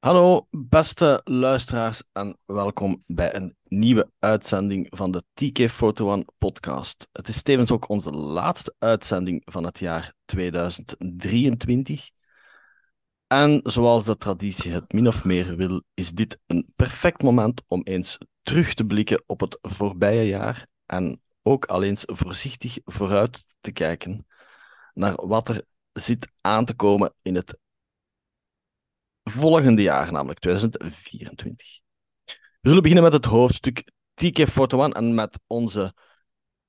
Hallo, 0.00 0.46
beste 0.50 1.20
luisteraars, 1.24 2.02
en 2.12 2.38
welkom 2.46 3.02
bij 3.06 3.34
een 3.34 3.56
nieuwe 3.64 4.10
uitzending 4.18 4.86
van 4.90 5.10
de 5.10 5.22
TK 5.34 5.68
Photo 5.68 6.10
One 6.12 6.24
podcast. 6.38 7.08
Het 7.12 7.28
is 7.28 7.42
tevens 7.42 7.70
ook 7.70 7.88
onze 7.88 8.10
laatste 8.10 8.74
uitzending 8.78 9.42
van 9.44 9.64
het 9.64 9.78
jaar 9.78 10.14
2023. 10.24 12.10
En 13.26 13.60
zoals 13.62 14.04
de 14.04 14.16
traditie 14.16 14.72
het 14.72 14.92
min 14.92 15.06
of 15.06 15.24
meer 15.24 15.56
wil, 15.56 15.82
is 15.94 16.10
dit 16.10 16.38
een 16.46 16.72
perfect 16.76 17.22
moment 17.22 17.62
om 17.66 17.82
eens 17.82 18.18
terug 18.42 18.74
te 18.74 18.84
blikken 18.84 19.22
op 19.26 19.40
het 19.40 19.58
voorbije 19.62 20.26
jaar 20.26 20.66
en 20.86 21.20
ook 21.42 21.64
al 21.64 21.82
eens 21.82 22.02
voorzichtig 22.06 22.78
vooruit 22.84 23.56
te 23.60 23.72
kijken 23.72 24.26
naar 24.94 25.26
wat 25.26 25.48
er 25.48 25.64
zit 25.92 26.28
aan 26.40 26.64
te 26.64 26.74
komen 26.74 27.12
in 27.22 27.34
het 27.34 27.58
volgende 29.30 29.82
jaar, 29.82 30.12
namelijk 30.12 30.38
2024. 30.38 31.80
We 32.60 32.68
zullen 32.68 32.82
beginnen 32.82 33.04
met 33.04 33.12
het 33.12 33.24
hoofdstuk 33.24 33.92
TK41 34.24 34.92
en 34.92 35.14
met 35.14 35.40
onze, 35.46 35.94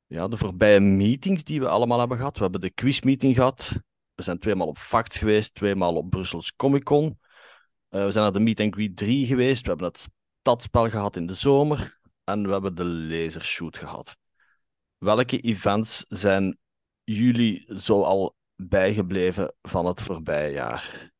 ja, 0.05 0.27
de 0.27 0.37
voorbije 0.37 0.79
meetings 0.79 1.43
die 1.43 1.59
we 1.59 1.67
allemaal 1.67 1.99
hebben 1.99 2.17
gehad. 2.17 2.35
We 2.35 2.43
hebben 2.43 2.61
de 2.61 2.73
quizmeeting 2.73 3.35
gehad. 3.35 3.71
We 4.13 4.23
zijn 4.23 4.39
tweemaal 4.39 4.67
op 4.67 4.77
Facts 4.77 5.17
geweest, 5.17 5.53
tweemaal 5.53 5.95
op 5.95 6.09
Brussels 6.09 6.55
Comic 6.55 6.83
Con. 6.83 7.19
Uh, 7.89 8.05
we 8.05 8.11
zijn 8.11 8.23
naar 8.23 8.33
de 8.33 8.39
Meet 8.39 8.59
and 8.59 8.73
Greet 8.73 8.97
3 8.97 9.25
geweest. 9.25 9.61
We 9.61 9.67
hebben 9.67 9.87
het 9.87 10.09
stadspel 10.39 10.89
gehad 10.89 11.15
in 11.15 11.25
de 11.25 11.33
zomer. 11.33 11.99
En 12.23 12.43
we 12.43 12.51
hebben 12.51 12.75
de 12.75 12.85
lasershoot 12.85 13.77
gehad. 13.77 14.17
Welke 14.97 15.39
events 15.39 16.05
zijn 16.07 16.57
jullie 17.03 17.77
zo 17.77 18.01
al 18.01 18.35
bijgebleven 18.55 19.55
van 19.61 19.85
het 19.85 20.01
voorbije 20.01 20.51
jaar? 20.51 21.10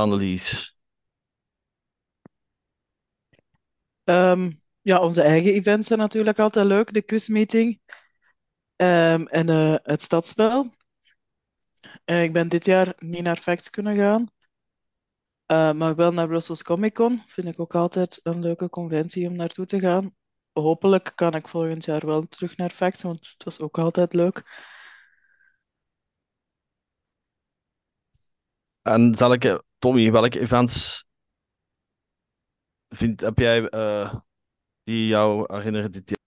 Annelies? 0.00 0.76
Um, 4.04 4.62
ja, 4.80 5.00
onze 5.00 5.22
eigen 5.22 5.52
events 5.52 5.86
zijn 5.86 5.98
natuurlijk 5.98 6.38
altijd 6.38 6.66
leuk. 6.66 6.92
De 6.92 7.02
quizmeeting 7.02 7.80
um, 8.76 9.26
en 9.28 9.48
uh, 9.48 9.74
het 9.82 10.02
stadsspel. 10.02 10.74
Uh, 12.04 12.22
ik 12.22 12.32
ben 12.32 12.48
dit 12.48 12.64
jaar 12.64 12.94
niet 12.98 13.22
naar 13.22 13.36
Facts 13.36 13.70
kunnen 13.70 13.96
gaan. 13.96 14.30
Uh, 15.46 15.72
maar 15.72 15.94
wel 15.94 16.12
naar 16.12 16.26
Brussels 16.26 16.62
Comic 16.62 16.94
Con. 16.94 17.22
Vind 17.26 17.48
ik 17.48 17.60
ook 17.60 17.74
altijd 17.74 18.20
een 18.22 18.40
leuke 18.40 18.68
conventie 18.68 19.28
om 19.28 19.36
naartoe 19.36 19.66
te 19.66 19.80
gaan. 19.80 20.14
Hopelijk 20.52 21.12
kan 21.14 21.34
ik 21.34 21.48
volgend 21.48 21.84
jaar 21.84 22.06
wel 22.06 22.22
terug 22.22 22.56
naar 22.56 22.70
Facts, 22.70 23.02
want 23.02 23.28
het 23.28 23.44
was 23.44 23.60
ook 23.60 23.78
altijd 23.78 24.12
leuk. 24.14 24.44
En 28.82 29.14
zal 29.14 29.32
ik 29.32 29.62
Tommy, 29.80 30.10
welke 30.10 30.40
events 30.40 31.04
vind, 32.88 33.20
heb 33.20 33.38
jij 33.38 33.72
uh, 33.74 34.14
die 34.84 35.06
jou 35.06 35.54
herinneren 35.54 35.92
dit 35.92 36.08
jaar? 36.08 36.18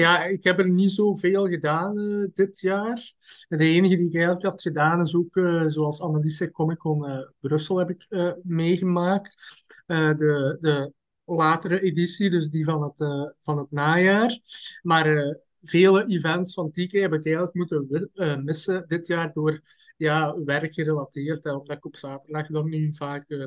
Ja, 0.00 0.24
ik 0.24 0.44
heb 0.44 0.58
er 0.58 0.68
niet 0.68 0.90
zoveel 0.90 1.48
gedaan 1.48 1.98
uh, 1.98 2.28
dit 2.32 2.60
jaar. 2.60 3.12
De 3.48 3.64
enige 3.64 3.96
die 3.96 4.06
ik 4.06 4.14
eigenlijk 4.14 4.44
had 4.44 4.62
gedaan 4.62 5.00
is 5.00 5.14
ook, 5.14 5.36
uh, 5.36 5.66
zoals 5.66 6.00
Annelies 6.00 6.36
zegt, 6.36 6.52
Comic 6.52 6.78
Con 6.78 7.30
Brussel 7.40 7.76
heb 7.76 7.90
ik 7.90 8.06
meegemaakt. 8.42 9.64
de, 9.86 10.56
de 10.60 10.92
latere 11.24 11.80
editie, 11.80 12.30
dus 12.30 12.50
die 12.50 12.64
van 12.64 12.82
het, 12.82 12.98
van 13.40 13.58
het 13.58 13.70
najaar. 13.70 14.38
Maar 14.82 15.36
vele 15.62 16.04
events 16.04 16.54
van 16.54 16.70
TK 16.70 16.92
heb 16.92 17.12
ik 17.12 17.26
eigenlijk 17.26 17.54
moeten 17.54 18.10
uh, 18.14 18.36
missen 18.36 18.88
dit 18.88 19.06
jaar 19.06 19.32
door 19.32 19.60
ja, 19.96 20.42
werkgerelateerd. 20.44 21.44
Hè, 21.44 21.52
omdat 21.52 21.76
ik 21.76 21.84
op 21.84 21.96
zaterdag 21.96 22.46
dan 22.46 22.68
nu 22.68 22.92
vaak 22.92 23.24
uh, 23.28 23.46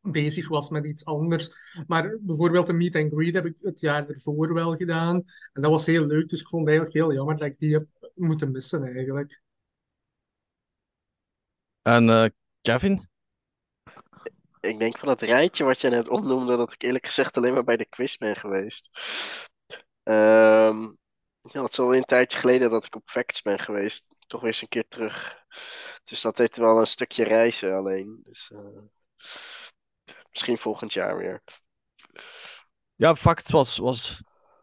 bezig 0.00 0.48
was 0.48 0.68
met 0.68 0.84
iets 0.84 1.04
anders. 1.04 1.50
Maar 1.86 2.18
bijvoorbeeld 2.20 2.68
een 2.68 2.76
meet 2.76 2.96
and 2.96 3.12
greet 3.12 3.34
heb 3.34 3.46
ik 3.46 3.58
het 3.60 3.80
jaar 3.80 4.08
ervoor 4.08 4.54
wel 4.54 4.76
gedaan. 4.76 5.22
En 5.52 5.62
dat 5.62 5.70
was 5.70 5.86
heel 5.86 6.06
leuk, 6.06 6.28
dus 6.28 6.40
ik 6.40 6.48
vond 6.48 6.68
het 6.68 6.76
eigenlijk 6.76 7.06
heel 7.06 7.16
jammer 7.16 7.36
dat 7.36 7.46
ik 7.46 7.58
die 7.58 7.72
heb 7.72 7.86
moeten 8.14 8.50
missen 8.50 8.84
eigenlijk. 8.84 9.42
En 11.82 12.04
uh, 12.08 12.26
Kevin? 12.60 13.08
Ik 14.60 14.78
denk 14.78 14.98
van 14.98 15.08
het 15.08 15.20
rijtje 15.22 15.64
wat 15.64 15.80
je 15.80 15.88
net 15.88 16.08
opnoemde, 16.08 16.56
dat 16.56 16.72
ik 16.72 16.82
eerlijk 16.82 17.06
gezegd 17.06 17.36
alleen 17.36 17.54
maar 17.54 17.64
bij 17.64 17.76
de 17.76 17.88
quiz 17.88 18.16
ben 18.16 18.36
geweest. 18.36 18.90
Um, 20.02 20.96
ja, 21.52 21.62
het 21.62 21.72
is 21.72 21.78
al 21.78 21.94
een 21.94 22.04
tijdje 22.04 22.38
geleden 22.38 22.70
dat 22.70 22.84
ik 22.84 22.94
op 22.94 23.10
Facts 23.10 23.42
ben 23.42 23.58
geweest. 23.58 24.06
Toch 24.26 24.40
weer 24.40 24.50
eens 24.50 24.62
een 24.62 24.68
keer 24.68 24.88
terug. 24.88 25.44
Dus 26.04 26.20
dat 26.20 26.38
heeft 26.38 26.56
wel 26.56 26.80
een 26.80 26.86
stukje 26.86 27.24
reizen 27.24 27.76
alleen. 27.76 28.20
Dus, 28.22 28.50
uh, 28.54 28.82
misschien 30.30 30.58
volgend 30.58 30.92
jaar 30.92 31.16
weer. 31.16 31.42
Ja, 32.94 33.14
Facts 33.14 33.50
was, 33.50 33.76
was... 33.76 34.22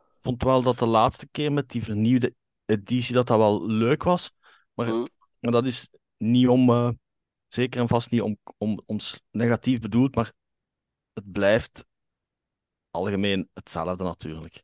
vond 0.09 0.43
wel 0.43 0.61
dat 0.61 0.79
de 0.79 0.85
laatste 0.85 1.27
keer 1.27 1.51
met 1.51 1.69
die 1.69 1.83
vernieuwde 1.83 2.35
editie 2.65 3.13
dat 3.13 3.27
dat 3.27 3.37
wel 3.37 3.67
leuk 3.67 4.03
was. 4.03 4.31
Maar, 4.73 4.87
mm. 4.87 5.07
maar 5.39 5.51
dat 5.51 5.67
is 5.67 5.89
niet 6.17 6.47
om... 6.47 6.69
Uh, 6.69 6.89
zeker 7.47 7.81
en 7.81 7.87
vast 7.87 8.11
niet 8.11 8.21
om, 8.21 8.37
om 8.57 8.81
ons 8.85 9.21
negatief 9.31 9.79
bedoeld, 9.79 10.15
maar 10.15 10.33
het 11.13 11.31
blijft 11.31 11.85
algemeen 12.91 13.49
hetzelfde 13.53 14.03
natuurlijk. 14.03 14.63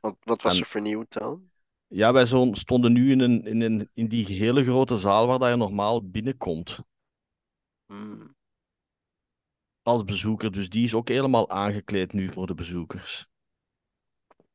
Wat, 0.00 0.16
wat 0.20 0.42
was 0.42 0.60
er 0.60 0.66
vernieuwd 0.66 1.12
dan? 1.12 1.50
Ja, 1.86 2.12
wij 2.12 2.24
zo, 2.24 2.48
stonden 2.52 2.92
nu 2.92 3.10
in, 3.10 3.20
een, 3.20 3.42
in, 3.42 3.60
een, 3.60 3.90
in 3.94 4.08
die 4.08 4.26
hele 4.26 4.64
grote 4.64 4.96
zaal 4.96 5.26
waar 5.26 5.50
je 5.50 5.56
normaal 5.56 6.10
binnenkomt. 6.10 6.78
Hmm. 7.86 8.36
Als 9.82 10.04
bezoeker, 10.04 10.52
dus 10.52 10.68
die 10.68 10.84
is 10.84 10.94
ook 10.94 11.08
helemaal 11.08 11.50
aangekleed 11.50 12.12
nu 12.12 12.28
voor 12.28 12.46
de 12.46 12.54
bezoekers. 12.54 13.28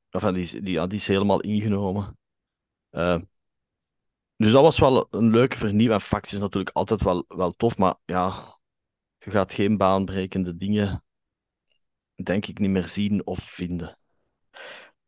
Enfin, 0.09 0.33
die, 0.33 0.61
die, 0.61 0.73
ja, 0.73 0.87
die 0.87 0.97
is 0.97 1.07
helemaal 1.07 1.39
ingenomen. 1.41 2.17
Uh, 2.91 3.19
dus 4.35 4.51
dat 4.51 4.61
was 4.61 4.79
wel 4.79 5.07
een 5.09 5.29
leuke 5.29 5.57
vernieuwing. 5.57 5.93
En 5.93 6.01
Fax 6.01 6.33
is 6.33 6.39
natuurlijk 6.39 6.75
altijd 6.75 7.03
wel, 7.03 7.25
wel 7.27 7.51
tof, 7.51 7.77
maar 7.77 7.95
ja, 8.05 8.57
je 9.17 9.31
gaat 9.31 9.53
geen 9.53 9.77
baanbrekende 9.77 10.55
dingen, 10.55 11.03
denk 12.23 12.45
ik, 12.45 12.59
niet 12.59 12.69
meer 12.69 12.87
zien 12.87 13.25
of 13.25 13.39
vinden 13.39 13.97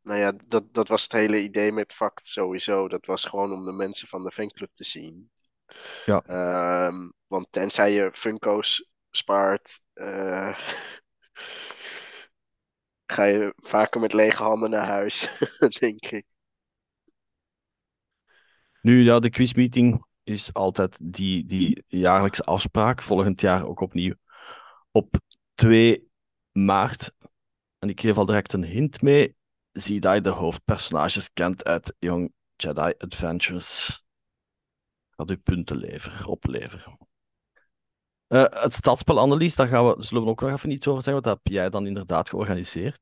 nou 0.07 0.19
ja, 0.19 0.33
dat, 0.47 0.73
dat 0.73 0.87
was 0.87 1.03
het 1.03 1.11
hele 1.11 1.41
idee 1.41 1.71
met 1.71 1.93
Fact 1.93 2.27
sowieso. 2.27 2.87
Dat 2.87 3.05
was 3.05 3.25
gewoon 3.25 3.51
om 3.51 3.65
de 3.65 3.71
mensen 3.71 4.07
van 4.07 4.23
de 4.23 4.31
fanclub 4.31 4.69
te 4.73 4.83
zien. 4.83 5.31
Ja. 6.05 6.23
Um, 6.87 7.13
want 7.27 7.47
tenzij 7.49 7.91
je 7.91 8.09
Funko's 8.13 8.89
spaart, 9.09 9.79
uh, 9.93 10.57
ga 13.13 13.23
je 13.23 13.53
vaker 13.55 14.01
met 14.01 14.13
lege 14.13 14.43
handen 14.43 14.69
naar 14.69 14.87
huis, 14.87 15.39
denk 15.79 16.05
ik. 16.05 16.25
Nu, 18.81 19.03
ja, 19.03 19.19
de 19.19 19.29
quizmeeting 19.29 20.05
is 20.23 20.53
altijd 20.53 20.97
die, 21.01 21.45
die 21.45 21.83
jaarlijkse 21.87 22.43
afspraak. 22.43 23.01
Volgend 23.01 23.41
jaar 23.41 23.67
ook 23.67 23.79
opnieuw 23.79 24.13
op 24.91 25.15
2 25.53 26.09
maart. 26.51 27.13
En 27.79 27.89
ik 27.89 27.99
geef 27.99 28.17
al 28.17 28.25
direct 28.25 28.53
een 28.53 28.63
hint 28.63 29.01
mee 29.01 29.36
zie 29.81 29.99
dat 29.99 30.13
je 30.13 30.21
de 30.21 30.29
hoofdpersonages 30.29 31.33
kent 31.33 31.63
uit 31.63 31.95
Young 31.99 32.33
Jedi 32.55 32.93
Adventures. 32.97 34.03
Gaat 35.09 35.31
u 35.31 35.37
punten 35.37 35.77
leveren, 35.77 36.25
opleveren. 36.25 36.97
Uh, 38.27 38.45
het 38.49 38.73
stadspel 38.73 39.19
Annelies, 39.19 39.55
daar 39.55 39.67
gaan 39.67 39.87
we, 39.87 40.03
zullen 40.03 40.23
we 40.23 40.29
ook 40.29 40.41
nog 40.41 40.51
even 40.51 40.71
iets 40.71 40.87
over 40.87 41.03
zeggen, 41.03 41.23
want 41.23 41.25
dat 41.35 41.39
heb 41.43 41.53
jij 41.53 41.69
dan 41.69 41.87
inderdaad 41.87 42.29
georganiseerd. 42.29 42.99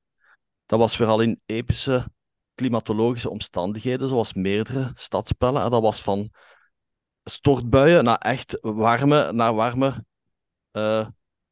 Dat 0.65 0.79
was 0.79 0.97
weer 0.97 1.07
al 1.07 1.21
in 1.21 1.41
epische 1.45 2.07
klimatologische 2.55 3.29
omstandigheden, 3.29 4.07
zoals 4.07 4.33
meerdere 4.33 4.91
stadspellen. 4.93 5.63
En 5.63 5.69
dat 5.69 5.81
was 5.81 6.01
van 6.01 6.31
stortbuien 7.23 8.03
naar 8.03 8.17
echt 8.17 8.59
warme, 8.61 9.31
naar 9.31 9.53
warme, 9.53 10.05
uh, 10.71 11.07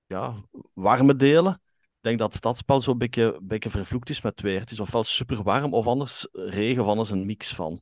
ja, 0.06 0.44
warme 0.74 1.16
delen 1.16 1.63
denk 2.04 2.20
dat 2.20 2.28
het 2.28 2.38
stadspel 2.38 2.82
zo'n 2.82 2.98
beetje, 2.98 3.40
beetje 3.42 3.70
vervloekt 3.70 4.10
is 4.10 4.22
met 4.22 4.42
weer. 4.42 4.60
Het 4.60 4.72
is 4.72 4.80
ofwel 4.80 5.04
super 5.04 5.44
warm 5.44 5.74
of 5.74 5.88
anders 5.88 6.28
regen 6.32 6.84
of 6.84 6.90
anders 6.90 7.10
een 7.10 7.26
mix 7.26 7.54
van. 7.54 7.82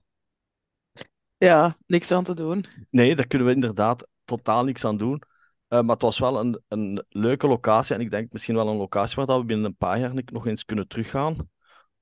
Ja, 1.38 1.77
niks 1.85 2.12
aan 2.12 2.23
te 2.23 2.33
doen. 2.33 2.65
Nee, 2.89 3.15
daar 3.15 3.27
kunnen 3.27 3.47
we 3.47 3.53
inderdaad 3.53 4.07
totaal 4.25 4.63
niks 4.63 4.85
aan 4.85 4.97
doen. 4.97 5.21
Uh, 5.69 5.81
maar 5.81 5.94
het 5.94 6.01
was 6.01 6.19
wel 6.19 6.39
een, 6.39 6.62
een 6.68 7.06
leuke 7.09 7.47
locatie. 7.47 7.95
En 7.95 8.01
ik 8.01 8.12
denk 8.12 8.31
misschien 8.31 8.56
wel 8.56 8.68
een 8.68 8.77
locatie 8.77 9.15
waar 9.15 9.25
dat 9.25 9.39
we 9.39 9.45
binnen 9.45 9.65
een 9.65 9.77
paar 9.77 10.00
jaar 10.00 10.12
nog 10.25 10.47
eens 10.47 10.65
kunnen 10.65 10.88
teruggaan. 10.88 11.50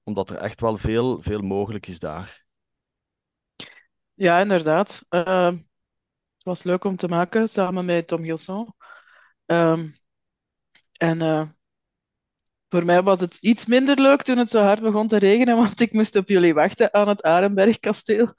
Omdat 0.03 0.29
er 0.29 0.37
echt 0.37 0.61
wel 0.61 0.77
veel, 0.77 1.21
veel 1.21 1.41
mogelijk 1.41 1.87
is 1.87 1.99
daar. 1.99 2.45
Ja, 4.13 4.39
inderdaad. 4.39 5.05
Uh, 5.09 5.51
het 6.35 6.43
was 6.43 6.63
leuk 6.63 6.83
om 6.83 6.95
te 6.95 7.07
maken 7.07 7.49
samen 7.49 7.85
met 7.85 8.07
Tom 8.07 8.23
Gilson. 8.23 8.73
Um, 9.45 9.95
en 10.97 11.21
uh, 11.21 11.47
voor 12.69 12.85
mij 12.85 13.03
was 13.03 13.19
het 13.19 13.37
iets 13.41 13.65
minder 13.65 14.01
leuk 14.01 14.21
toen 14.21 14.37
het 14.37 14.49
zo 14.49 14.61
hard 14.63 14.81
begon 14.81 15.07
te 15.07 15.17
regenen, 15.17 15.55
want 15.57 15.79
ik 15.81 15.93
moest 15.93 16.15
op 16.15 16.29
jullie 16.29 16.53
wachten 16.53 16.93
aan 16.93 17.07
het 17.07 17.23
Arenbergkasteel. 17.23 18.33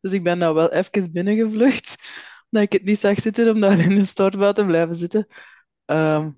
Dus 0.00 0.12
ik 0.12 0.22
ben 0.22 0.38
nou 0.38 0.54
wel 0.54 0.72
even 0.72 1.12
binnengevlucht, 1.12 1.96
omdat 2.50 2.66
ik 2.66 2.72
het 2.72 2.84
niet 2.84 2.98
zag 2.98 3.18
zitten 3.20 3.50
om 3.54 3.60
daar 3.60 3.78
in 3.78 3.94
de 3.94 4.04
stortbouw 4.04 4.52
te 4.52 4.66
blijven 4.66 4.96
zitten. 4.96 5.26
Ehm, 5.84 6.30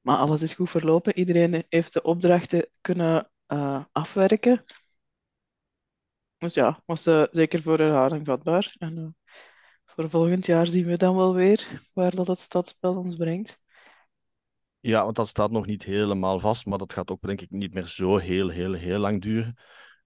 maar 0.00 0.16
alles 0.16 0.42
is 0.42 0.52
goed 0.54 0.70
verlopen. 0.70 1.18
Iedereen 1.18 1.64
heeft 1.68 1.92
de 1.92 2.02
opdrachten 2.02 2.68
kunnen 2.80 3.30
eh, 3.46 3.84
afwerken. 3.92 4.64
Dus 6.38 6.54
ja, 6.54 6.82
was 6.86 7.06
uh, 7.06 7.24
zeker 7.30 7.62
voor 7.62 7.78
herhaling 7.78 8.26
vatbaar. 8.26 8.74
En 8.78 8.98
uh, 8.98 9.06
voor 9.84 10.10
volgend 10.10 10.46
jaar 10.46 10.66
zien 10.66 10.86
we 10.86 10.96
dan 10.96 11.16
wel 11.16 11.34
weer 11.34 11.80
waar 11.92 12.14
dat 12.14 12.26
het 12.26 12.38
stadspel 12.40 12.96
ons 12.96 13.16
brengt. 13.16 13.58
Ja, 14.80 15.04
want 15.04 15.16
dat 15.16 15.28
staat 15.28 15.50
nog 15.50 15.66
niet 15.66 15.82
helemaal 15.82 16.40
vast, 16.40 16.66
maar 16.66 16.78
dat 16.78 16.92
gaat 16.92 17.10
ook 17.10 17.22
denk 17.22 17.40
ik 17.40 17.50
niet 17.50 17.74
meer 17.74 17.86
zo 17.86 18.16
heel, 18.16 18.48
heel, 18.48 18.72
heel 18.72 18.98
lang 18.98 19.20
duren. 19.22 19.56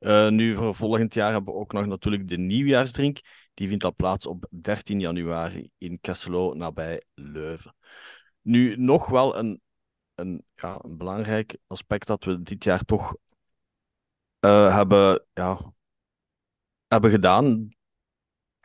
Uh, 0.00 0.28
nu 0.28 0.54
voor 0.54 0.74
volgend 0.74 1.14
jaar 1.14 1.32
hebben 1.32 1.54
we 1.54 1.60
ook 1.60 1.72
nog 1.72 1.86
natuurlijk 1.86 2.28
de 2.28 2.38
nieuwjaarsdrink. 2.38 3.18
Die 3.54 3.68
vindt 3.68 3.84
al 3.84 3.94
plaats 3.94 4.26
op 4.26 4.46
13 4.50 5.00
januari 5.00 5.70
in 5.78 6.00
Kesselo, 6.00 6.54
nabij 6.54 7.02
Leuven. 7.14 7.74
Nu, 8.40 8.76
nog 8.76 9.06
wel 9.06 9.36
een, 9.36 9.60
een, 10.14 10.44
ja, 10.52 10.78
een 10.82 10.96
belangrijk 10.96 11.56
aspect 11.66 12.06
dat 12.06 12.24
we 12.24 12.42
dit 12.42 12.64
jaar 12.64 12.84
toch 12.84 13.16
uh, 14.40 14.76
hebben, 14.76 15.26
ja, 15.32 15.72
hebben 16.88 17.10
gedaan. 17.10 17.68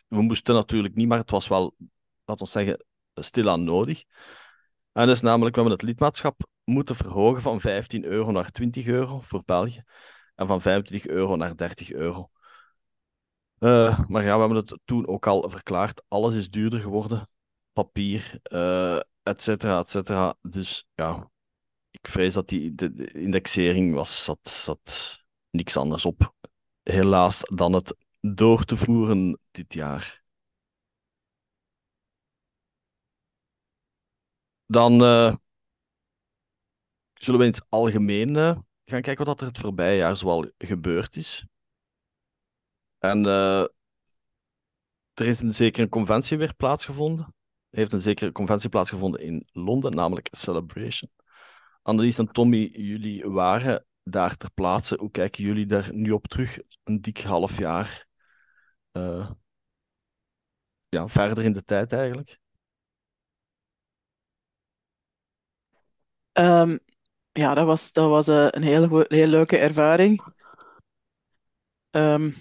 We 0.08 0.22
moesten 0.22 0.56
natuurlijk 0.56 0.96
niet, 0.96 1.08
maar 1.08 1.18
het 1.18 1.32
was 1.32 1.48
wel, 1.48 1.76
laten 2.26 2.46
we 2.46 2.52
zeggen, 2.52 2.86
stilaan 3.14 3.64
nodig. 3.64 4.04
En 4.92 5.06
dat 5.06 5.16
is 5.16 5.22
namelijk, 5.22 5.56
we 5.56 5.62
hebben 5.62 5.80
het 5.80 5.88
lidmaatschap 5.88 6.48
moeten 6.64 6.96
verhogen 6.96 7.42
van 7.42 7.60
15 7.60 8.04
euro 8.04 8.32
naar 8.32 8.52
20 8.52 8.86
euro 8.86 9.20
voor 9.22 9.42
België. 9.46 9.84
En 10.36 10.48
van 10.48 10.62
25 10.62 11.12
euro 11.12 11.36
naar 11.36 11.56
30 11.56 11.92
euro. 11.92 12.30
Uh, 13.60 14.00
maar 14.08 14.24
ja, 14.24 14.34
we 14.34 14.40
hebben 14.40 14.58
het 14.58 14.80
toen 14.86 15.08
ook 15.08 15.28
al 15.28 15.50
verklaard. 15.50 16.04
Alles 16.08 16.36
is 16.36 16.50
duurder 16.50 16.80
geworden. 16.80 17.30
Papier, 17.74 18.40
uh, 18.52 18.96
et 19.24 19.42
cetera, 19.42 19.80
et 19.80 19.90
cetera. 19.90 20.36
Dus 20.42 20.88
ja, 20.94 21.30
ik 21.92 22.08
vrees 22.08 22.34
dat 22.34 22.48
die 22.48 22.76
de, 22.76 22.94
de 22.94 23.12
indexering 23.12 23.94
was, 23.94 24.24
zat, 24.24 24.50
zat 24.50 25.18
niks 25.50 25.78
anders 25.78 26.06
op. 26.06 26.34
Helaas 26.84 27.42
dan 27.54 27.74
het 27.74 27.96
door 28.22 28.64
te 28.64 28.78
voeren 28.78 29.40
dit 29.52 29.74
jaar. 29.74 30.19
Dan 34.72 34.94
uh, 35.04 35.36
zullen 37.14 37.40
we 37.40 37.46
in 37.46 37.52
het 37.52 37.70
algemeen 37.70 38.30
uh, 38.30 38.58
gaan 38.86 39.02
kijken 39.02 39.26
wat 39.26 39.42
er 39.42 39.48
het 39.48 39.58
voorbije 39.58 39.98
jaar 39.98 40.16
zoal 40.16 40.52
gebeurd 40.58 41.16
is. 41.16 41.46
En 42.98 43.26
uh, 43.26 43.62
er 45.14 45.28
is 45.28 45.40
een 45.40 45.54
zekere 45.54 45.90
conventie 45.90 46.38
weer 46.38 46.56
plaatsgevonden. 46.56 47.26
Er 47.70 47.78
heeft 47.78 47.94
een 47.94 48.02
zekere 48.02 48.32
conventie 48.32 48.70
plaatsgevonden 48.70 49.22
in 49.22 49.48
Londen, 49.52 49.96
namelijk 49.96 50.28
Celebration. 50.32 51.12
Annelies 51.82 52.18
en 52.18 52.32
Tommy, 52.32 52.70
jullie 52.72 53.30
waren 53.30 53.86
daar 54.04 54.38
ter 54.38 54.52
plaatse. 54.52 54.98
Hoe 55.00 55.12
kijken 55.12 55.44
jullie 55.44 55.66
daar 55.66 55.94
nu 55.94 56.12
op 56.12 56.28
terug? 56.28 56.58
Een 56.84 57.02
dik 57.02 57.22
half 57.22 57.58
jaar 57.58 58.08
ja, 60.90 61.08
verder 61.08 61.44
in 61.44 61.54
de 61.54 61.64
tijd 61.64 61.94
eigenlijk? 61.94 62.40
Um, 66.40 66.80
ja, 67.32 67.54
dat 67.54 67.66
was, 67.66 67.92
dat 67.92 68.10
was 68.10 68.28
uh, 68.28 68.48
een 68.50 68.64
hele, 68.64 69.06
heel 69.08 69.28
leuke 69.28 69.58
ervaring. 69.58 70.24
Um, 71.92 72.36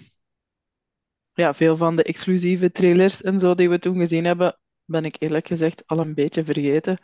ja, 1.33 1.53
veel 1.53 1.77
van 1.77 1.95
de 1.95 2.03
exclusieve 2.03 2.71
trailers 2.71 3.21
en 3.21 3.39
zo 3.39 3.55
die 3.55 3.69
we 3.69 3.79
toen 3.79 3.97
gezien 3.97 4.25
hebben, 4.25 4.59
ben 4.85 5.05
ik 5.05 5.15
eerlijk 5.19 5.47
gezegd 5.47 5.87
al 5.87 5.99
een 5.99 6.13
beetje 6.13 6.45
vergeten. 6.45 6.97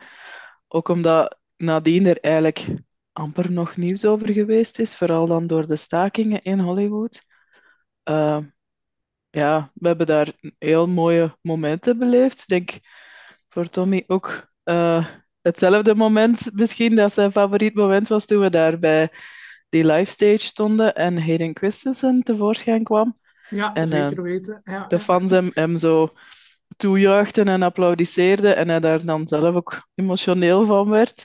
Ook 0.68 0.88
omdat 0.88 1.38
nadien 1.56 2.06
er 2.06 2.20
eigenlijk 2.20 2.66
amper 3.12 3.52
nog 3.52 3.76
nieuws 3.76 4.04
over 4.04 4.32
geweest 4.32 4.78
is, 4.78 4.96
vooral 4.96 5.26
dan 5.26 5.46
door 5.46 5.66
de 5.66 5.76
stakingen 5.76 6.42
in 6.42 6.58
Hollywood. 6.58 7.24
Uh, 8.04 8.38
ja, 9.30 9.70
we 9.74 9.88
hebben 9.88 10.06
daar 10.06 10.32
heel 10.58 10.86
mooie 10.86 11.36
momenten 11.40 11.98
beleefd. 11.98 12.40
Ik 12.40 12.48
denk 12.48 12.70
voor 13.48 13.68
Tommy 13.68 14.04
ook 14.06 14.52
uh, 14.64 15.06
hetzelfde 15.46 15.94
moment 15.94 16.50
misschien, 16.52 16.96
dat 16.96 17.12
zijn 17.12 17.32
favoriet 17.32 17.74
moment 17.74 18.08
was 18.08 18.24
toen 18.26 18.40
we 18.40 18.50
daar 18.50 18.78
bij 18.78 19.10
die 19.68 19.86
live 19.86 20.10
stage 20.10 20.38
stonden 20.38 20.94
en 20.94 21.22
Hayden 21.22 21.56
Christensen 21.56 22.22
tevoorschijn 22.22 22.84
kwam. 22.84 23.18
Ja, 23.48 23.74
en, 23.74 23.86
zeker 23.86 24.16
uh, 24.16 24.22
weten. 24.22 24.60
Ja. 24.64 24.86
De 24.86 24.98
fans 24.98 25.30
hem, 25.30 25.50
hem 25.54 25.76
zo 25.76 26.12
toejuichten 26.76 27.48
en 27.48 27.62
applaudisseerden 27.62 28.56
en 28.56 28.68
hij 28.68 28.80
daar 28.80 29.04
dan 29.04 29.28
zelf 29.28 29.54
ook 29.54 29.88
emotioneel 29.94 30.64
van 30.64 30.88
werd. 30.88 31.24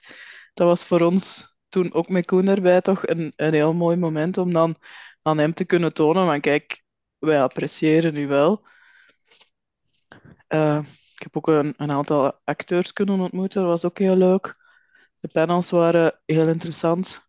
Dat 0.54 0.68
was 0.68 0.84
voor 0.84 1.02
ons 1.02 1.56
toen 1.70 1.94
ook 1.94 2.10
met 2.10 2.26
Koen 2.26 2.48
erbij 2.48 2.82
toch 2.82 3.08
een, 3.08 3.34
een 3.36 3.54
heel 3.54 3.74
mooi 3.74 3.98
moment 3.98 4.38
om 4.38 4.54
dan 4.54 4.76
aan 5.22 5.38
hem 5.38 5.54
te 5.54 5.66
kunnen 5.66 5.94
tonen 5.94 6.26
van 6.26 6.42
kijk, 6.42 6.84
wij 7.20 7.42
appreciëren 7.42 8.16
u 8.16 8.28
wel. 8.28 8.66
Uh, 10.50 10.84
ik 11.22 11.28
heb 11.34 11.38
ook 11.38 11.48
een, 11.48 11.74
een, 11.78 11.92
aantal 11.92 12.40
acteurs 12.44 12.94
kunnen 12.94 13.20
ontmoeten, 13.20 13.62
dat 13.62 13.70
was 13.70 13.86
ook 13.86 13.98
heel 13.98 14.16
leuk. 14.16 14.56
De 15.20 15.28
panels 15.28 15.70
waren 15.70 16.20
heel 16.26 16.48
interessant. 16.48 17.28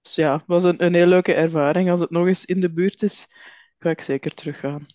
Dus 0.00 0.14
ja, 0.14 0.32
het 0.32 0.46
was 0.46 0.64
een, 0.64 0.84
een 0.84 0.94
heel 0.94 1.06
leuke 1.06 1.34
ervaring. 1.34 1.90
Als 1.90 2.00
het 2.00 2.10
nog 2.10 2.26
eens 2.26 2.44
in 2.44 2.60
de 2.60 2.72
buurt 2.72 3.02
is, 3.02 3.34
ga 3.78 3.90
ik 3.90 4.00
zeker 4.00 4.34
teruggaan. 4.34 4.86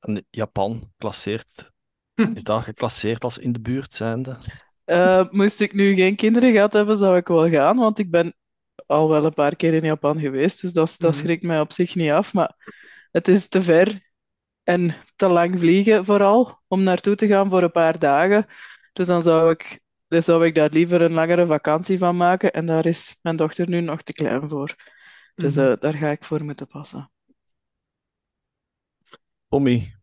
En 0.00 0.26
Japan 0.30 0.92
klasseert, 0.96 1.72
is 2.34 2.42
dat 2.42 2.62
geclasseerd 2.62 3.24
als 3.24 3.38
in 3.38 3.52
de 3.52 3.60
buurt 3.60 3.94
zijnde? 3.94 4.38
Uh, 4.86 5.30
moest 5.30 5.60
ik 5.60 5.72
nu 5.72 5.94
geen 5.94 6.16
kinderen 6.16 6.52
gehad 6.52 6.72
hebben, 6.72 6.96
zou 6.96 7.16
ik 7.16 7.28
wel 7.28 7.48
gaan, 7.48 7.76
want 7.76 7.98
ik 7.98 8.10
ben 8.10 8.34
al 8.86 9.08
wel 9.08 9.24
een 9.24 9.34
paar 9.34 9.56
keer 9.56 9.74
in 9.74 9.84
Japan 9.84 10.20
geweest, 10.20 10.60
dus 10.60 10.72
dat, 10.72 10.94
dat 10.98 11.16
schrikt 11.16 11.42
mij 11.42 11.60
op 11.60 11.72
zich 11.72 11.94
niet 11.94 12.10
af. 12.10 12.32
Maar 12.32 12.54
het 13.10 13.28
is 13.28 13.48
te 13.48 13.62
ver 13.62 14.11
en 14.64 14.94
te 15.16 15.28
lang 15.28 15.58
vliegen 15.58 16.04
vooral 16.04 16.62
om 16.68 16.82
naartoe 16.82 17.14
te 17.14 17.26
gaan 17.26 17.50
voor 17.50 17.62
een 17.62 17.70
paar 17.70 17.98
dagen. 17.98 18.46
Dus 18.92 19.06
dan 19.06 19.22
zou 19.22 19.50
ik, 19.50 19.80
dus 20.08 20.24
zou 20.24 20.46
ik 20.46 20.54
daar 20.54 20.70
liever 20.70 21.02
een 21.02 21.12
langere 21.12 21.46
vakantie 21.46 21.98
van 21.98 22.16
maken. 22.16 22.52
En 22.52 22.66
daar 22.66 22.86
is 22.86 23.16
mijn 23.22 23.36
dochter 23.36 23.68
nu 23.68 23.80
nog 23.80 24.02
te 24.02 24.12
klein 24.12 24.48
voor. 24.48 24.74
Dus 25.34 25.56
uh, 25.56 25.76
daar 25.78 25.94
ga 25.94 26.08
ik 26.08 26.24
voor 26.24 26.44
moeten 26.44 26.66
passen. 26.66 27.10
Tommy. 29.48 29.94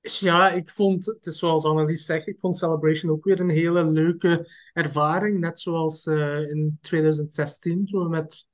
Ja, 0.00 0.50
ik 0.50 0.70
vond, 0.70 1.06
het 1.06 1.26
is 1.26 1.38
zoals 1.38 1.64
Annelies 1.64 2.04
zegt, 2.04 2.26
ik 2.26 2.40
vond 2.40 2.58
Celebration 2.58 3.12
ook 3.12 3.24
weer 3.24 3.40
een 3.40 3.50
hele 3.50 3.90
leuke 3.90 4.48
ervaring. 4.72 5.38
Net 5.38 5.60
zoals 5.60 6.06
uh, 6.06 6.50
in 6.50 6.78
2016, 6.80 7.86
toen 7.86 8.02
we 8.02 8.08
met 8.08 8.46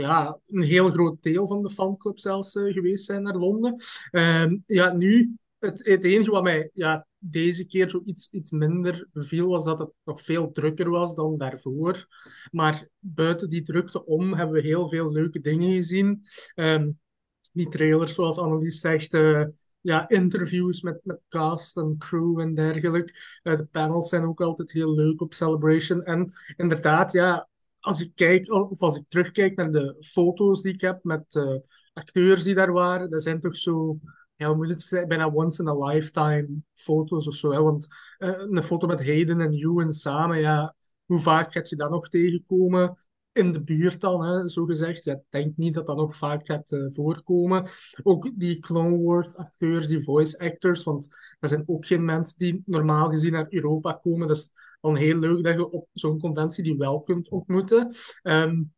ja, 0.00 0.38
een 0.46 0.62
heel 0.62 0.90
groot 0.90 1.22
deel 1.22 1.46
van 1.46 1.62
de 1.62 1.70
fanclub 1.70 2.18
zelfs 2.18 2.54
uh, 2.54 2.72
geweest 2.72 3.04
zijn 3.04 3.22
naar 3.22 3.36
Londen. 3.36 3.74
Uh, 4.12 4.52
ja, 4.66 4.94
nu, 4.94 5.36
het, 5.58 5.86
het 5.86 6.04
enige 6.04 6.30
wat 6.30 6.42
mij 6.42 6.70
ja, 6.72 7.06
deze 7.18 7.66
keer 7.66 7.90
zo 7.90 8.00
iets, 8.04 8.28
iets 8.30 8.50
minder 8.50 9.08
beviel, 9.12 9.48
was 9.48 9.64
dat 9.64 9.78
het 9.78 9.90
nog 10.04 10.22
veel 10.22 10.52
drukker 10.52 10.90
was 10.90 11.14
dan 11.14 11.36
daarvoor. 11.36 12.06
Maar 12.50 12.88
buiten 12.98 13.48
die 13.48 13.62
drukte 13.62 14.04
om 14.04 14.34
hebben 14.34 14.62
we 14.62 14.68
heel 14.68 14.88
veel 14.88 15.12
leuke 15.12 15.40
dingen 15.40 15.72
gezien. 15.72 16.22
Um, 16.54 16.98
die 17.52 17.68
trailers, 17.68 18.14
zoals 18.14 18.38
Annelies 18.38 18.80
zegt, 18.80 19.14
uh, 19.14 19.44
ja, 19.80 20.08
interviews 20.08 20.82
met, 20.82 21.00
met 21.02 21.20
cast 21.28 21.76
en 21.76 21.94
crew 21.98 22.40
en 22.40 22.54
dergelijke. 22.54 23.14
Uh, 23.42 23.56
de 23.56 23.64
panels 23.64 24.08
zijn 24.08 24.24
ook 24.24 24.40
altijd 24.40 24.72
heel 24.72 24.94
leuk 24.94 25.20
op 25.20 25.34
Celebration. 25.34 26.02
En 26.02 26.32
inderdaad, 26.56 27.12
ja, 27.12 27.48
als 27.80 28.00
ik 28.00 28.14
kijk, 28.14 28.52
of 28.52 28.80
als 28.80 28.96
ik 28.96 29.04
terugkijk 29.08 29.56
naar 29.56 29.72
de 29.72 29.96
foto's 30.00 30.62
die 30.62 30.72
ik 30.72 30.80
heb 30.80 31.04
met 31.04 31.34
uh, 31.34 31.56
acteurs 31.92 32.42
die 32.42 32.54
daar 32.54 32.72
waren, 32.72 33.10
dat 33.10 33.22
zijn 33.22 33.40
toch 33.40 33.56
zo, 33.56 33.98
ja, 34.36 34.46
hoe 34.46 34.66
moet 34.66 34.82
zijn, 34.82 35.08
bijna 35.08 35.32
once 35.32 35.62
in 35.62 35.68
a 35.68 35.86
lifetime 35.86 36.48
foto's 36.74 37.26
of 37.26 37.34
zo. 37.34 37.62
Want 37.64 37.86
uh, 38.18 38.28
een 38.38 38.62
foto 38.62 38.86
met 38.86 39.04
Hayden 39.06 39.40
en 39.40 39.52
Ewan 39.52 39.92
samen, 39.92 40.38
ja, 40.38 40.74
hoe 41.04 41.18
vaak 41.18 41.52
gaat 41.52 41.68
je 41.68 41.76
dat 41.76 41.90
nog 41.90 42.08
tegenkomen? 42.08 42.98
in 43.32 43.52
de 43.52 43.62
buurt 43.62 44.00
dan, 44.00 44.24
hè, 44.24 44.48
zo 44.48 44.64
gezegd. 44.64 45.04
Ja, 45.04 45.12
ik 45.12 45.22
denk 45.28 45.56
niet 45.56 45.74
dat 45.74 45.86
dat 45.86 45.96
nog 45.96 46.16
vaak 46.16 46.46
gaat 46.46 46.70
uh, 46.70 46.86
voorkomen. 46.88 47.68
Ook 48.02 48.30
die 48.34 48.58
Clone 48.58 49.02
Wars 49.02 49.28
acteurs, 49.34 49.86
die 49.86 50.02
voice 50.02 50.38
actors, 50.38 50.84
want 50.84 51.08
dat 51.38 51.50
zijn 51.50 51.62
ook 51.66 51.86
geen 51.86 52.04
mensen 52.04 52.38
die 52.38 52.62
normaal 52.66 53.10
gezien 53.10 53.32
naar 53.32 53.46
Europa 53.48 53.92
komen. 53.92 54.28
Dan 54.80 54.96
heel 54.96 55.18
leuk 55.18 55.44
dat 55.44 55.54
je 55.54 55.70
op 55.70 55.88
zo'n 55.92 56.18
conventie 56.18 56.64
die 56.64 56.76
wel 56.76 57.00
kunt 57.00 57.28
ontmoeten. 57.28 57.94
Um, 58.22 58.72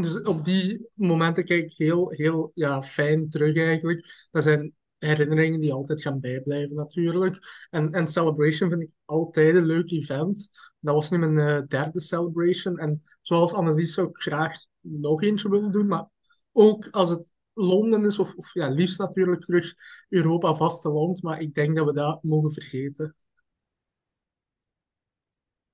dus 0.00 0.22
op 0.22 0.44
die 0.44 0.88
momenten 0.94 1.44
kijk 1.44 1.62
ik 1.62 1.76
heel, 1.76 2.10
heel 2.10 2.50
ja, 2.54 2.82
fijn 2.82 3.30
terug 3.30 3.56
eigenlijk. 3.56 4.28
Dat 4.30 4.42
zijn 4.42 4.74
herinneringen 4.98 5.60
die 5.60 5.72
altijd 5.72 6.02
gaan 6.02 6.20
bijblijven 6.20 6.76
natuurlijk. 6.76 7.38
En, 7.70 7.92
en 7.92 8.06
Celebration 8.06 8.70
vind 8.70 8.82
ik 8.82 8.92
altijd 9.04 9.54
een 9.54 9.66
leuk 9.66 9.90
event. 9.90 10.48
Dat 10.80 10.94
was 10.94 11.10
nu 11.10 11.18
mijn 11.18 11.36
uh, 11.36 11.66
derde 11.66 12.00
Celebration. 12.00 12.76
En 12.76 13.02
zoals 13.20 13.52
Annelies 13.52 13.94
zou 13.94 14.08
ik 14.08 14.16
graag 14.16 14.54
nog 14.80 15.22
eentje 15.22 15.50
willen 15.50 15.72
doen. 15.72 15.86
Maar 15.86 16.08
ook 16.52 16.88
als 16.90 17.10
het 17.10 17.34
Londen 17.52 18.04
is, 18.04 18.18
of, 18.18 18.34
of 18.34 18.54
ja, 18.54 18.68
liefst 18.68 18.98
natuurlijk 18.98 19.40
terug 19.40 19.74
Europa 20.08 20.54
vasteland. 20.54 21.22
Maar 21.22 21.40
ik 21.40 21.54
denk 21.54 21.76
dat 21.76 21.86
we 21.86 21.92
dat 21.92 22.22
mogen 22.22 22.52
vergeten. 22.52 23.14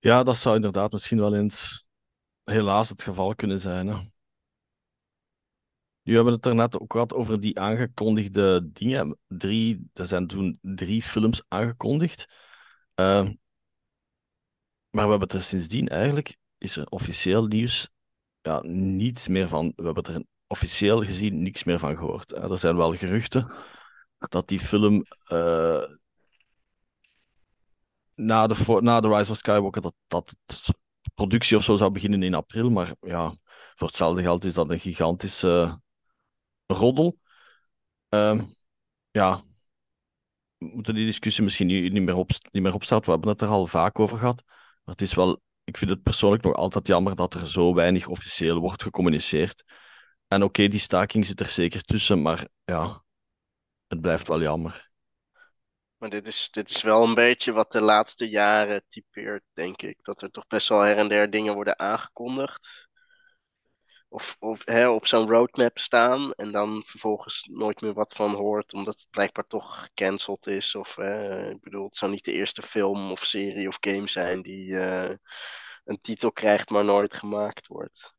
Ja, 0.02 0.22
dat 0.22 0.36
zou 0.38 0.54
inderdaad 0.54 0.92
misschien 0.92 1.18
wel 1.18 1.34
eens 1.34 1.88
helaas 2.44 2.88
het 2.88 3.02
geval 3.02 3.34
kunnen 3.34 3.60
zijn. 3.60 3.86
Hè. 3.86 3.94
Nu 6.02 6.14
hebben 6.14 6.32
we 6.32 6.38
het 6.38 6.46
er 6.46 6.54
net 6.54 6.80
ook 6.80 6.92
gehad 6.92 7.14
over 7.14 7.40
die 7.40 7.60
aangekondigde 7.60 8.70
dingen. 8.72 9.18
Drie, 9.26 9.90
er 9.92 10.06
zijn 10.06 10.26
toen 10.26 10.58
drie 10.62 11.02
films 11.02 11.42
aangekondigd. 11.48 12.26
Uh, 12.94 13.28
maar 14.90 15.04
we 15.04 15.10
hebben 15.10 15.28
er 15.28 15.42
sindsdien 15.42 15.88
eigenlijk, 15.88 16.36
is 16.58 16.76
er 16.76 16.86
officieel 16.86 17.46
nieuws 17.46 17.90
ja, 18.40 18.60
niets 18.62 19.28
meer 19.28 19.48
van. 19.48 19.72
We 19.76 19.84
hebben 19.84 20.04
er 20.04 20.24
officieel 20.46 21.02
gezien 21.04 21.42
niks 21.42 21.64
meer 21.64 21.78
van 21.78 21.96
gehoord. 21.96 22.32
Er 22.32 22.58
zijn 22.58 22.76
wel 22.76 22.96
geruchten 22.96 23.52
dat 24.18 24.48
die 24.48 24.60
film 24.60 25.04
uh, 25.32 25.84
na, 28.26 28.46
de, 28.46 28.78
na 28.80 29.00
The 29.00 29.08
Rise 29.08 29.30
of 29.30 29.36
Skywalker, 29.36 29.82
dat, 29.82 29.94
dat 30.06 30.34
het 30.46 30.74
productie 31.14 31.56
of 31.56 31.64
zo 31.64 31.76
zou 31.76 31.90
beginnen 31.90 32.22
in 32.22 32.34
april. 32.34 32.70
Maar 32.70 32.94
ja, 33.00 33.34
voor 33.74 33.86
hetzelfde 33.86 34.22
geld 34.22 34.44
is 34.44 34.54
dat 34.54 34.70
een 34.70 34.78
gigantische 34.78 35.80
roddel. 36.66 37.18
Uh, 38.14 38.40
ja, 39.10 39.42
we 40.58 40.70
moeten 40.74 40.94
die 40.94 41.06
discussie 41.06 41.44
misschien 41.44 41.66
niet, 41.66 41.92
niet, 41.92 42.02
meer 42.02 42.16
op, 42.16 42.30
niet 42.50 42.62
meer 42.62 42.74
opstarten. 42.74 43.06
We 43.06 43.12
hebben 43.12 43.30
het 43.30 43.40
er 43.40 43.48
al 43.48 43.66
vaak 43.66 43.98
over 43.98 44.18
gehad. 44.18 44.42
Maar 44.46 44.94
het 44.94 45.00
is 45.00 45.14
wel, 45.14 45.40
ik 45.64 45.76
vind 45.76 45.90
het 45.90 46.02
persoonlijk 46.02 46.42
nog 46.42 46.54
altijd 46.54 46.86
jammer 46.86 47.16
dat 47.16 47.34
er 47.34 47.46
zo 47.46 47.74
weinig 47.74 48.06
officieel 48.06 48.58
wordt 48.58 48.82
gecommuniceerd. 48.82 49.64
En 50.28 50.42
oké, 50.42 50.68
die 50.68 50.80
staking 50.80 51.26
zit 51.26 51.40
er 51.40 51.46
zeker 51.46 51.82
tussen, 51.82 52.22
maar 52.22 52.48
ja, 52.64 53.04
het 53.86 54.00
blijft 54.00 54.28
wel 54.28 54.42
jammer. 54.42 54.91
Maar 56.02 56.10
dit 56.10 56.26
is, 56.26 56.50
dit 56.50 56.70
is 56.70 56.82
wel 56.82 57.04
een 57.04 57.14
beetje 57.14 57.52
wat 57.52 57.72
de 57.72 57.80
laatste 57.80 58.28
jaren 58.28 58.84
typeert, 58.88 59.42
denk 59.52 59.82
ik. 59.82 59.98
Dat 60.04 60.22
er 60.22 60.30
toch 60.30 60.46
best 60.46 60.68
wel 60.68 60.80
her 60.80 60.96
en 60.96 61.08
der 61.08 61.30
dingen 61.30 61.54
worden 61.54 61.78
aangekondigd. 61.78 62.88
Of, 64.08 64.36
of 64.38 64.62
hè, 64.64 64.88
op 64.88 65.06
zo'n 65.06 65.28
roadmap 65.28 65.78
staan 65.78 66.32
en 66.32 66.52
dan 66.52 66.82
vervolgens 66.84 67.48
nooit 67.52 67.80
meer 67.80 67.92
wat 67.92 68.12
van 68.12 68.34
hoort, 68.34 68.72
omdat 68.72 68.94
het 69.00 69.10
blijkbaar 69.10 69.46
toch 69.46 69.82
gecanceld 69.82 70.46
is. 70.46 70.74
Of 70.74 70.98
ik 71.50 71.60
bedoel, 71.60 71.84
het 71.84 71.96
zou 71.96 72.10
niet 72.10 72.24
de 72.24 72.32
eerste 72.32 72.62
film 72.62 73.10
of 73.10 73.24
serie 73.24 73.68
of 73.68 73.76
game 73.80 74.08
zijn 74.08 74.42
die 74.42 74.66
uh, 74.66 75.10
een 75.84 76.00
titel 76.00 76.32
krijgt, 76.32 76.70
maar 76.70 76.84
nooit 76.84 77.14
gemaakt 77.14 77.66
wordt. 77.66 78.14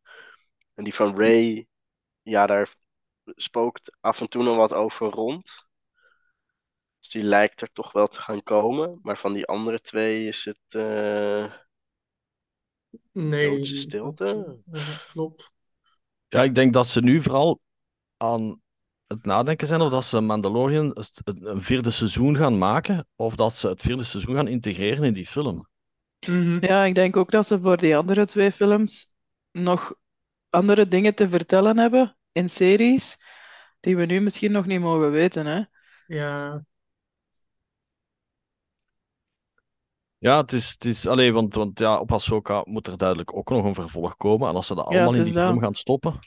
En 0.74 0.84
die 0.84 0.94
van 0.96 1.16
Ray, 1.18 1.68
ja, 2.22 2.46
daar 2.48 2.76
spookt 3.26 3.98
af 4.00 4.22
en 4.22 4.30
toe 4.30 4.44
nog 4.44 4.56
wat 4.56 4.74
over 4.74 5.10
rond. 5.10 5.72
Dus 7.04 7.12
die 7.12 7.24
lijkt 7.24 7.62
er 7.62 7.72
toch 7.72 7.92
wel 7.92 8.08
te 8.08 8.22
gaan 8.22 8.44
komen. 8.44 9.00
Maar 9.02 9.18
van 9.18 9.34
die 9.34 9.46
andere 9.46 9.80
twee 9.80 10.28
is 10.28 10.46
het. 10.46 10.74
Uh, 10.76 11.54
nee. 13.12 13.66
stilte. 13.66 14.60
Ja, 14.72 14.82
klopt. 15.12 15.52
Ja, 16.28 16.44
ik 16.44 16.56
denk 16.56 16.74
dat 16.74 16.88
ze 16.88 17.02
nu 17.02 17.22
vooral 17.22 17.60
aan 18.18 18.62
het 19.08 19.26
nadenken 19.26 19.68
zijn 19.68 19.82
of 19.82 19.90
dat 19.90 20.06
ze 20.06 20.22
Mandalorian 20.22 20.98
een 21.24 21.62
vierde 21.62 21.92
seizoen 21.92 22.36
gaan 22.36 22.58
maken. 22.58 23.08
Of 23.16 23.36
dat 23.36 23.54
ze 23.54 23.68
het 23.68 23.82
vierde 23.82 24.04
seizoen 24.04 24.36
gaan 24.36 24.48
integreren 24.48 25.04
in 25.04 25.14
die 25.14 25.28
film. 25.28 25.68
Mhm. 26.28 26.66
Ja, 26.66 26.84
ik 26.84 26.96
denk 26.96 27.18
ook 27.18 27.32
dat 27.32 27.48
ze 27.48 27.60
voor 27.60 27.78
die 27.78 27.98
andere 27.98 28.26
twee 28.26 28.52
films 28.52 29.14
nog 29.52 29.94
andere 30.50 30.88
dingen 30.88 31.16
te 31.16 31.30
vertellen 31.30 31.78
hebben 31.78 32.18
in 32.32 32.50
series. 32.50 33.18
Die 33.80 33.96
we 33.96 34.06
nu 34.06 34.20
misschien 34.20 34.52
nog 34.52 34.66
niet 34.66 34.80
mogen 34.80 35.12
weten, 35.12 35.46
hè? 35.46 35.64
Ja, 36.08 36.64
Ja, 40.24 40.38
het 40.42 40.52
is, 40.54 40.70
het 40.70 40.86
is 40.86 41.08
alleen, 41.08 41.34
want, 41.34 41.54
want 41.56 41.80
ja, 41.80 42.00
op 42.00 42.12
Ahsoka 42.12 42.62
moet 42.64 42.88
er 42.88 42.98
duidelijk 42.98 43.36
ook 43.36 43.50
nog 43.50 43.66
een 43.66 43.74
vervolg 43.74 44.18
komen. 44.18 44.50
En 44.50 44.56
als 44.56 44.68
ze 44.68 44.76
dat 44.76 44.86
allemaal 44.86 45.14
in 45.14 45.24
die 45.24 45.34
dat. 45.34 45.44
film 45.44 45.60
gaan 45.60 45.74
stoppen. 45.74 46.20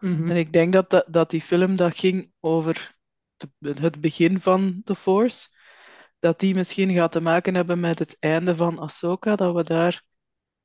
mhm. 0.00 0.30
En 0.30 0.36
ik 0.36 0.52
denk 0.52 0.72
dat, 0.72 0.90
dat, 0.90 1.04
dat 1.08 1.30
die 1.30 1.40
film 1.40 1.76
dat 1.76 1.98
ging 1.98 2.32
over 2.40 2.96
de- 3.36 3.74
het 3.80 4.00
begin 4.00 4.40
van 4.40 4.80
The 4.84 4.96
Force, 4.96 5.48
dat 6.18 6.40
die 6.40 6.54
misschien 6.54 6.92
gaat 6.94 7.12
te 7.12 7.20
maken 7.20 7.54
hebben 7.54 7.80
met 7.80 7.98
het 7.98 8.16
einde 8.18 8.56
van 8.56 8.78
Ahsoka, 8.78 9.36
dat 9.36 9.54
we 9.54 9.64
daar 9.64 10.02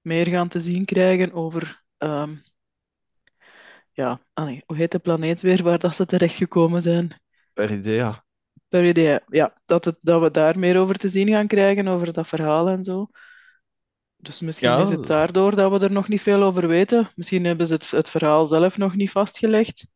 meer 0.01 0.27
gaan 0.27 0.47
te 0.47 0.59
zien 0.59 0.85
krijgen 0.85 1.33
over, 1.33 1.83
ehm, 1.97 2.35
ja, 3.91 4.19
ah 4.33 4.45
nee, 4.45 4.63
hoe 4.65 4.75
heet 4.77 4.91
de 4.91 4.99
planeet 4.99 5.41
weer 5.41 5.63
waar 5.63 5.79
dat 5.79 5.95
ze 5.95 6.05
terechtgekomen 6.05 6.81
zijn? 6.81 7.21
Per 7.53 7.69
idee, 8.69 9.19
ja. 9.27 9.53
Dat, 9.65 9.85
het, 9.85 9.97
dat 10.01 10.21
we 10.21 10.31
daar 10.31 10.59
meer 10.59 10.77
over 10.79 10.95
te 10.97 11.09
zien 11.09 11.27
gaan 11.29 11.47
krijgen, 11.47 11.87
over 11.87 12.13
dat 12.13 12.27
verhaal 12.27 12.67
en 12.69 12.83
zo. 12.83 13.07
Dus 14.17 14.39
misschien 14.39 14.69
Ja. 14.69 14.81
is 14.81 14.89
het 14.89 15.05
daardoor 15.05 15.55
dat 15.55 15.71
we 15.71 15.79
er 15.85 15.91
nog 15.91 16.07
niet 16.07 16.21
veel 16.21 16.43
over 16.43 16.67
weten. 16.67 17.11
Misschien 17.15 17.45
hebben 17.45 17.67
ze 17.67 17.73
het, 17.73 17.91
het 17.91 18.09
verhaal 18.09 18.45
zelf 18.45 18.77
nog 18.77 18.95
niet 18.95 19.11
vastgelegd. 19.11 19.91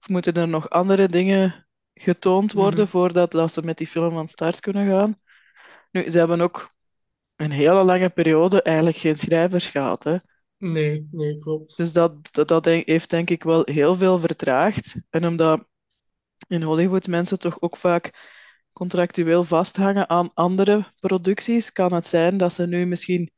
Of 0.00 0.08
moeten 0.08 0.34
er 0.34 0.48
nog 0.48 0.70
andere 0.70 1.08
dingen 1.08 1.66
getoond 1.94 2.52
worden 2.52 2.80
Mhm. 2.82 2.90
voordat 2.90 3.30
dat 3.30 3.52
ze 3.52 3.62
met 3.64 3.78
die 3.78 3.86
film 3.86 4.12
van 4.14 4.28
start 4.28 4.60
kunnen 4.60 4.88
gaan. 4.90 5.20
Nu, 5.90 6.10
ze 6.10 6.18
hebben 6.18 6.40
ook 6.40 6.70
een 7.36 7.50
hele 7.50 7.82
lange 7.82 8.08
periode 8.10 8.62
eigenlijk 8.62 8.96
geen 8.96 9.16
schrijvers 9.16 9.70
gehad. 9.70 10.04
Hè? 10.04 10.16
Nee, 10.58 11.08
nee, 11.10 11.38
klopt. 11.38 11.76
Dus 11.76 11.92
dat, 11.92 12.32
dat, 12.32 12.48
dat 12.48 12.64
heeft 12.64 13.10
denk 13.10 13.30
ik 13.30 13.42
wel 13.42 13.62
heel 13.64 13.96
veel 13.96 14.18
vertraagd. 14.18 14.94
En 15.10 15.26
omdat 15.26 15.66
in 16.48 16.62
Hollywood 16.62 17.06
mensen 17.06 17.38
toch 17.38 17.60
ook 17.60 17.76
vaak 17.76 18.30
contractueel 18.72 19.44
vasthangen 19.44 20.08
aan 20.08 20.30
andere 20.34 20.92
producties, 21.00 21.72
kan 21.72 21.92
het 21.92 22.06
zijn 22.06 22.38
dat 22.38 22.52
ze 22.52 22.66
nu 22.66 22.86
misschien 22.86 23.30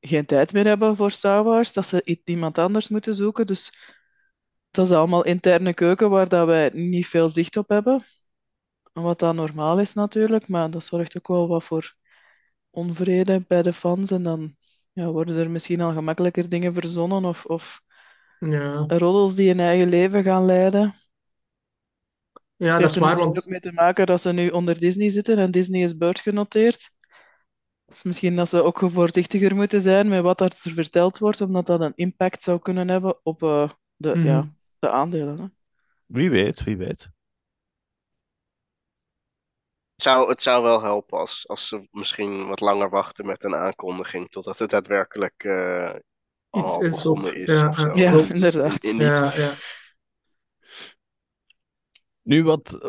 geen 0.00 0.26
tijd 0.26 0.52
meer 0.52 0.66
hebben 0.66 0.96
voor 0.96 1.10
Star 1.10 1.44
Wars, 1.44 1.72
dat 1.72 1.86
ze 1.86 2.20
iemand 2.24 2.58
anders 2.58 2.88
moeten 2.88 3.14
zoeken. 3.14 3.46
Dus 3.46 3.76
dat 4.70 4.86
is 4.86 4.92
allemaal 4.92 5.24
interne 5.24 5.74
keuken 5.74 6.10
waar 6.10 6.28
dat 6.28 6.46
wij 6.46 6.70
niet 6.74 7.06
veel 7.06 7.30
zicht 7.30 7.56
op 7.56 7.68
hebben. 7.68 8.02
Wat 8.92 9.18
dan 9.18 9.36
normaal 9.36 9.80
is 9.80 9.94
natuurlijk, 9.94 10.48
maar 10.48 10.70
dat 10.70 10.84
zorgt 10.84 11.16
ook 11.16 11.28
wel 11.28 11.48
wat 11.48 11.64
voor 11.64 11.94
onvrede 12.70 13.44
bij 13.48 13.62
de 13.62 13.72
fans. 13.72 14.10
En 14.10 14.22
dan 14.22 14.56
ja, 14.92 15.10
worden 15.10 15.36
er 15.36 15.50
misschien 15.50 15.80
al 15.80 15.92
gemakkelijker 15.92 16.48
dingen 16.48 16.74
verzonnen 16.74 17.24
of, 17.24 17.44
of 17.46 17.82
Ja, 18.38 18.84
roddels 18.88 19.34
die 19.34 19.50
een 19.50 19.60
eigen 19.60 19.88
leven 19.88 20.22
gaan 20.22 20.44
leiden. 20.44 21.01
Ja 22.56 22.72
Het 22.72 22.80
dat 22.80 22.80
heeft 22.80 22.90
is 22.90 22.96
er 22.96 23.02
waar, 23.02 23.16
want 23.16 23.38
ook 23.38 23.46
mee 23.46 23.60
te 23.60 23.72
maken 23.72 24.06
dat 24.06 24.20
ze 24.20 24.32
nu 24.32 24.48
onder 24.50 24.78
Disney 24.80 25.10
zitten 25.10 25.38
en 25.38 25.50
Disney 25.50 25.82
is 25.82 25.96
beursgenoteerd. 25.96 26.88
Dus 27.84 28.02
misschien 28.02 28.36
dat 28.36 28.48
ze 28.48 28.62
ook 28.62 28.78
voorzichtiger 28.84 29.54
moeten 29.54 29.80
zijn 29.80 30.08
met 30.08 30.22
wat 30.22 30.40
er 30.40 30.52
verteld 30.54 31.18
wordt, 31.18 31.40
omdat 31.40 31.66
dat 31.66 31.80
een 31.80 31.92
impact 31.94 32.42
zou 32.42 32.58
kunnen 32.58 32.88
hebben 32.88 33.20
op 33.22 33.42
eh, 33.42 33.70
de, 33.96 34.14
Mhm. 34.16 34.26
ja, 34.26 34.52
de 34.78 34.90
aandelen. 34.90 35.38
Hè. 35.40 35.46
Wie 36.06 36.30
weet, 36.30 36.64
wie 36.64 36.76
weet. 36.76 37.08
Het 39.94 40.02
zou, 40.02 40.28
het 40.28 40.42
zou 40.42 40.62
wel 40.62 40.82
helpen 40.82 41.18
als, 41.18 41.48
als 41.48 41.68
ze 41.68 41.88
misschien 41.90 42.46
wat 42.46 42.60
langer 42.60 42.90
wachten 42.90 43.26
met 43.26 43.44
een 43.44 43.54
aankondiging 43.54 44.30
totdat 44.30 44.58
het 44.58 44.70
daadwerkelijk 44.70 45.44
eh 45.44 45.94
iets 46.50 46.76
is 46.78 47.06
of... 47.06 47.32
is. 47.32 47.60
Ja, 47.60 47.68
of 47.68 47.78
zo. 47.78 47.86
ja, 47.86 47.92
Ja, 47.94 48.10
klopt. 48.10 48.30
inderdaad. 48.34 48.84
In- 48.84 48.90
in 48.90 48.98
die- 48.98 49.06
Ja, 49.06 49.32
ja. 49.36 49.54
Nu, 52.22 52.44
wat 52.44 52.74
eh, 52.82 52.88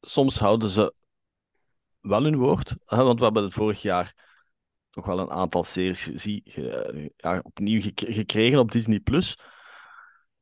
soms 0.00 0.38
houden 0.38 0.68
ze 0.68 0.94
wel 2.00 2.22
hun 2.22 2.36
woord. 2.36 2.74
Hè, 2.84 3.02
want 3.02 3.18
we 3.18 3.24
hebben 3.24 3.42
het 3.42 3.52
vorig 3.52 3.82
jaar 3.82 4.14
toch 4.90 5.06
wel 5.06 5.18
een 5.18 5.30
aantal 5.30 5.64
series 5.64 6.02
zie, 6.04 6.42
ge- 6.44 7.12
ja, 7.16 7.40
opnieuw 7.42 7.80
gek- 7.80 8.04
gekregen 8.06 8.58
op 8.58 8.72
Disney 8.72 9.00
Plus. 9.00 9.38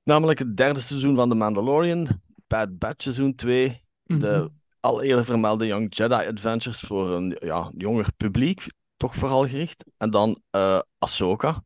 Namelijk 0.02 0.38
het 0.38 0.56
derde 0.56 0.80
seizoen 0.80 1.14
van 1.16 1.28
The 1.28 1.34
Mandalorian, 1.34 2.08
Bad 2.46 2.78
Batch 2.78 3.02
seizoen 3.02 3.34
2, 3.34 3.80
Mhm. 4.04 4.18
de 4.20 4.50
al 4.80 5.02
eerder 5.02 5.24
vermelde 5.24 5.66
Young 5.66 5.94
Jedi 5.96 6.14
Adventures 6.14 6.80
voor 6.80 7.10
een 7.10 7.36
ja, 7.40 7.70
jonger 7.76 8.12
publiek, 8.16 8.66
toch 8.96 9.14
vooral 9.14 9.48
gericht. 9.48 9.84
En 9.96 10.10
dan 10.10 10.40
eh 10.50 10.80
Ahsoka. 10.98 11.64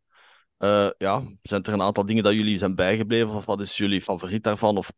Eh, 0.57 0.89
ja, 0.99 1.23
zijn 1.43 1.63
er 1.63 1.73
een 1.73 1.83
aantal 1.83 2.07
dingen 2.07 2.23
dat 2.23 2.33
jullie 2.33 2.59
zijn 2.59 2.75
bijgebleven? 2.75 3.35
Of 3.35 3.45
wat 3.45 3.61
is 3.61 3.77
jullie 3.77 4.01
favoriet 4.01 4.43
daarvan? 4.43 4.77
Of 4.77 4.93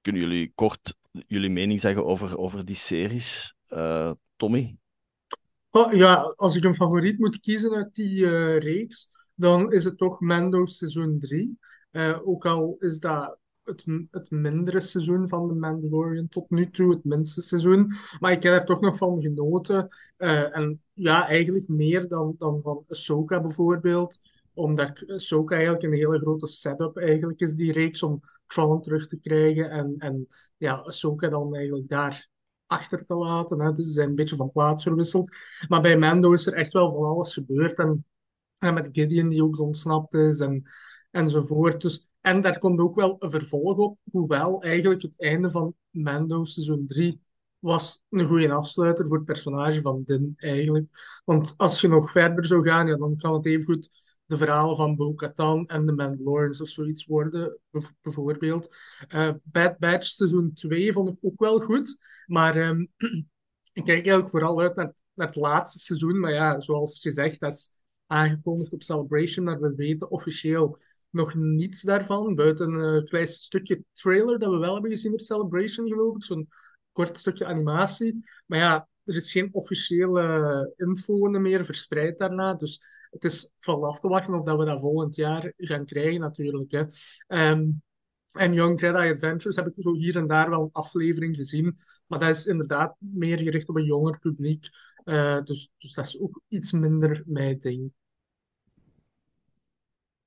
kunnen 0.00 0.22
jullie 0.22 0.52
kort 0.54 0.94
jullie 1.26 1.50
mening 1.50 1.80
zeggen 1.80 2.04
over, 2.04 2.38
over 2.38 2.64
die 2.64 2.76
series? 2.76 3.54
Eh, 3.66 4.12
Tommy? 4.36 4.76
Oh, 5.70 5.92
ja, 5.92 6.14
als 6.36 6.56
ik 6.56 6.64
een 6.64 6.74
favoriet 6.74 7.18
moet 7.18 7.40
kiezen 7.40 7.74
uit 7.74 7.94
die 7.94 8.24
eh, 8.24 8.58
reeks, 8.58 9.08
dan 9.34 9.72
is 9.72 9.84
het 9.84 9.98
toch 9.98 10.20
Mando 10.20 10.66
seizoen 10.66 11.18
3. 11.18 11.58
ook 12.22 12.46
al 12.46 12.76
is 12.78 13.00
dat 13.00 13.38
het, 13.68 13.84
het 14.10 14.30
mindere 14.30 14.80
seizoen 14.80 15.28
van 15.28 15.48
The 15.48 15.54
Mandalorian 15.54 16.28
tot 16.28 16.50
nu 16.50 16.70
toe, 16.70 16.90
het 16.90 17.04
minste 17.04 17.42
seizoen. 17.42 17.92
Maar 18.20 18.32
ik 18.32 18.42
heb 18.42 18.52
er 18.52 18.64
toch 18.64 18.80
nog 18.80 18.96
van 18.96 19.20
genoten. 19.20 19.88
Eh, 20.16 20.56
en 20.56 20.82
ja, 20.92 21.28
eigenlijk 21.28 21.68
meer 21.68 22.08
dan, 22.08 22.34
dan 22.38 22.60
van 22.62 22.84
Ahsoka 22.88 23.40
bijvoorbeeld. 23.40 24.20
Omdat 24.58 25.04
Ahsoka 25.06 25.54
eigenlijk 25.54 25.84
een 25.84 25.92
hele 25.92 26.18
grote 26.18 26.46
setup 26.46 26.96
eigenlijk 26.96 27.40
is, 27.40 27.54
die 27.56 27.72
reeks, 27.72 28.02
om 28.02 28.20
Tron 28.46 28.80
terug 28.82 29.06
te 29.08 29.18
krijgen. 29.20 29.70
En, 29.70 29.94
en 29.98 30.26
ja, 30.56 30.74
Ahsoka 30.74 31.28
dan 31.28 31.54
eigenlijk 31.54 31.88
daar 31.88 32.28
achter 32.66 33.04
te 33.04 33.14
laten. 33.14 33.60
Hè. 33.60 33.72
Dus 33.72 33.86
ze 33.86 33.92
zijn 33.92 34.08
een 34.08 34.14
beetje 34.14 34.36
van 34.36 34.52
plaats 34.52 34.82
verwisseld. 34.82 35.36
Maar 35.68 35.80
bij 35.80 35.98
Mando 35.98 36.32
is 36.32 36.46
er 36.46 36.54
echt 36.54 36.72
wel 36.72 36.90
van 36.90 37.04
alles 37.04 37.32
gebeurd. 37.32 37.78
En 37.78 38.04
En 38.58 38.74
met 38.74 38.88
Gideon 38.92 39.28
die 39.28 39.42
ook 39.42 39.58
ontsnapt 39.60 40.14
is 40.14 40.40
en, 40.40 40.62
enzovoort. 41.10 41.80
Dus, 41.80 42.10
en 42.20 42.40
daar 42.40 42.58
komt 42.58 42.80
ook 42.80 42.94
wel 42.94 43.16
een 43.18 43.30
vervolg 43.30 43.76
op, 43.76 43.98
hoewel 44.10 44.62
eigenlijk 44.62 45.02
het 45.02 45.20
einde 45.20 45.50
van 45.50 45.74
Mando 45.90 46.44
seizoen 46.44 46.86
3 46.86 47.20
was 47.58 48.02
een 48.10 48.26
goede 48.26 48.52
afsluiter 48.52 49.06
voor 49.06 49.16
het 49.16 49.26
personage 49.26 49.80
van 49.80 50.02
Din 50.04 50.32
eigenlijk. 50.36 50.88
Want 51.24 51.54
als 51.56 51.80
je 51.80 51.88
nog 51.88 52.10
verder 52.10 52.44
zou 52.44 52.68
gaan, 52.68 52.86
ja, 52.86 52.96
dan 52.96 53.16
kan 53.16 53.34
het 53.34 53.46
evengoed 53.46 53.88
de 54.28 54.36
verhalen 54.36 54.76
van 54.76 54.96
Bo-Katan 54.96 55.66
en 55.66 55.86
de 55.86 55.92
Mandalorians 55.92 56.60
of 56.60 56.68
zoiets 56.68 57.06
worden, 57.06 57.60
bijvoorbeeld. 58.02 58.76
Uh, 59.14 59.30
Bad 59.42 59.78
Batch 59.78 60.06
seizoen 60.06 60.52
2 60.52 60.92
vond 60.92 61.08
ik 61.08 61.16
ook 61.20 61.40
wel 61.40 61.60
goed, 61.60 61.96
maar 62.26 62.56
um, 62.56 62.88
ik 63.78 63.84
kijk 63.84 63.88
eigenlijk 63.88 64.30
vooral 64.30 64.60
uit 64.60 64.76
naar, 64.76 64.92
naar 65.14 65.26
het 65.26 65.36
laatste 65.36 65.78
seizoen. 65.78 66.20
Maar 66.20 66.32
ja, 66.32 66.60
zoals 66.60 67.00
gezegd, 67.00 67.40
dat 67.40 67.52
is 67.52 67.72
aangekondigd 68.06 68.72
op 68.72 68.82
Celebration, 68.82 69.44
maar 69.44 69.60
we 69.60 69.74
weten 69.74 70.10
officieel 70.10 70.78
nog 71.10 71.34
niets 71.34 71.82
daarvan, 71.82 72.34
buiten 72.34 72.74
een 72.74 73.04
klein 73.04 73.26
stukje 73.26 73.84
trailer 73.92 74.38
dat 74.38 74.50
we 74.52 74.58
wel 74.58 74.72
hebben 74.72 74.90
gezien 74.90 75.12
op 75.12 75.20
Celebration, 75.20 75.88
geloof 75.88 76.14
ik. 76.14 76.24
Zo'n 76.24 76.48
kort 76.92 77.18
stukje 77.18 77.44
animatie. 77.44 78.24
Maar 78.46 78.58
ja, 78.58 78.88
er 79.04 79.16
is 79.16 79.32
geen 79.32 79.48
officiële 79.52 80.72
info 80.76 81.18
meer 81.28 81.64
verspreid 81.64 82.18
daarna. 82.18 82.54
Dus 82.54 82.80
het 83.10 83.24
is 83.24 83.50
van 83.58 83.82
af 83.82 84.00
te 84.00 84.08
wachten 84.08 84.34
of 84.34 84.44
dat 84.44 84.58
we 84.58 84.64
dat 84.64 84.80
volgend 84.80 85.14
jaar 85.14 85.52
gaan 85.56 85.84
krijgen, 85.84 86.20
natuurlijk. 86.20 86.70
Hè. 86.70 86.82
Ehm, 87.26 87.70
en 88.32 88.52
Young 88.52 88.80
Jedi 88.80 89.10
Adventures 89.12 89.56
heb 89.56 89.66
ik 89.66 89.74
zo 89.76 89.94
hier 89.94 90.16
en 90.16 90.26
daar 90.26 90.50
wel 90.50 90.62
een 90.62 90.72
aflevering 90.72 91.36
gezien. 91.36 91.76
Maar 92.06 92.18
dat 92.18 92.28
is 92.28 92.46
inderdaad 92.46 92.96
meer 92.98 93.38
gericht 93.38 93.68
op 93.68 93.76
een 93.76 93.84
jonger 93.84 94.18
publiek. 94.18 94.68
Uh, 95.04 95.42
dus, 95.42 95.70
dus 95.78 95.94
dat 95.94 96.06
is 96.06 96.20
ook 96.20 96.40
iets 96.48 96.72
minder 96.72 97.22
mijn 97.26 97.60
ding. 97.60 97.92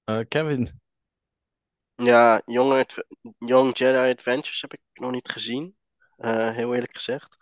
Uh, 0.05 0.19
Kevin. 0.27 0.79
Ja, 1.95 2.41
Young, 2.45 2.85
Young 3.38 3.77
Jedi 3.77 4.11
Adventures 4.11 4.61
heb 4.61 4.73
ik 4.73 4.79
nog 4.93 5.11
niet 5.11 5.29
gezien. 5.29 5.75
Uh, 6.17 6.55
heel 6.55 6.73
eerlijk 6.73 6.95
gezegd. 6.95 7.38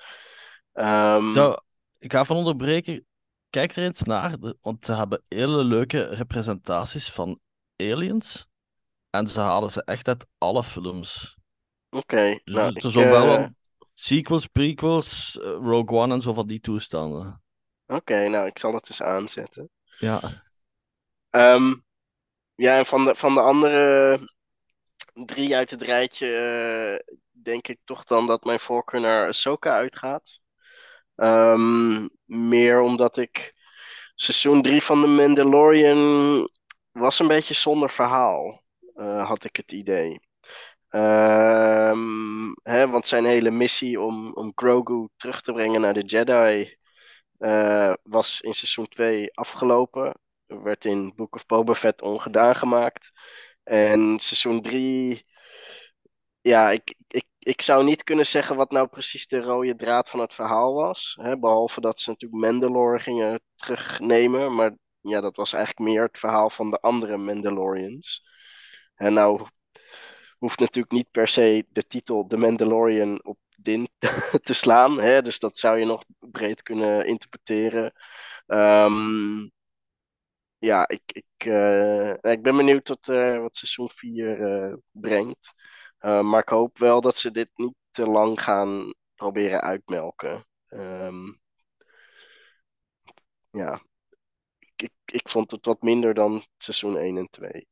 Um... 0.73 1.31
Zo, 1.31 1.55
ik 1.97 2.11
ga 2.11 2.23
van 2.23 2.35
onderbreken. 2.37 3.05
Kijk 3.49 3.75
er 3.75 3.83
eens 3.83 4.01
naar, 4.01 4.35
want 4.61 4.85
ze 4.85 4.93
hebben 4.95 5.21
hele 5.27 5.63
leuke 5.63 6.03
representaties 6.03 7.11
van 7.11 7.39
aliens. 7.75 8.47
En 9.09 9.27
ze 9.27 9.39
halen 9.39 9.71
ze 9.71 9.83
echt 9.83 10.07
uit 10.07 10.25
alle 10.37 10.63
films. 10.63 11.37
Oké. 11.89 11.97
Okay, 11.97 12.41
dus 12.43 12.55
nou, 12.55 12.91
zowel 12.91 13.39
uh... 13.39 13.47
sequels, 13.93 14.47
prequels, 14.47 15.35
uh, 15.35 15.43
Rogue 15.43 15.97
One 15.97 16.13
en 16.13 16.21
zo 16.21 16.33
van 16.33 16.47
die 16.47 16.59
toestanden. 16.59 17.43
Oké, 17.85 18.27
nou, 18.27 18.45
ik 18.45 18.59
zal 18.59 18.73
het 18.73 18.89
eens 18.89 19.01
aanzetten. 19.01 19.69
Ja. 19.97 20.21
Um, 21.29 21.85
ja, 22.55 22.77
en 22.77 22.85
van 22.85 23.05
de, 23.05 23.15
van 23.15 23.33
de 23.33 23.41
andere 23.41 24.19
drie 25.13 25.55
uit 25.55 25.69
het 25.69 25.81
rijtje 25.81 26.27
uh, 26.27 27.15
denk 27.43 27.67
ik 27.67 27.79
toch 27.83 28.03
dan 28.03 28.27
dat 28.27 28.43
mijn 28.43 28.59
voorkeur 28.59 29.01
naar 29.01 29.27
Ahsoka 29.27 29.73
uitgaat. 29.73 30.39
Um, 31.21 32.09
meer 32.25 32.81
omdat 32.81 33.17
ik 33.17 33.53
seizoen 34.15 34.61
3 34.61 34.81
van 34.83 35.01
The 35.01 35.07
Mandalorian 35.07 36.49
was 36.91 37.19
een 37.19 37.27
beetje 37.27 37.53
zonder 37.53 37.89
verhaal, 37.89 38.63
uh, 38.95 39.27
had 39.27 39.43
ik 39.43 39.55
het 39.55 39.71
idee. 39.71 40.19
Um, 40.89 42.55
hè, 42.63 42.89
want 42.89 43.07
zijn 43.07 43.25
hele 43.25 43.51
missie 43.51 44.01
om, 44.01 44.33
om 44.33 44.51
Grogu 44.55 45.07
terug 45.15 45.41
te 45.41 45.53
brengen 45.53 45.81
naar 45.81 45.93
de 45.93 46.01
Jedi 46.01 46.77
uh, 47.39 47.93
was 48.03 48.41
in 48.41 48.53
seizoen 48.53 48.87
2 48.87 49.33
afgelopen. 49.33 50.13
Werd 50.45 50.85
in 50.85 51.13
Book 51.15 51.35
of 51.35 51.45
Boba 51.45 51.73
Fett 51.73 52.01
ongedaan 52.01 52.55
gemaakt. 52.55 53.11
En 53.63 54.19
seizoen 54.19 54.61
3 54.61 55.25
ja, 56.41 56.71
ik, 56.71 56.95
ik, 57.07 57.25
ik 57.39 57.61
zou 57.61 57.83
niet 57.83 58.03
kunnen 58.03 58.25
zeggen 58.25 58.55
wat 58.55 58.71
nou 58.71 58.87
precies 58.87 59.27
de 59.27 59.41
rode 59.41 59.75
draad 59.75 60.09
van 60.09 60.19
het 60.19 60.33
verhaal 60.33 60.73
was. 60.73 61.17
Hè, 61.21 61.39
behalve 61.39 61.81
dat 61.81 61.99
ze 61.99 62.09
natuurlijk 62.09 62.41
Mandalore 62.41 62.99
gingen 62.99 63.41
terugnemen. 63.55 64.55
Maar 64.55 64.75
ja, 65.01 65.21
dat 65.21 65.35
was 65.35 65.53
eigenlijk 65.53 65.89
meer 65.89 66.03
het 66.03 66.19
verhaal 66.19 66.49
van 66.49 66.71
de 66.71 66.79
andere 66.79 67.17
Mandalorians. 67.17 68.27
En 68.95 69.13
nou 69.13 69.47
hoeft 70.37 70.59
natuurlijk 70.59 70.93
niet 70.93 71.11
per 71.11 71.27
se 71.27 71.65
de 71.69 71.87
titel 71.87 72.27
The 72.27 72.37
Mandalorian 72.37 73.25
op 73.25 73.37
Din 73.57 73.87
te 74.41 74.53
slaan. 74.53 74.99
Hè? 74.99 75.21
Dus 75.21 75.39
dat 75.39 75.57
zou 75.57 75.79
je 75.79 75.85
nog 75.85 76.03
breed 76.19 76.61
kunnen 76.61 77.05
interpreteren. 77.05 77.93
Um, 78.47 79.51
ja, 80.57 80.87
ik, 80.87 81.01
ik, 81.05 81.45
uh, 81.45 82.09
ik 82.09 82.41
ben 82.41 82.57
benieuwd 82.57 82.85
tot, 82.85 83.07
uh, 83.07 83.39
wat 83.39 83.55
seizoen 83.55 83.89
4 83.89 84.39
uh, 84.39 84.73
brengt. 84.91 85.53
Uh, 86.01 86.21
maar 86.21 86.41
ik 86.41 86.49
hoop 86.49 86.77
wel 86.77 87.01
dat 87.01 87.17
ze 87.17 87.31
dit 87.31 87.49
niet 87.55 87.75
te 87.89 88.07
lang 88.07 88.41
gaan 88.41 88.93
proberen 89.15 89.61
uitmelken. 89.61 90.45
Um, 90.69 91.39
ja, 93.49 93.81
ik, 94.59 94.81
ik, 94.81 94.91
ik, 95.05 95.29
vond 95.29 95.51
het 95.51 95.65
wat 95.65 95.81
minder 95.81 96.13
dan 96.13 96.43
seizoen 96.57 96.97
1 96.97 97.17
en 97.17 97.29
2. 97.29 97.67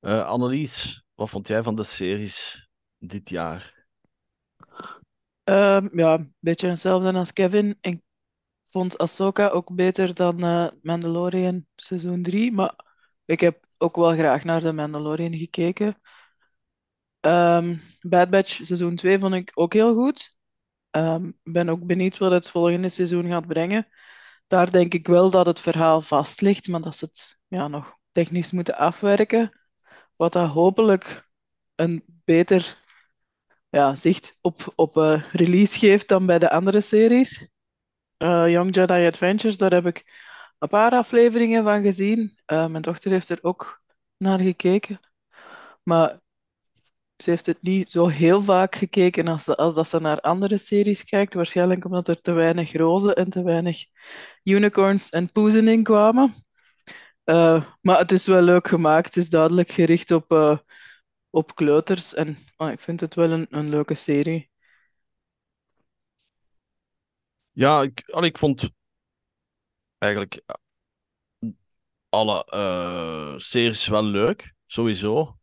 Uh, 0.00 0.26
Annelies, 0.26 1.02
wat 1.14 1.30
vond 1.30 1.48
jij 1.48 1.62
van 1.62 1.76
de 1.76 1.84
series 1.84 2.68
dit 2.98 3.28
jaar? 3.28 3.86
Um, 5.44 5.98
ja, 5.98 6.14
een 6.14 6.34
beetje 6.38 6.68
hetzelfde 6.68 7.12
als 7.12 7.32
Kevin. 7.32 7.78
Ik 7.80 8.00
vond 8.68 8.98
Ahsoka 8.98 9.48
ook 9.48 9.74
beter 9.74 10.14
dan 10.14 10.44
uh, 10.44 10.68
Mandalorian 10.82 11.66
seizoen 11.76 12.22
3. 12.22 12.52
Maar 12.52 12.87
ik 13.28 13.40
heb 13.40 13.66
ook 13.78 13.96
wel 13.96 14.12
graag 14.12 14.44
naar 14.44 14.60
The 14.60 14.72
Mandalorian 14.72 15.36
gekeken. 15.36 16.00
Um, 17.20 17.80
Bad 18.00 18.30
Batch 18.30 18.52
seizoen 18.64 18.96
2 18.96 19.18
vond 19.18 19.34
ik 19.34 19.50
ook 19.54 19.72
heel 19.72 19.94
goed. 19.94 20.36
Um, 20.90 21.38
ben 21.42 21.68
ook 21.68 21.86
benieuwd 21.86 22.18
wat 22.18 22.30
het 22.30 22.50
volgende 22.50 22.88
seizoen 22.88 23.28
gaat 23.28 23.46
brengen. 23.46 23.88
Daar 24.46 24.70
denk 24.70 24.94
ik 24.94 25.06
wel 25.06 25.30
dat 25.30 25.46
het 25.46 25.60
verhaal 25.60 26.00
vast 26.00 26.40
ligt, 26.40 26.68
maar 26.68 26.80
dat 26.80 26.96
ze 26.96 27.04
het 27.04 27.38
ja, 27.46 27.68
nog 27.68 27.96
technisch 28.12 28.50
moeten 28.50 28.76
afwerken. 28.76 29.60
Wat 30.16 30.32
dat 30.32 30.50
hopelijk 30.50 31.28
een 31.74 32.04
beter 32.24 32.82
ja, 33.68 33.94
zicht 33.94 34.38
op, 34.40 34.72
op 34.74 34.96
uh, 34.96 35.32
release 35.32 35.78
geeft 35.78 36.08
dan 36.08 36.26
bij 36.26 36.38
de 36.38 36.50
andere 36.50 36.80
series. 36.80 37.48
Uh, 38.18 38.50
Young 38.50 38.74
Jedi 38.74 39.06
Adventures, 39.06 39.56
daar 39.56 39.72
heb 39.72 39.86
ik 39.86 40.27
een 40.58 40.68
paar 40.68 40.92
afleveringen 40.92 41.64
van 41.64 41.82
gezien. 41.82 42.38
Uh, 42.46 42.66
mijn 42.66 42.82
dochter 42.82 43.10
heeft 43.10 43.28
er 43.28 43.38
ook 43.42 43.82
naar 44.16 44.40
gekeken. 44.40 45.00
Maar 45.82 46.20
ze 47.16 47.30
heeft 47.30 47.46
het 47.46 47.62
niet 47.62 47.90
zo 47.90 48.06
heel 48.06 48.42
vaak 48.42 48.74
gekeken 48.76 49.28
als, 49.28 49.48
als 49.48 49.74
dat 49.74 49.88
ze 49.88 50.00
naar 50.00 50.20
andere 50.20 50.58
series 50.58 51.04
kijkt. 51.04 51.34
Waarschijnlijk 51.34 51.84
omdat 51.84 52.08
er 52.08 52.20
te 52.20 52.32
weinig 52.32 52.72
rozen 52.72 53.14
en 53.16 53.30
te 53.30 53.42
weinig 53.42 53.84
unicorns 54.42 55.10
en 55.10 55.32
poezen 55.32 55.68
in 55.68 55.82
kwamen. 55.82 56.34
Uh, 57.24 57.64
maar 57.80 57.98
het 57.98 58.12
is 58.12 58.26
wel 58.26 58.42
leuk 58.42 58.68
gemaakt. 58.68 59.06
Het 59.06 59.16
is 59.16 59.30
duidelijk 59.30 59.70
gericht 59.70 60.10
op, 60.10 60.32
uh, 60.32 60.58
op 61.30 61.54
kleuters. 61.54 62.14
En 62.14 62.38
oh, 62.56 62.70
ik 62.70 62.80
vind 62.80 63.00
het 63.00 63.14
wel 63.14 63.30
een, 63.30 63.46
een 63.50 63.68
leuke 63.68 63.94
serie. 63.94 64.50
Ja, 67.52 67.82
ik, 67.82 68.00
ik 68.20 68.38
vond 68.38 68.70
eigenlijk 69.98 70.42
alle 72.08 72.46
uh, 72.54 73.38
series 73.38 73.86
wel 73.86 74.02
leuk, 74.02 74.54
sowieso. 74.66 75.38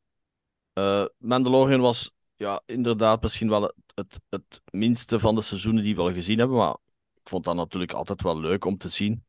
Uh, 0.73 1.05
Mandalorian 1.17 1.81
was 1.81 2.11
ja, 2.35 2.61
inderdaad 2.65 3.21
misschien 3.21 3.49
wel 3.49 3.73
het, 3.93 4.19
het, 4.29 4.61
minste 4.71 5.19
van 5.19 5.35
de 5.35 5.41
seizoenen 5.41 5.83
die 5.83 5.95
we 5.95 6.01
al 6.01 6.13
gezien 6.13 6.39
hebben, 6.39 6.57
maar 6.57 6.77
ik 7.15 7.29
vond 7.29 7.43
dat 7.43 7.55
natuurlijk 7.55 7.93
altijd 7.93 8.21
wel 8.21 8.39
leuk 8.39 8.65
om 8.65 8.77
te 8.77 8.89
zien. 8.89 9.25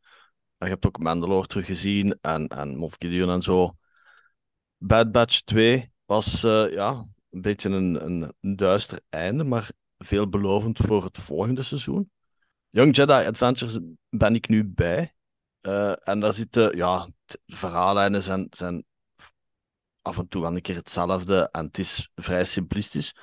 Je 0.59 0.67
hebt 0.67 0.87
ook 0.87 0.99
Mandalore 0.99 1.47
teruggezien 1.47 2.19
en, 2.21 2.47
en 2.47 2.77
Moff 2.77 2.97
Gideon 2.99 3.31
en 3.31 3.43
zo. 3.43 3.77
Bad 4.79 5.13
Batch 5.13 5.41
2 5.41 5.93
was 6.05 6.41
ja, 6.41 7.07
een 7.31 7.41
beetje 7.41 7.69
een, 7.69 8.05
een, 8.05 8.33
een 8.41 8.57
duister 8.57 9.01
einde, 9.09 9.45
maar 9.45 9.71
veelbelovend 9.99 10.79
voor 10.79 11.05
het 11.05 11.19
volgende 11.19 11.63
seizoen. 11.63 12.11
Young 12.69 12.97
Jedi 12.97 13.27
Adventures 13.27 13.79
ben 14.09 14.35
ik 14.35 14.49
nu 14.49 14.65
bij. 14.65 15.16
Uh, 15.67 16.09
en 16.09 16.21
daar 16.21 16.33
zitten, 16.33 16.77
ja, 16.77 17.09
de 17.25 17.41
verhaallijnen 17.47 18.23
zijn, 18.23 18.47
zijn 18.51 18.85
af 20.03 20.19
en 20.19 20.29
toe 20.29 20.43
wel 20.43 20.55
een 20.55 20.61
keer 20.61 20.75
hetzelfde 20.75 21.49
en 21.53 21.65
het 21.65 21.79
is 21.79 22.11
vrij 22.15 22.45
simplistisch. 22.45 23.17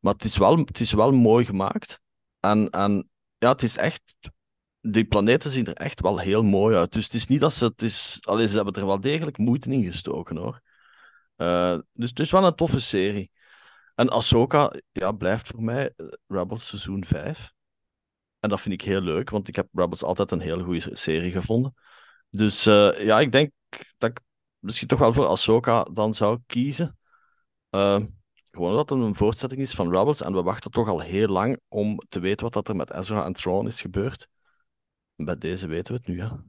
Maar 0.00 0.12
het 0.12 0.24
is 0.24 0.36
wel, 0.36 0.56
het 0.56 0.80
is 0.80 0.92
wel 0.92 1.10
mooi 1.10 1.44
gemaakt. 1.44 2.00
En, 2.40 2.70
en 2.70 3.10
ja, 3.38 3.48
het 3.48 3.62
is 3.62 3.76
echt. 3.76 4.16
Die 4.80 5.04
planeten 5.04 5.50
zien 5.50 5.66
er 5.66 5.74
echt 5.74 6.00
wel 6.00 6.18
heel 6.18 6.42
mooi 6.42 6.76
uit. 6.76 6.92
Dus 6.92 7.04
het 7.04 7.14
is 7.14 7.26
niet 7.26 7.40
dat 7.40 7.54
het 7.54 7.82
is. 7.82 8.18
Alleen 8.20 8.48
ze 8.48 8.56
hebben 8.56 8.74
er 8.74 8.86
wel 8.86 9.00
degelijk 9.00 9.38
moeite 9.38 9.70
in 9.70 9.84
gestoken 9.84 10.36
hoor. 10.36 10.60
Uh, 11.36 11.78
dus 11.92 12.08
het 12.08 12.20
is 12.20 12.30
wel 12.30 12.44
een 12.44 12.54
toffe 12.54 12.80
serie. 12.80 13.30
En 13.94 14.08
Ahsoka 14.08 14.72
ja, 14.92 15.12
blijft 15.12 15.48
voor 15.48 15.62
mij 15.62 15.94
Rebels 16.26 16.66
seizoen 16.66 17.04
5. 17.04 17.52
En 18.40 18.48
dat 18.48 18.60
vind 18.60 18.74
ik 18.74 18.82
heel 18.82 19.00
leuk, 19.00 19.30
want 19.30 19.48
ik 19.48 19.56
heb 19.56 19.68
Rebels 19.72 20.02
altijd 20.02 20.30
een 20.30 20.40
heel 20.40 20.62
goede 20.62 20.96
serie 20.96 21.32
gevonden. 21.32 21.74
Dus 22.30 22.66
eh, 22.66 23.04
ja, 23.04 23.20
ik 23.20 23.32
denk 23.32 23.52
dat 23.98 24.10
ik 24.10 24.20
misschien 24.58 24.88
toch 24.88 24.98
wel 24.98 25.12
voor 25.12 25.26
Ahsoka 25.26 25.82
dan 25.82 26.14
zou 26.14 26.38
kiezen. 26.46 26.98
Uh, 27.70 28.00
gewoon 28.50 28.74
dat 28.74 28.90
het 28.90 28.98
een 28.98 29.14
voortzetting 29.14 29.60
is 29.60 29.74
van 29.74 29.90
Rebels. 29.90 30.22
En 30.22 30.32
we 30.32 30.42
wachten 30.42 30.70
toch 30.70 30.88
al 30.88 31.00
heel 31.00 31.28
lang 31.28 31.60
om 31.68 32.00
te 32.08 32.20
weten 32.20 32.44
wat 32.44 32.52
dat 32.52 32.68
er 32.68 32.76
met 32.76 32.92
Ezra 32.92 33.24
en 33.24 33.32
Thrawn 33.32 33.66
is 33.66 33.80
gebeurd. 33.80 34.28
Bij 35.16 35.36
deze 35.38 35.66
weten 35.66 35.92
we 35.92 35.98
het 35.98 36.08
nu, 36.08 36.16
ja. 36.16 36.44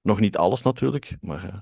Nog 0.00 0.20
niet 0.20 0.36
alles 0.36 0.62
natuurlijk, 0.62 1.16
maar... 1.20 1.44
Uh, 1.44 1.58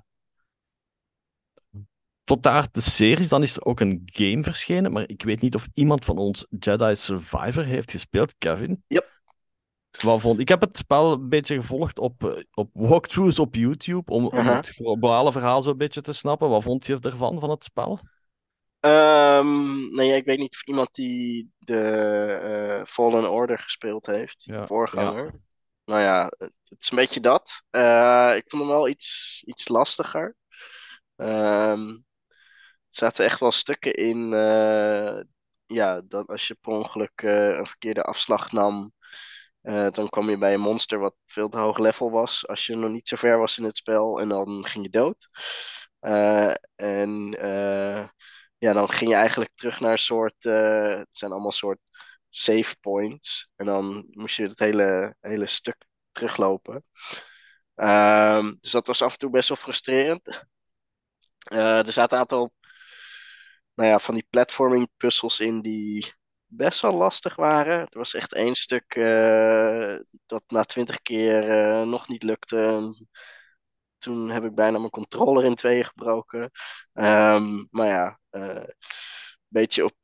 tot 2.24 2.42
daar 2.42 2.68
de 2.70 2.80
series, 2.80 3.28
dan 3.28 3.42
is 3.42 3.56
er 3.56 3.64
ook 3.64 3.80
een 3.80 4.02
game 4.04 4.42
verschenen, 4.42 4.92
maar 4.92 5.08
ik 5.08 5.22
weet 5.22 5.40
niet 5.40 5.54
of 5.54 5.68
iemand 5.74 6.04
van 6.04 6.18
ons 6.18 6.46
Jedi 6.58 6.96
Survivor 6.96 7.64
heeft 7.64 7.90
gespeeld, 7.90 8.34
Kevin. 8.38 8.82
Yep. 8.86 9.15
Wat 10.02 10.20
vond, 10.20 10.40
ik 10.40 10.48
heb 10.48 10.60
het 10.60 10.76
spel 10.76 11.12
een 11.12 11.28
beetje 11.28 11.54
gevolgd 11.54 11.98
op, 11.98 12.24
eh, 12.24 12.42
op 12.54 12.70
walkthroughs 12.72 13.38
op 13.38 13.54
YouTube, 13.54 14.12
om, 14.12 14.26
om 14.26 14.46
het 14.46 14.68
globale 14.68 15.32
verhaal 15.32 15.62
zo'n 15.62 15.76
beetje 15.76 16.00
te 16.00 16.12
snappen. 16.12 16.48
Wat 16.48 16.62
vond 16.62 16.86
je 16.86 16.98
ervan, 17.00 17.40
van 17.40 17.50
het 17.50 17.64
spel? 17.64 18.00
Um, 18.80 19.94
nee, 19.94 20.16
ik 20.16 20.24
weet 20.24 20.38
niet 20.38 20.54
of 20.54 20.66
iemand 20.66 20.94
die 20.94 21.50
de 21.58 22.78
uh, 22.78 22.84
Fallen 22.84 23.30
Order 23.30 23.58
gespeeld 23.58 24.06
heeft, 24.06 24.42
ja, 24.44 24.66
voorganger. 24.66 25.24
Ja. 25.24 25.40
Nou 25.84 26.00
ja, 26.00 26.32
het 26.38 26.76
is 26.78 26.90
een 26.90 26.96
beetje 26.96 27.20
dat. 27.20 27.62
Uh, 27.70 28.32
ik 28.36 28.44
vond 28.46 28.62
hem 28.62 28.70
wel 28.70 28.88
iets, 28.88 29.42
iets 29.46 29.68
lastiger. 29.68 30.36
Um, 31.16 31.88
er 31.88 33.02
zaten 33.02 33.24
echt 33.24 33.40
wel 33.40 33.52
stukken 33.52 33.94
in. 33.94 34.32
Uh, 34.32 35.20
ja, 35.66 36.00
dat 36.04 36.28
als 36.28 36.46
je 36.46 36.56
per 36.60 36.72
ongeluk 36.72 37.22
een 37.22 37.66
verkeerde 37.66 38.02
afslag 38.02 38.52
nam, 38.52 38.92
uh, 39.66 39.90
dan 39.90 40.08
kwam 40.08 40.30
je 40.30 40.38
bij 40.38 40.54
een 40.54 40.60
monster 40.60 40.98
wat 40.98 41.14
veel 41.26 41.48
te 41.48 41.58
hoog 41.58 41.78
level 41.78 42.10
was. 42.10 42.48
Als 42.48 42.66
je 42.66 42.76
nog 42.76 42.90
niet 42.90 43.08
zo 43.08 43.16
ver 43.16 43.38
was 43.38 43.58
in 43.58 43.64
het 43.64 43.76
spel. 43.76 44.20
En 44.20 44.28
dan 44.28 44.66
ging 44.66 44.84
je 44.84 44.90
dood. 44.90 45.28
Uh, 46.00 46.54
en 46.74 47.36
uh, 47.44 48.08
ja, 48.58 48.72
dan 48.72 48.88
ging 48.88 49.10
je 49.10 49.16
eigenlijk 49.16 49.50
terug 49.54 49.80
naar 49.80 49.92
een 49.92 49.98
soort. 49.98 50.42
het 50.42 51.08
zijn 51.10 51.32
allemaal 51.32 51.52
soort 51.52 51.78
save 52.28 52.76
points. 52.80 53.48
En 53.56 53.66
dan 53.66 54.06
moest 54.10 54.36
je 54.36 54.42
het 54.42 54.58
hele, 54.58 55.16
hele 55.20 55.46
stuk 55.46 55.76
teruglopen. 56.12 56.84
Ehm, 57.74 58.54
dus 58.60 58.70
dat 58.70 58.86
was 58.86 59.02
af 59.02 59.12
en 59.12 59.18
toe 59.18 59.30
best 59.30 59.48
wel 59.48 59.58
frustrerend. 59.58 60.44
er 61.48 61.92
zaten 61.92 62.16
een 62.16 62.22
aantal 62.22 62.52
nou 63.74 63.88
ja, 63.90 63.98
van 63.98 64.14
die 64.14 64.26
platforming 64.30 64.88
puzzels 64.96 65.40
in 65.40 65.60
die 65.60 66.14
best 66.46 66.80
wel 66.80 66.92
lastig 66.92 67.36
waren. 67.36 67.78
Er 67.78 67.98
was 67.98 68.14
echt 68.14 68.34
één 68.34 68.54
stuk 68.54 68.94
uh, 68.94 69.96
dat 70.26 70.42
na 70.46 70.64
twintig 70.64 71.02
keer 71.02 71.48
uh, 71.48 71.82
nog 71.82 72.08
niet 72.08 72.22
lukte. 72.22 72.90
Toen 73.98 74.30
heb 74.30 74.44
ik 74.44 74.54
bijna 74.54 74.78
mijn 74.78 74.90
controller 74.90 75.44
in 75.44 75.54
tweeën 75.54 75.84
gebroken. 75.84 76.42
Um, 76.92 77.68
maar 77.70 77.86
ja, 77.86 78.18
een 78.30 78.56
uh, 78.56 78.64
beetje 79.48 79.84
op 79.84 79.96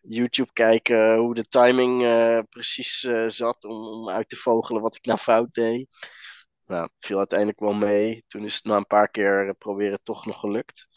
YouTube 0.00 0.52
kijken 0.52 1.16
hoe 1.16 1.34
de 1.34 1.48
timing 1.48 2.00
precies 2.48 3.00
zat 3.28 3.64
om, 3.64 3.84
om, 3.86 4.08
uit 4.08 4.28
te 4.28 4.36
vogelen 4.36 4.82
wat 4.82 4.96
ik 4.96 5.04
nou 5.04 5.18
fout 5.18 5.52
deed. 5.52 5.86
Nou, 6.64 6.88
viel 6.98 7.18
uiteindelijk 7.18 7.60
wel 7.60 7.74
mee. 7.74 8.24
Toen 8.26 8.44
is 8.44 8.54
het 8.54 8.64
na 8.64 8.76
een 8.76 8.86
paar 8.86 9.08
keer 9.08 9.54
proberen 9.58 10.02
toch 10.02 10.26
nog 10.26 10.40
gelukt. 10.40 10.88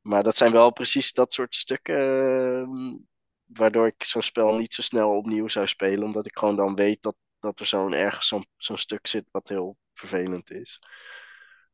Maar 0.00 0.22
dat 0.22 0.36
zijn 0.36 0.52
wel 0.52 0.72
precies 0.72 1.12
dat 1.12 1.32
soort 1.32 1.54
stukken 1.54 1.96
ehm, 1.96 2.98
waardoor 3.46 3.86
ik 3.86 4.04
zo'n 4.04 4.22
spel 4.22 4.56
niet 4.56 4.74
zo 4.74 4.82
snel 4.82 5.16
opnieuw 5.16 5.48
zou 5.48 5.66
spelen, 5.66 6.04
omdat 6.04 6.26
ik 6.26 6.38
gewoon 6.38 6.56
dan 6.56 6.74
weet 6.74 7.02
dat, 7.02 7.16
dat 7.40 7.60
er 7.60 7.66
zo'n 7.66 7.92
ergens 7.92 8.28
zo'n 8.28 8.46
zo'n 8.56 8.78
stuk 8.78 9.06
zit 9.06 9.28
wat 9.30 9.48
heel 9.48 9.76
vervelend 9.92 10.50
is. 10.50 10.82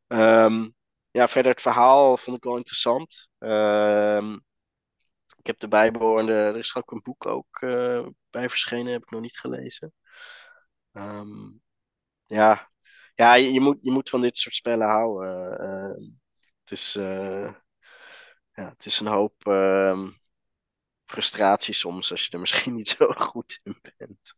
Um, 0.06 0.74
ja, 1.10 1.28
verder 1.28 1.52
het 1.52 1.62
verhaal 1.62 2.16
vond 2.16 2.36
ik 2.36 2.44
wel 2.44 2.56
interessant. 2.56 3.28
Um, 3.38 4.44
ik 5.36 5.46
heb 5.46 5.58
de 5.58 5.68
bijbehorende, 5.68 6.32
er 6.32 6.56
is 6.56 6.74
ook 6.74 6.90
een 6.90 7.02
boek 7.02 7.26
ook 7.26 7.60
uh, 7.60 8.06
bij 8.30 8.48
verschenen, 8.48 8.92
heb 8.92 9.02
ik 9.02 9.10
nog 9.10 9.20
niet 9.20 9.38
gelezen. 9.38 9.92
Um, 10.92 11.62
ja, 12.26 12.70
ja 13.14 13.34
je, 13.34 13.52
je, 13.52 13.60
moet, 13.60 13.78
je 13.82 13.90
moet 13.90 14.08
van 14.10 14.20
dit 14.20 14.38
soort 14.38 14.54
spellen 14.54 14.88
houden. 14.88 15.60
Uh, 15.62 16.10
het, 16.60 16.70
is, 16.70 16.96
uh, 16.96 17.52
ja, 18.52 18.68
het 18.68 18.86
is 18.86 19.00
een 19.00 19.06
hoop 19.06 19.34
frustratie 21.12 21.74
soms 21.74 22.10
als 22.10 22.24
je 22.24 22.30
er 22.30 22.40
misschien 22.40 22.74
niet 22.80 22.88
zo 22.88 23.06
goed 23.06 23.60
in 23.62 23.76
bent. 23.96 24.34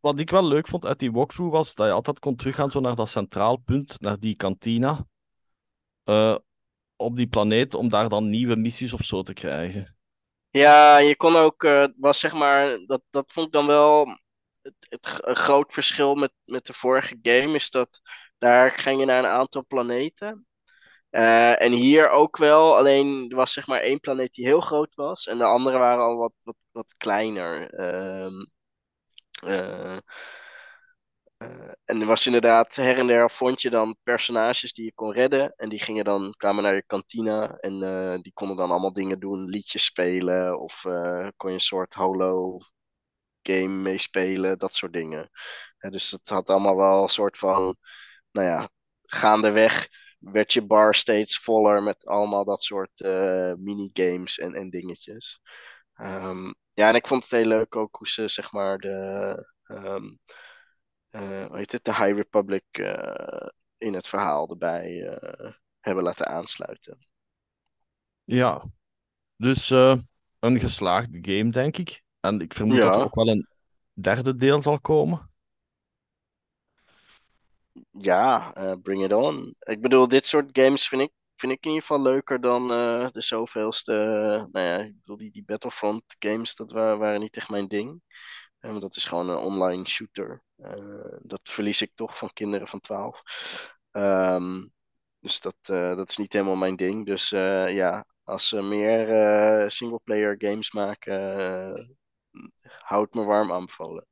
Wat 0.00 0.20
ik 0.20 0.30
wel 0.30 0.48
leuk 0.48 0.68
vond 0.68 0.86
uit 0.86 0.98
die 0.98 1.12
walkthrough 1.12 1.52
was 1.52 1.74
dat 1.74 1.86
je 1.86 1.92
altijd 1.92 2.18
kon 2.18 2.36
teruggaan 2.36 2.70
zo 2.70 2.80
naar 2.80 2.94
dat 2.94 3.08
centraal 3.08 3.56
punt, 3.56 4.00
naar 4.00 4.18
die 4.18 4.36
kantina. 4.36 5.06
Uh, 6.04 6.36
op 6.96 7.16
die 7.16 7.26
planeet, 7.26 7.74
om 7.74 7.88
daar 7.88 8.08
dan 8.08 8.30
nieuwe 8.30 8.56
missies 8.56 8.92
of 8.92 9.04
zo 9.04 9.22
te 9.22 9.32
krijgen. 9.32 9.96
Ja, 10.50 10.98
je 10.98 11.16
kon 11.16 11.36
ook, 11.36 11.62
uh, 11.62 11.86
was 11.96 12.20
zeg 12.20 12.34
maar, 12.34 12.78
dat, 12.86 13.02
dat 13.10 13.32
vond 13.32 13.46
ik 13.46 13.52
dan 13.52 13.66
wel 13.66 14.06
het, 14.62 14.74
het, 14.78 15.20
een 15.20 15.36
groot 15.36 15.72
verschil 15.72 16.14
met, 16.14 16.32
met 16.44 16.66
de 16.66 16.72
vorige 16.72 17.18
game, 17.22 17.54
is 17.54 17.70
dat 17.70 18.00
daar 18.38 18.70
ging 18.70 19.00
je 19.00 19.06
naar 19.06 19.18
een 19.18 19.30
aantal 19.30 19.66
planeten. 19.66 20.45
Uh, 21.16 21.62
en 21.62 21.72
hier 21.72 22.10
ook 22.10 22.36
wel, 22.36 22.76
alleen 22.76 23.30
er 23.30 23.36
was 23.36 23.52
zeg 23.52 23.66
maar 23.66 23.80
één 23.80 24.00
planeet 24.00 24.34
die 24.34 24.44
heel 24.46 24.60
groot 24.60 24.94
was 24.94 25.26
en 25.26 25.38
de 25.38 25.44
andere 25.44 25.78
waren 25.78 26.04
al 26.04 26.16
wat, 26.16 26.32
wat, 26.42 26.56
wat 26.70 26.94
kleiner. 26.96 27.74
Uh, 27.80 28.30
uh, 29.44 29.98
en 31.84 32.00
er 32.00 32.06
was 32.06 32.26
inderdaad 32.26 32.74
her 32.74 32.98
en 32.98 33.06
der 33.06 33.30
vond 33.30 33.62
je 33.62 33.70
dan 33.70 33.96
personages 34.02 34.72
die 34.72 34.84
je 34.84 34.92
kon 34.94 35.12
redden 35.12 35.54
en 35.56 35.68
die 35.68 35.78
gingen 35.78 36.04
dan, 36.04 36.34
kwamen 36.36 36.62
naar 36.62 36.74
je 36.74 36.86
kantina 36.86 37.56
en 37.56 37.78
die 38.22 38.32
konden 38.32 38.56
dan 38.56 38.70
allemaal 38.70 38.92
dingen 38.92 39.20
doen, 39.20 39.48
liedjes 39.48 39.84
spelen 39.84 40.60
of 40.60 40.80
kon 41.36 41.48
je 41.50 41.54
een 41.54 41.60
soort 41.60 41.94
holo 41.94 42.58
game 43.42 43.68
meespelen, 43.68 44.58
dat 44.58 44.74
soort 44.74 44.92
dingen. 44.92 45.30
dus 45.78 46.10
het 46.10 46.28
had 46.28 46.50
allemaal 46.50 46.76
wel 46.76 47.02
een 47.02 47.08
soort 47.08 47.38
van, 47.38 47.76
nou 48.30 48.46
ja, 48.46 48.70
gaandeweg 49.02 49.88
werd 50.18 50.52
je 50.52 50.62
bar 50.62 50.94
steeds 50.94 51.38
voller 51.38 51.82
met 51.82 52.06
allemaal 52.06 52.44
dat 52.44 52.62
soort 52.62 53.00
uh, 53.00 53.52
minigames 53.54 54.38
en, 54.38 54.54
en 54.54 54.70
dingetjes. 54.70 55.40
Um, 56.00 56.54
ja, 56.70 56.88
en 56.88 56.94
ik 56.94 57.06
vond 57.06 57.22
het 57.22 57.30
heel 57.30 57.44
leuk 57.44 57.76
ook 57.76 57.96
hoe 57.96 58.08
ze 58.08 58.28
zeg 58.28 58.52
maar 58.52 58.78
de, 58.78 59.48
um, 59.66 60.18
uh, 61.10 61.46
hoe 61.46 61.56
heet 61.56 61.72
het, 61.72 61.84
de 61.84 61.94
High 61.94 62.14
Republic 62.14 62.64
uh, 62.78 63.48
in 63.78 63.94
het 63.94 64.08
verhaal 64.08 64.48
erbij 64.50 65.18
hebben 65.80 66.04
laten 66.04 66.26
aansluiten. 66.26 67.06
Ja, 68.24 68.64
dus 69.36 69.70
een 69.70 70.60
geslaagde 70.60 71.18
game 71.20 71.50
denk 71.50 71.76
ik. 71.76 72.02
En 72.20 72.40
ik 72.40 72.54
vermoed 72.54 72.76
ja. 72.76 72.84
dat 72.84 72.94
er 72.94 73.02
ook 73.02 73.14
wel 73.14 73.28
een 73.28 73.48
derde 73.92 74.36
deel 74.36 74.60
zal 74.62 74.80
komen 74.80 75.34
ja, 77.90 78.56
uh, 78.58 78.72
bring 78.82 79.04
it 79.04 79.12
on. 79.12 79.54
Ik 79.58 79.80
bedoel, 79.80 80.08
dit 80.08 80.26
soort 80.26 80.48
games 80.52 80.88
vind 80.88 81.02
ik, 81.02 81.12
vind 81.36 81.52
ik 81.52 81.64
in 81.64 81.70
ieder 81.70 81.86
geval 81.86 82.02
leuker 82.02 82.40
dan 82.40 82.62
uh, 82.72 83.08
de 83.10 83.20
zoveelste. 83.20 83.92
Uh, 83.92 84.52
nou 84.52 84.66
ja, 84.66 84.78
ik 84.78 84.94
bedoel, 84.96 85.16
die, 85.16 85.30
die 85.30 85.44
Battlefront 85.44 86.16
games, 86.18 86.54
dat 86.54 86.72
waren, 86.72 87.20
niet 87.20 87.36
echt 87.36 87.50
mijn 87.50 87.68
ding. 87.68 88.02
want 88.60 88.82
dat 88.82 88.96
is 88.96 89.04
gewoon 89.04 89.28
een 89.28 89.36
online 89.36 89.88
shooter. 89.88 90.42
dat 91.22 91.40
verlies 91.42 91.82
ik 91.82 91.90
toch 91.94 92.18
van 92.18 92.32
kinderen 92.32 92.68
van 92.68 92.80
12. 92.80 93.22
Um, 93.92 94.02
ehm, 94.02 94.66
dus 95.20 95.40
dat, 95.40 95.56
dat 95.66 96.10
is 96.10 96.16
niet 96.16 96.32
helemaal 96.32 96.56
mijn 96.56 96.76
ding. 96.76 97.06
Dus 97.06 97.28
ja, 97.28 98.06
als 98.24 98.48
ze 98.48 98.62
meer 98.62 99.70
singleplayer 99.70 100.34
games 100.38 100.72
maken, 100.72 101.98
houd 102.78 103.14
me 103.14 103.24
warm 103.24 103.52
aanbevolen. 103.52 104.06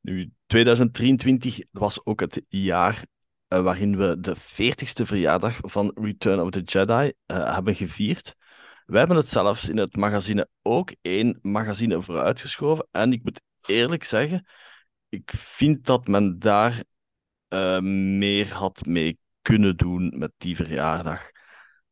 Nu, 0.00 0.32
2023 0.46 1.58
was 1.72 2.04
ook 2.04 2.20
het 2.20 2.42
jaar 2.48 3.06
uh, 3.48 3.60
waarin 3.60 3.96
we 3.96 4.20
de 4.20 4.36
40ste 4.36 5.02
verjaardag 5.02 5.58
van 5.60 5.92
Return 5.94 6.40
of 6.40 6.50
the 6.50 6.60
Jedi 6.60 7.12
uh, 7.26 7.54
hebben 7.54 7.74
gevierd. 7.74 8.34
We 8.86 8.98
hebben 8.98 9.16
het 9.16 9.28
zelfs 9.28 9.68
in 9.68 9.78
het 9.78 9.96
magazine 9.96 10.48
ook 10.62 10.94
één 11.02 11.38
magazine 11.42 12.02
vooruitgeschoven. 12.02 12.88
En 12.90 13.12
ik 13.12 13.22
moet 13.22 13.40
eerlijk 13.66 14.04
zeggen, 14.04 14.46
ik 15.08 15.32
vind 15.36 15.84
dat 15.84 16.06
men 16.06 16.38
daar 16.38 16.84
uh, 17.48 17.78
meer 18.18 18.52
had 18.52 18.86
mee 18.86 19.18
kunnen 19.42 19.76
doen 19.76 20.14
met 20.18 20.32
die 20.36 20.56
verjaardag. 20.56 21.30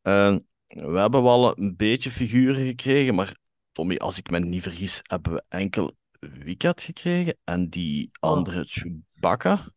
we 0.02 0.98
hebben 0.98 1.22
wel 1.22 1.58
een 1.58 1.76
beetje 1.76 2.10
figuren 2.10 2.66
gekregen, 2.66 3.14
maar 3.14 3.36
Tommy, 3.72 3.96
als 3.96 4.18
ik 4.18 4.30
me 4.30 4.38
niet 4.38 4.62
vergis, 4.62 5.00
hebben 5.02 5.32
we 5.32 5.44
enkel 5.48 5.96
Wicket 6.44 6.80
gekregen 6.80 7.36
en 7.44 7.68
die 7.68 8.10
oh. 8.20 8.30
andere 8.30 8.60
oh. 8.60 8.66
Chewbacca. 8.66 9.72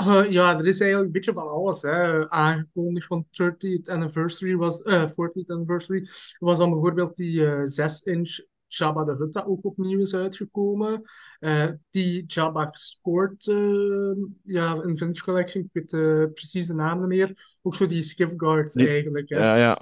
Uh, 0.00 0.30
ja, 0.30 0.58
er 0.58 0.66
is 0.66 0.80
eigenlijk 0.80 1.06
een 1.06 1.12
beetje 1.12 1.32
van 1.32 1.48
alles 1.48 1.82
hè. 1.82 2.30
aangekondigd 2.30 3.06
van 3.06 3.26
30th 3.42 3.90
anniversary 3.90 4.56
was, 4.56 4.80
uh, 4.80 5.10
40th 5.10 5.46
anniversary 5.46 6.08
was 6.38 6.58
dan 6.58 6.70
bijvoorbeeld 6.70 7.16
die 7.16 7.40
uh, 7.40 7.62
6-inch 7.62 8.48
Jabba 8.66 9.04
de 9.04 9.16
Hutt 9.16 9.32
dat 9.32 9.46
ook 9.46 9.64
opnieuw 9.64 10.00
is 10.00 10.14
uitgekomen. 10.14 11.02
Eh, 11.38 11.70
die 11.90 12.24
Jabba 12.26 12.72
uh, 13.04 14.16
ja, 14.42 14.74
een 14.74 14.96
Vintage 14.96 15.24
Collection, 15.24 15.62
ik 15.62 15.70
weet 15.72 16.34
precies 16.34 16.66
de 16.66 16.74
naam 16.74 16.98
niet 16.98 17.08
meer. 17.08 17.58
Ook 17.62 17.74
zo 17.74 17.86
die 17.86 18.02
Skiff 18.02 18.34
eigenlijk. 18.74 19.28
Hè. 19.28 19.38
Ja, 19.38 19.56
ja. 19.56 19.78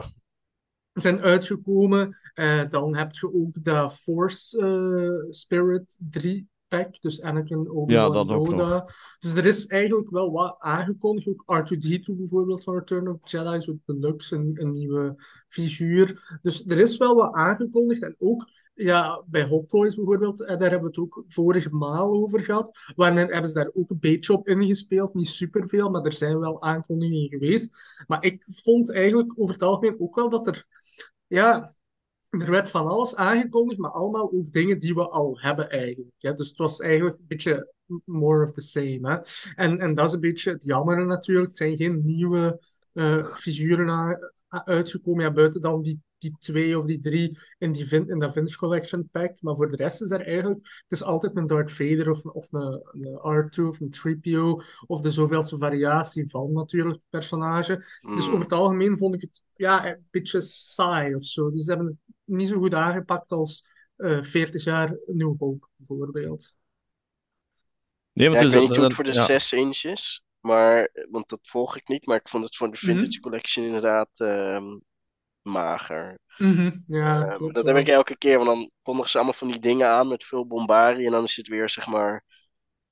Zijn 1.00 1.20
uitgekomen. 1.20 2.16
dan 2.70 2.96
heb 2.96 3.12
je 3.12 3.34
ook 3.34 3.64
de 3.64 3.90
Force 3.90 5.28
Spirit 5.30 5.96
3 5.98 6.48
pack, 6.68 7.00
dus 7.00 7.22
Anakin, 7.22 7.70
Obi-Wan, 7.70 8.26
ja, 8.26 8.34
Yoda. 8.34 8.88
Dus 9.20 9.34
er 9.34 9.46
is 9.46 9.66
eigenlijk 9.66 10.10
wel 10.10 10.32
wat 10.32 10.56
aangekondigd. 10.58 11.28
Ook 11.28 11.44
R2-D2 11.44 12.16
bijvoorbeeld 12.16 12.62
van 12.62 12.74
Return 12.74 13.08
of 13.08 13.30
Jedi, 13.30 13.60
zo 13.60 13.78
deluxe, 13.84 14.36
een, 14.36 14.50
een 14.54 14.70
nieuwe 14.70 15.14
figuur. 15.48 16.38
Dus 16.42 16.64
er 16.66 16.78
is 16.78 16.96
wel 16.96 17.14
wat 17.14 17.32
aangekondigd. 17.32 18.02
En 18.02 18.16
ook 18.18 18.48
ja, 18.74 19.24
bij 19.26 19.44
Hot 19.44 19.68
Toys 19.68 19.94
bijvoorbeeld, 19.94 20.40
eh, 20.40 20.58
daar 20.58 20.70
hebben 20.70 20.80
we 20.80 20.86
het 20.86 20.98
ook 20.98 21.24
vorige 21.28 21.70
maal 21.70 22.12
over 22.12 22.40
gehad. 22.40 22.78
Waarin 22.96 23.16
hebben 23.16 23.48
ze 23.48 23.54
daar 23.54 23.70
ook 23.74 23.90
een 23.90 23.98
beetje 24.00 24.32
op 24.32 24.48
ingespeeld. 24.48 25.14
Niet 25.14 25.28
superveel, 25.28 25.90
maar 25.90 26.02
er 26.02 26.12
zijn 26.12 26.38
wel 26.38 26.62
aankondigingen 26.62 27.28
geweest. 27.28 27.76
Maar 28.06 28.24
ik 28.24 28.46
vond 28.50 28.92
eigenlijk 28.92 29.40
over 29.40 29.52
het 29.52 29.62
algemeen 29.62 30.00
ook 30.00 30.14
wel 30.14 30.28
dat 30.28 30.46
er 30.46 30.66
ja, 31.28 31.76
er 32.28 32.50
werd 32.50 32.70
van 32.70 32.86
alles 32.86 33.16
aangekondigd, 33.16 33.80
maar 33.80 33.90
allemaal 33.90 34.32
ook 34.32 34.52
dingen 34.52 34.80
die 34.80 34.94
we 34.94 35.08
al 35.08 35.40
hebben 35.40 35.70
eigenlijk. 35.70 36.14
Hè? 36.18 36.34
Dus 36.34 36.48
het 36.48 36.58
was 36.58 36.80
eigenlijk 36.80 37.18
een 37.18 37.26
beetje 37.26 37.72
more 38.04 38.42
of 38.42 38.52
the 38.52 38.60
same. 38.60 38.98
Hè? 39.02 39.18
En, 39.54 39.78
en 39.78 39.94
dat 39.94 40.06
is 40.06 40.12
een 40.12 40.20
beetje 40.20 40.50
het 40.50 40.64
jammer 40.64 41.06
natuurlijk. 41.06 41.48
Het 41.48 41.56
zijn 41.56 41.76
geen 41.76 42.04
nieuwe 42.04 42.60
uh, 42.92 43.34
figuren 43.34 44.18
uitgekomen, 44.48 45.24
ja, 45.24 45.32
buiten 45.32 45.60
dan 45.60 45.82
die, 45.82 46.00
die 46.18 46.36
twee 46.40 46.78
of 46.78 46.86
die 46.86 46.98
drie 46.98 47.38
in, 47.58 47.72
die 47.72 47.86
vin 47.86 48.08
in 48.08 48.18
dat 48.18 48.32
Vintage 48.32 48.58
Collection 48.58 49.08
pack. 49.12 49.42
Maar 49.42 49.56
voor 49.56 49.68
de 49.68 49.76
rest 49.76 50.02
is 50.02 50.10
er 50.10 50.26
eigenlijk... 50.26 50.58
Het 50.82 50.92
is 50.92 51.02
altijd 51.02 51.36
een 51.36 51.46
Darth 51.46 51.72
Vader 51.72 52.10
of, 52.10 52.24
of 52.24 52.52
een, 52.52 52.82
een 52.92 53.44
R2 53.44 53.64
of 53.64 53.80
een 53.80 53.94
3PO 53.94 54.64
of 54.86 55.00
de 55.00 55.10
zoveelste 55.10 55.58
variatie 55.58 56.30
van 56.30 56.52
natuurlijk 56.52 57.00
personage. 57.10 57.76
Dus 58.14 58.26
mm. 58.26 58.32
over 58.32 58.40
het 58.40 58.52
algemeen 58.52 58.98
vond 58.98 59.14
ik 59.14 59.20
het 59.20 59.42
ja, 59.56 59.86
een 59.86 60.06
beetje 60.10 60.40
saai 60.40 61.14
of 61.14 61.24
zo. 61.24 61.50
Dus 61.50 61.64
ze 61.64 61.70
hebben 61.72 61.86
het 61.86 62.14
niet 62.24 62.48
zo 62.48 62.58
goed 62.58 62.74
aangepakt 62.74 63.30
als 63.30 63.64
uh, 63.96 64.18
eh, 64.18 64.24
40 64.24 64.64
jaar 64.64 64.98
New 65.06 65.34
Hope 65.38 65.68
bijvoorbeeld. 65.76 66.56
Nee, 68.12 68.28
want 68.28 68.40
ja, 68.40 68.46
ik 68.46 68.52
weet 68.52 68.62
niet 68.62 68.76
hoe 68.76 68.84
het 68.84 68.94
voor 68.94 69.04
de 69.04 69.12
ja. 69.12 69.24
6 69.24 69.52
inches, 69.52 70.22
maar, 70.40 70.90
want 71.10 71.28
dat 71.28 71.40
volg 71.42 71.76
ik 71.76 71.88
niet, 71.88 72.06
maar 72.06 72.16
ik 72.16 72.28
vond 72.28 72.44
het 72.44 72.56
voor 72.56 72.70
de 72.70 72.76
Vintage 72.76 73.04
mm 73.04 73.12
-hmm. 73.12 73.20
Collection 73.20 73.64
inderdaad 73.64 74.10
uh, 74.16 74.74
mager. 75.48 76.18
Mm 76.36 76.54
-hmm. 76.54 76.82
Ja, 76.86 77.38
uh, 77.40 77.52
dat 77.52 77.66
heb 77.66 77.76
ik 77.76 77.88
elke 77.88 78.16
keer, 78.16 78.36
want 78.36 78.48
dan 78.48 78.70
kondigen 78.82 79.10
ze 79.10 79.16
allemaal 79.16 79.34
van 79.34 79.48
die 79.50 79.60
dingen 79.60 79.88
aan 79.88 80.08
met 80.08 80.24
veel 80.24 80.46
bombardie 80.46 81.06
en 81.06 81.12
dan 81.12 81.24
is 81.24 81.36
het 81.36 81.48
weer 81.48 81.68
zeg 81.68 81.86
maar 81.86 82.24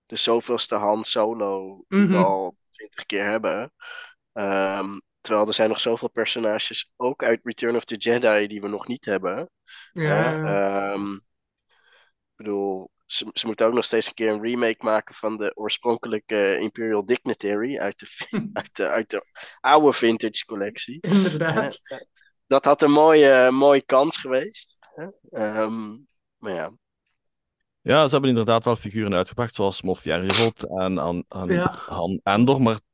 de 0.07 0.16
zoveelste 0.16 0.75
hand 0.75 1.07
solo 1.07 1.85
die 1.88 1.99
mm 1.99 2.07
-hmm. 2.07 2.16
we 2.16 2.25
al 2.25 2.57
twintig 2.71 3.07
keer 3.07 3.25
hebben. 3.25 3.73
Um, 4.33 5.01
Terwijl 5.27 5.47
er 5.47 5.55
zijn 5.55 5.69
nog 5.69 5.81
zoveel 5.81 6.11
personages, 6.11 6.92
ook 6.97 7.23
uit 7.23 7.40
Return 7.42 7.77
of 7.77 7.85
the 7.85 7.97
Jedi, 7.97 8.47
die 8.47 8.61
we 8.61 8.69
nog 8.69 8.87
niet 8.87 9.05
hebben. 9.05 9.51
Ja. 9.92 10.92
Um, 10.92 11.14
ik 11.14 12.37
bedoel, 12.37 12.90
ze, 13.07 13.31
ze 13.33 13.47
moeten 13.47 13.66
ook 13.66 13.73
nog 13.73 13.85
steeds 13.85 14.07
een 14.07 14.14
keer 14.14 14.29
een 14.29 14.42
remake 14.42 14.85
maken 14.85 15.14
van 15.14 15.37
de 15.37 15.57
oorspronkelijke 15.57 16.59
Imperial 16.59 17.07
Dignitary 17.07 17.79
uit 17.79 17.99
de, 17.99 18.07
uit 18.53 18.77
de, 18.77 18.88
uit 18.88 19.11
de 19.11 19.25
oude 19.61 19.92
vintage 19.92 20.45
collectie. 20.45 20.99
Inderdaad. 21.01 21.81
Uh, 21.85 21.99
dat 22.47 22.65
had 22.65 22.83
een 22.83 22.91
mooie, 22.91 23.51
mooie 23.51 23.83
kans 23.83 24.17
geweest. 24.17 24.79
Um, 25.31 26.07
maar 26.37 26.53
ja. 26.53 26.73
Ja, 27.81 28.05
ze 28.05 28.13
hebben 28.13 28.31
inderdaad 28.31 28.65
wel 28.65 28.77
figuren 28.77 29.15
uitgebracht, 29.15 29.55
zoals 29.55 29.83
Moff 29.83 30.05
Jarrod 30.05 30.65
en, 30.65 30.99
en, 30.99 31.25
en 31.29 31.49
ja. 31.49 31.83
Han 31.87 32.21
Endor, 32.23 32.63
maar 32.63 32.75
het 32.75 32.85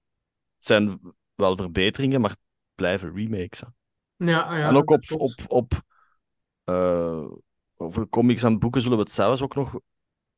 zijn 0.56 1.00
wel 1.34 1.56
verbeteringen, 1.56 2.20
maar 2.20 2.30
het 2.30 2.40
blijven 2.74 3.14
remakes. 3.14 3.60
Hè. 3.60 3.66
Ja, 4.16 4.56
ja, 4.56 4.68
en 4.68 4.76
ook 4.76 4.90
op, 4.90 5.02
op, 5.08 5.32
op 5.46 5.82
uh, 6.64 7.30
over 7.76 8.08
comics 8.08 8.42
en 8.42 8.58
boeken 8.58 8.82
zullen 8.82 8.96
we 8.96 9.02
het 9.02 9.12
zelfs 9.12 9.42
ook 9.42 9.54
nog 9.54 9.74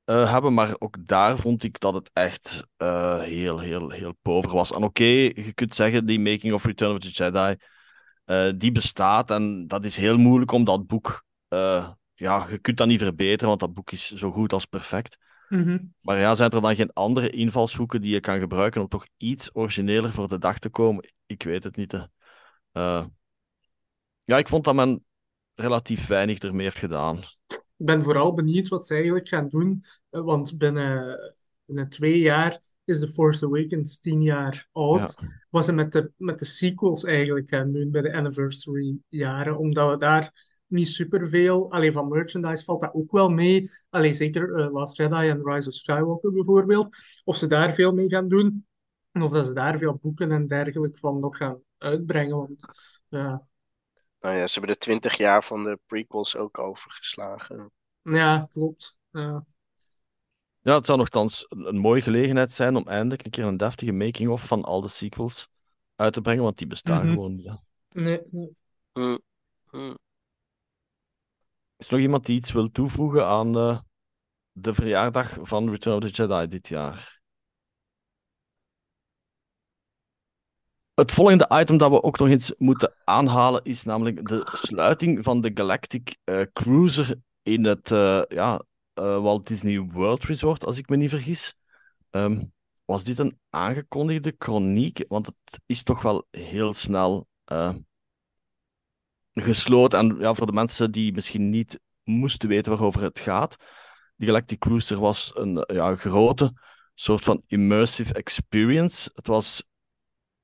uh, 0.04 0.32
hebben, 0.32 0.54
maar 0.54 0.74
ook 0.78 1.06
daar 1.06 1.38
vond 1.38 1.64
ik 1.64 1.80
dat 1.80 1.94
het 1.94 2.10
echt 2.12 2.66
uh, 2.78 3.20
heel, 3.20 3.58
heel, 3.58 3.90
heel 3.90 4.16
pover 4.22 4.52
was. 4.52 4.70
En 4.70 4.76
oké, 4.76 4.86
okay, 4.86 5.32
je 5.44 5.52
kunt 5.54 5.74
zeggen, 5.74 6.06
die 6.06 6.20
Making 6.20 6.52
of 6.52 6.64
Return 6.64 6.92
of 6.92 6.98
the 6.98 7.08
Jedi, 7.08 7.56
die 8.56 8.72
bestaat 8.72 9.30
en 9.30 9.66
dat 9.66 9.84
is 9.84 9.96
heel 9.96 10.16
moeilijk 10.16 10.52
om 10.52 10.64
dat 10.64 10.86
boek, 10.86 11.24
ja, 12.14 12.46
je 12.50 12.58
kunt 12.60 12.76
dat 12.76 12.86
niet 12.86 13.00
verbeteren, 13.00 13.48
want 13.48 13.60
dat 13.60 13.74
boek 13.74 13.90
is 13.90 14.12
zo 14.12 14.30
goed 14.30 14.52
als 14.52 14.66
perfect. 14.66 15.18
Mhm. 15.48 15.78
Maar 16.00 16.18
ja, 16.18 16.34
zijn 16.34 16.50
er 16.50 16.60
dan 16.60 16.76
geen 16.76 16.92
andere 16.92 17.30
invalshoeken 17.30 18.00
die 18.00 18.12
je 18.12 18.20
kan 18.20 18.38
gebruiken 18.38 18.80
om 18.80 18.88
toch 18.88 19.06
iets 19.16 19.54
origineler 19.54 20.12
voor 20.12 20.28
de 20.28 20.38
dag 20.38 20.58
te 20.58 20.68
komen? 20.68 21.12
Ik 21.26 21.42
weet 21.42 21.64
het 21.64 21.76
niet. 21.76 21.92
Uh, 22.72 23.04
ja, 24.18 24.38
ik 24.38 24.48
vond 24.48 24.64
dat 24.64 24.74
men 24.74 25.04
relatief 25.54 26.06
weinig 26.06 26.38
ermee 26.38 26.64
heeft 26.64 26.78
gedaan. 26.78 27.18
Ik 27.76 27.86
ben 27.86 28.02
vooral 28.02 28.34
benieuwd 28.34 28.68
wat 28.68 28.86
ze 28.86 28.94
eigenlijk 28.94 29.28
gaan 29.28 29.48
doen, 29.48 29.84
eh, 30.10 30.20
want 30.20 30.58
binnen, 30.58 31.18
binnen 31.64 31.88
twee 31.88 32.18
jaar 32.18 32.60
is 32.84 32.98
The 32.98 33.08
Force 33.08 33.44
Awakens 33.44 33.98
tien 33.98 34.22
jaar 34.22 34.68
oud. 34.72 35.16
Ja. 35.20 35.28
Was 35.50 35.64
ze 35.64 35.72
met 35.72 35.92
de, 35.92 36.12
met 36.16 36.38
de 36.38 36.44
sequels 36.44 37.04
eigenlijk 37.04 37.48
gaan 37.48 37.72
doen 37.72 37.90
bij 37.90 38.02
de 38.02 38.14
anniversary 38.14 38.98
jaren, 39.08 39.58
omdat 39.58 39.90
we 39.90 39.98
daar 39.98 40.52
niet 40.66 40.88
superveel. 40.88 41.72
Alleen 41.72 41.92
van 41.92 42.08
merchandise 42.08 42.64
valt 42.64 42.80
dat 42.80 42.94
ook 42.94 43.10
wel 43.10 43.28
mee. 43.28 43.70
Alleen 43.90 44.14
zeker 44.14 44.58
uh, 44.58 44.72
Last 44.72 44.96
Jedi 44.96 45.28
en 45.28 45.44
Rise 45.44 45.68
of 45.68 45.74
Skywalker 45.74 46.32
bijvoorbeeld. 46.32 46.96
Of 47.24 47.36
ze 47.36 47.46
daar 47.46 47.74
veel 47.74 47.92
mee 47.92 48.08
gaan 48.08 48.28
doen. 48.28 48.66
En 49.12 49.22
of 49.22 49.32
dat 49.32 49.46
ze 49.46 49.52
daar 49.52 49.78
veel 49.78 49.98
boeken 50.02 50.30
en 50.30 50.46
dergelijke 50.46 50.98
van 50.98 51.20
nog 51.20 51.36
gaan 51.36 51.60
uitbrengen. 51.78 52.36
Want 52.36 52.64
ja. 53.08 53.46
Nou 54.20 54.36
ja, 54.36 54.46
ze 54.46 54.52
hebben 54.58 54.72
de 54.72 54.78
twintig 54.78 55.16
jaar 55.16 55.44
van 55.44 55.64
de 55.64 55.78
prequels 55.86 56.36
ook 56.36 56.58
overgeslagen. 56.58 57.70
Ja, 58.02 58.48
klopt. 58.52 58.98
Ja. 59.10 59.44
Ja, 60.64 60.74
het 60.74 60.86
zou 60.86 60.98
nogthans 60.98 61.46
een 61.48 61.78
mooie 61.78 62.02
gelegenheid 62.02 62.52
zijn 62.52 62.76
om 62.76 62.86
eindelijk 62.86 63.24
een 63.24 63.30
keer 63.30 63.44
een 63.44 63.56
deftige 63.56 63.92
making-of 63.92 64.46
van 64.46 64.62
al 64.62 64.80
de 64.80 64.88
sequels 64.88 65.48
uit 65.96 66.12
te 66.12 66.20
brengen, 66.20 66.42
want 66.42 66.58
die 66.58 66.66
bestaan 66.66 66.96
mm 66.96 67.02
-hmm. 67.02 67.12
gewoon 67.12 67.34
niet. 67.34 67.64
Nee, 67.88 68.20
nee. 68.30 68.56
Mm. 68.92 69.20
Mm. 69.70 69.98
Is 71.76 71.86
er 71.86 71.92
nog 71.92 72.00
iemand 72.00 72.26
die 72.26 72.36
iets 72.36 72.52
wil 72.52 72.70
toevoegen 72.70 73.26
aan 73.26 73.56
uh, 73.58 73.80
de 74.52 74.74
verjaardag 74.74 75.36
van 75.42 75.70
Return 75.70 75.96
of 75.96 76.10
the 76.10 76.22
Jedi 76.22 76.46
dit 76.46 76.68
jaar? 76.68 77.20
Het 80.94 81.12
volgende 81.12 81.50
item 81.60 81.78
dat 81.78 81.90
we 81.90 82.02
ook 82.02 82.18
nog 82.18 82.28
eens 82.28 82.52
moeten 82.56 82.94
aanhalen 83.04 83.64
is 83.64 83.84
namelijk 83.84 84.28
de 84.28 84.48
sluiting 84.52 85.24
van 85.24 85.40
de 85.40 85.50
Galactic 85.54 86.16
uh, 86.24 86.42
Cruiser 86.52 87.16
in 87.42 87.64
het 87.64 87.90
uh, 88.94 89.22
Walt 89.22 89.46
Disney 89.46 89.80
World 89.80 90.24
Resort, 90.24 90.64
als 90.64 90.78
ik 90.78 90.88
me 90.88 90.96
niet 90.96 91.10
vergis. 91.10 91.56
Um, 92.10 92.52
was 92.84 93.04
dit 93.04 93.18
een 93.18 93.38
aangekondigde 93.50 94.34
chroniek? 94.38 95.04
Want 95.08 95.26
het 95.26 95.60
is 95.66 95.82
toch 95.82 96.02
wel 96.02 96.26
heel 96.30 96.72
snel 96.72 97.26
gesloten. 99.34 99.98
En 99.98 100.18
ja, 100.18 100.34
voor 100.34 100.46
de 100.46 100.52
mensen 100.52 100.90
die 100.90 101.12
misschien 101.12 101.50
niet 101.50 101.80
moesten 102.04 102.48
weten 102.48 102.72
waarover 102.72 103.02
het 103.02 103.18
gaat, 103.18 103.56
die 104.16 104.26
Galactic 104.26 104.58
Cruiser 104.58 105.00
was 105.00 105.32
een 105.34 105.64
ja, 105.66 105.96
grote 105.96 106.52
soort 106.94 107.24
van 107.24 107.42
immersive 107.46 108.14
experience. 108.14 109.10
Het 109.12 109.26
was 109.26 109.64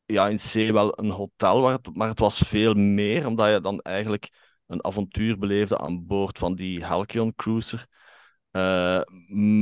ja, 0.04 0.28
in 0.28 0.36
C 0.36 0.72
wel 0.72 0.98
een 0.98 1.10
hotel, 1.10 1.78
maar 1.92 2.08
het 2.08 2.18
was 2.18 2.38
veel 2.38 2.74
meer, 2.74 3.26
omdat 3.26 3.52
je 3.52 3.60
dan 3.60 3.80
eigenlijk 3.80 4.28
een 4.66 4.84
avontuur 4.84 5.38
beleefde 5.38 5.78
aan 5.78 6.06
boord 6.06 6.38
van 6.38 6.54
die 6.54 6.84
Halcyon 6.84 7.34
Cruiser. 7.34 7.86
Uh, 8.52 9.02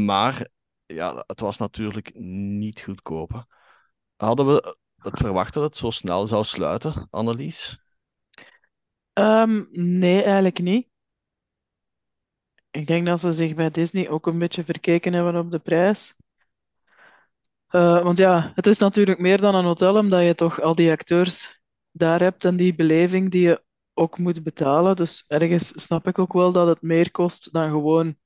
maar 0.05 0.49
ja, 0.87 1.25
het 1.27 1.41
was 1.41 1.59
natuurlijk 1.59 2.15
niet 2.15 2.81
goedkoop. 2.81 3.45
Hadden 4.17 4.47
we 4.47 4.77
het 4.97 5.19
verwacht 5.19 5.55
dat 5.55 5.63
het 5.63 5.77
zo 5.77 5.91
snel 5.91 6.27
zou 6.27 6.45
sluiten, 6.45 7.09
Annelies? 7.11 7.79
Um, 9.13 9.69
nee, 9.73 10.23
eigenlijk 10.23 10.61
niet. 10.61 10.89
Ik 12.71 12.87
denk 12.87 13.07
dat 13.07 13.21
ze 13.21 13.33
zich 13.33 13.55
bij 13.55 13.71
Disney 13.71 14.09
ook 14.09 14.27
een 14.27 14.39
beetje 14.39 14.65
verkeken 14.65 15.13
hebben 15.13 15.37
op 15.37 15.51
de 15.51 15.59
prijs. 15.59 16.15
Uh, 17.71 18.03
want 18.03 18.19
ja, 18.19 18.53
het 18.55 18.67
is 18.67 18.79
natuurlijk 18.79 19.19
meer 19.19 19.41
dan 19.41 19.55
een 19.55 19.65
hotel, 19.65 19.97
omdat 19.97 20.25
je 20.25 20.35
toch 20.35 20.61
al 20.61 20.75
die 20.75 20.91
acteurs 20.91 21.61
daar 21.91 22.21
hebt 22.21 22.45
en 22.45 22.57
die 22.57 22.75
beleving 22.75 23.31
die 23.31 23.43
je 23.43 23.65
ook 23.95 24.19
moet 24.19 24.43
betalen. 24.43 24.97
Dus 24.97 25.25
ergens 25.27 25.83
snap 25.83 26.07
ik 26.07 26.19
ook 26.19 26.33
wel 26.33 26.53
dat 26.53 26.67
het 26.67 26.83
meer 26.83 27.11
kost 27.11 27.53
dan 27.53 27.71
gewoon 27.71 28.17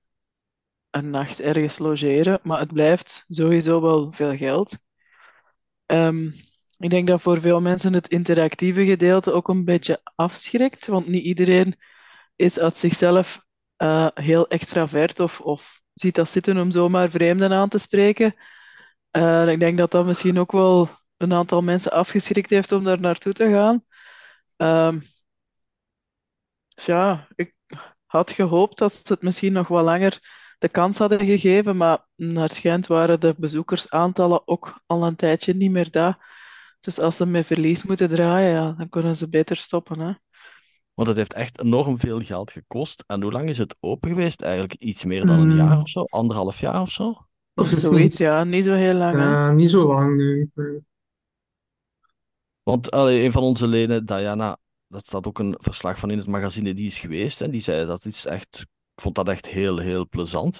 een 0.92 1.10
nacht 1.10 1.40
ergens 1.40 1.78
logeren. 1.78 2.40
Maar 2.42 2.58
het 2.58 2.72
blijft 2.72 3.24
sowieso 3.28 3.80
wel 3.80 4.12
veel 4.12 4.36
geld. 4.36 4.76
Um, 5.86 6.34
ik 6.78 6.90
denk 6.90 7.06
dat 7.06 7.20
voor 7.20 7.40
veel 7.40 7.60
mensen 7.60 7.92
het 7.92 8.08
interactieve 8.08 8.84
gedeelte 8.84 9.32
ook 9.32 9.48
een 9.48 9.64
beetje 9.64 10.00
afschrikt, 10.14 10.86
want 10.86 11.06
niet 11.06 11.24
iedereen 11.24 11.76
is 12.36 12.58
uit 12.58 12.78
zichzelf 12.78 13.44
eh, 13.76 14.08
heel 14.14 14.48
extravert 14.48 15.20
of, 15.20 15.40
of 15.40 15.80
ziet 15.94 16.14
dat 16.14 16.28
zitten 16.28 16.58
om 16.58 16.70
zomaar 16.70 17.10
vreemden 17.10 17.52
aan 17.52 17.68
te 17.68 17.78
spreken. 17.78 18.34
Uh, 19.16 19.48
ik 19.48 19.60
denk 19.60 19.78
dat 19.78 19.90
dat 19.90 20.06
misschien 20.06 20.38
ook 20.38 20.52
wel 20.52 20.88
een 21.16 21.32
aantal 21.32 21.62
mensen 21.62 21.92
afgeschrikt 21.92 22.50
heeft 22.50 22.72
om 22.72 22.84
daar 22.84 23.00
naartoe 23.00 23.32
te 23.32 23.50
gaan. 23.50 23.84
Um, 24.56 25.02
dus 26.74 26.86
ja, 26.86 27.28
ik 27.34 27.54
had 28.06 28.30
gehoopt 28.30 28.78
dat 28.78 28.92
ze 28.92 29.12
het 29.12 29.22
misschien 29.22 29.52
nog 29.52 29.68
wat 29.68 29.84
langer 29.84 30.18
de 30.62 30.68
kans 30.68 30.98
hadden 30.98 31.20
gegeven, 31.24 31.76
maar 31.76 32.06
naar 32.16 32.42
het 32.42 32.54
schijnt 32.54 32.86
waren 32.86 33.20
de 33.20 33.34
bezoekersaantallen 33.38 34.48
ook 34.48 34.82
al 34.86 35.06
een 35.06 35.16
tijdje 35.16 35.54
niet 35.54 35.70
meer 35.70 35.90
daar. 35.90 36.30
Dus 36.80 37.00
als 37.00 37.16
ze 37.16 37.26
met 37.26 37.46
verlies 37.46 37.84
moeten 37.84 38.08
draaien, 38.08 38.50
ja, 38.50 38.72
dan 38.72 38.88
kunnen 38.88 39.16
ze 39.16 39.28
beter 39.28 39.56
stoppen. 39.56 40.00
Hè? 40.00 40.12
Want 40.94 41.08
het 41.08 41.16
heeft 41.16 41.32
echt 41.32 41.60
enorm 41.60 41.98
veel 41.98 42.20
geld 42.20 42.52
gekost. 42.52 43.04
En 43.06 43.22
hoe 43.22 43.32
lang 43.32 43.48
is 43.48 43.58
het 43.58 43.76
open 43.80 44.08
geweest? 44.10 44.42
Eigenlijk 44.42 44.74
iets 44.74 45.04
meer 45.04 45.26
dan 45.26 45.38
een 45.38 45.56
jaar 45.56 45.80
of 45.80 45.88
zo? 45.88 46.02
Anderhalf 46.02 46.60
jaar 46.60 46.80
of 46.80 46.90
zo? 46.90 47.26
Of 47.54 47.68
zoiets, 47.68 48.18
ja. 48.18 48.44
Niet 48.44 48.64
zo 48.64 48.72
heel 48.72 48.94
lang. 48.94 49.16
Uh, 49.16 49.50
niet 49.50 49.70
zo 49.70 49.86
lang, 49.86 50.16
nee. 50.16 50.50
Want 52.62 52.90
allee, 52.90 53.24
een 53.24 53.32
van 53.32 53.42
onze 53.42 53.66
leden, 53.66 54.06
Diana, 54.06 54.58
dat 54.86 55.06
staat 55.06 55.26
ook 55.26 55.38
een 55.38 55.54
verslag 55.58 55.98
van 55.98 56.10
in 56.10 56.18
het 56.18 56.26
magazine, 56.26 56.74
die 56.74 56.86
is 56.86 56.98
geweest. 56.98 57.40
En 57.40 57.50
die 57.50 57.60
zei 57.60 57.86
dat 57.86 58.04
is 58.04 58.26
echt, 58.26 58.66
vond 58.94 59.14
dat 59.14 59.28
echt 59.28 59.46
heel, 59.46 59.78
heel 59.78 60.08
plezant. 60.08 60.58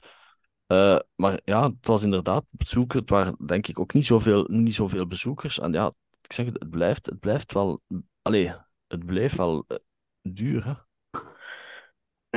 Uh, 0.67 0.99
maar 1.15 1.41
ja, 1.45 1.67
het 1.67 1.87
was 1.87 2.03
inderdaad 2.03 2.45
bezoeken. 2.51 2.99
Het 2.99 3.11
waren 3.11 3.37
denk 3.47 3.67
ik 3.67 3.79
ook 3.79 3.93
niet 3.93 4.07
zoveel, 4.07 4.45
niet 4.49 4.75
zoveel 4.75 5.07
bezoekers. 5.07 5.59
En 5.59 5.73
ja, 5.73 5.93
ik 6.23 6.33
zeg 6.33 6.47
het, 6.47 6.59
het 6.59 6.71
blijft, 6.71 7.07
het 7.07 7.21
blijft 7.21 7.53
wel. 7.53 7.83
Allee, 8.23 8.55
het 8.87 9.07
bleef 9.07 9.37
wel 9.37 9.65
uh, 9.69 9.77
duur. 10.23 10.65
Hè? 10.65 10.75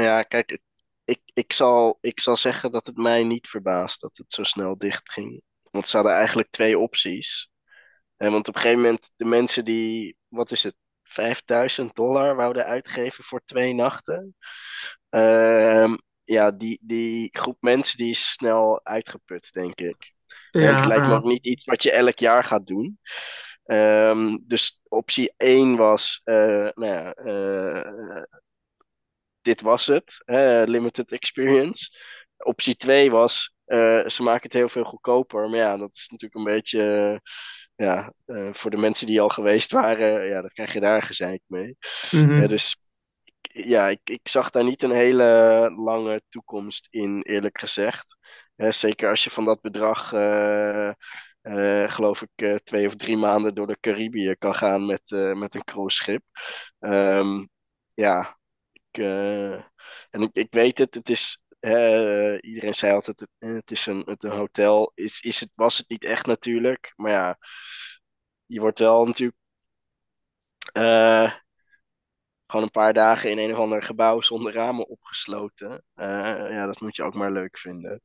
Ja, 0.01 0.23
kijk, 0.23 0.59
ik, 1.05 1.21
ik, 1.33 1.53
zal, 1.53 1.97
ik 2.01 2.19
zal 2.19 2.35
zeggen 2.35 2.71
dat 2.71 2.85
het 2.85 2.97
mij 2.97 3.23
niet 3.23 3.47
verbaast 3.47 4.01
dat 4.01 4.17
het 4.17 4.33
zo 4.33 4.43
snel 4.43 4.77
dicht 4.77 5.11
ging. 5.11 5.43
Want 5.71 5.87
ze 5.87 5.95
hadden 5.95 6.15
eigenlijk 6.15 6.49
twee 6.51 6.79
opties. 6.79 7.49
Want 8.15 8.47
op 8.47 8.55
een 8.55 8.61
gegeven 8.61 8.81
moment, 8.81 9.11
de 9.15 9.25
mensen 9.25 9.65
die, 9.65 10.17
wat 10.27 10.51
is 10.51 10.63
het, 10.63 10.75
5000 11.15 11.95
dollar 11.95 12.35
wouden 12.35 12.65
uitgeven 12.65 13.23
voor 13.23 13.41
twee 13.45 13.73
nachten. 13.73 14.35
Uh, 15.09 15.93
ja, 16.23 16.51
die, 16.51 16.79
die 16.81 17.29
groep 17.31 17.57
mensen 17.59 17.97
die 17.97 18.09
is 18.09 18.31
snel 18.31 18.85
uitgeput, 18.85 19.51
denk 19.51 19.79
ik. 19.79 20.13
Ja, 20.51 20.61
en 20.61 20.75
het 20.75 20.85
lijkt 20.85 21.07
me 21.07 21.13
ook 21.13 21.23
niet 21.23 21.45
iets 21.45 21.65
wat 21.65 21.83
je 21.83 21.91
elk 21.91 22.19
jaar 22.19 22.43
gaat 22.43 22.67
doen. 22.67 22.99
Um, 23.65 24.43
dus 24.47 24.81
optie 24.87 25.33
1 25.37 25.75
was, 25.75 26.21
uh, 26.25 26.69
nou 26.73 26.85
ja, 26.85 27.15
uh, 27.17 28.23
dit 29.41 29.61
was 29.61 29.87
het, 29.87 30.23
limited 30.65 31.11
experience. 31.11 31.97
Optie 32.37 32.75
2 32.75 33.11
was, 33.11 33.55
uh, 33.65 34.07
ze 34.07 34.23
maken 34.23 34.43
het 34.43 34.53
heel 34.53 34.69
veel 34.69 34.83
goedkoper. 34.83 35.49
Maar 35.49 35.59
ja, 35.59 35.77
dat 35.77 35.89
is 35.93 36.07
natuurlijk 36.07 36.35
een 36.35 36.53
beetje, 36.53 37.21
ja, 37.75 38.13
voor 38.51 38.71
de 38.71 38.77
mensen 38.77 39.07
die 39.07 39.21
al 39.21 39.29
geweest 39.29 39.71
waren, 39.71 40.25
ja, 40.25 40.41
dan 40.41 40.49
krijg 40.49 40.73
je 40.73 40.79
daar 40.79 41.01
gezeik 41.01 41.41
mee. 41.47 41.77
Mm 42.11 42.27
-hmm. 42.27 42.47
dus 42.47 42.75
ja, 43.41 43.89
ik, 43.89 43.99
ik 44.03 44.27
zag 44.27 44.49
daar 44.49 44.63
niet 44.63 44.83
een 44.83 44.91
hele 44.91 45.71
lange 45.75 46.21
toekomst 46.29 46.87
in, 46.89 47.21
eerlijk 47.21 47.59
gezegd. 47.59 48.17
zeker 48.55 49.09
als 49.09 49.23
je 49.23 49.29
van 49.29 49.45
dat 49.45 49.61
bedrag, 49.61 50.13
uh, 50.13 50.91
uh, 51.41 51.91
geloof 51.91 52.21
ik, 52.21 52.59
twee 52.63 52.87
of 52.87 52.95
drie 52.95 53.17
maanden 53.17 53.55
door 53.55 53.67
de 53.67 53.77
Caribië 53.79 54.35
kan 54.37 54.55
gaan 54.55 54.85
met, 54.85 55.09
met 55.33 55.55
een 55.55 55.63
cruiseschip. 55.63 56.23
Um, 56.79 57.49
ja, 57.93 58.37
ik, 58.71 59.03
en 60.09 60.21
ik, 60.21 60.29
ik 60.33 60.47
weet 60.49 60.77
het, 60.77 60.93
het 60.93 61.09
is 61.09 61.44
iedereen 62.39 62.73
zei 62.73 62.93
altijd, 62.93 63.19
het, 63.19 63.29
het 63.37 63.71
is 63.71 63.85
een, 63.85 64.01
het 64.05 64.23
een 64.23 64.31
hotel. 64.31 64.91
Is, 64.95 65.19
is 65.21 65.39
het, 65.39 65.51
was 65.55 65.77
het 65.77 65.89
niet 65.89 66.03
echt 66.03 66.25
natuurlijk. 66.25 66.93
Maar 66.95 67.11
ja, 67.11 67.37
je 68.45 68.59
wordt 68.59 68.79
wel 68.79 69.05
natuurlijk 69.05 69.37
gewoon 72.45 72.63
een 72.63 72.71
paar 72.71 72.93
dagen 72.93 73.31
in 73.31 73.37
een 73.37 73.51
of 73.51 73.57
ander 73.57 73.81
gebouw 73.81 74.21
zonder 74.21 74.53
ramen 74.53 74.87
opgesloten. 74.87 75.83
Ja, 75.95 76.65
dat 76.65 76.81
moet 76.81 76.95
je 76.95 77.03
ook 77.03 77.15
maar 77.15 77.31
leuk 77.31 77.57
vinden. 77.57 78.01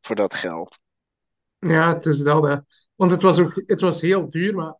Voor 0.00 0.16
dat 0.16 0.34
geld. 0.34 0.78
Ja, 1.58 1.94
het 1.94 2.06
is 2.06 2.18
dat. 2.18 2.42
Hè. 2.42 2.56
Want 2.94 3.10
het 3.10 3.22
was 3.22 3.38
ook 3.38 3.62
het 3.66 3.80
was 3.80 4.00
heel 4.00 4.30
duur, 4.30 4.54
maar 4.54 4.78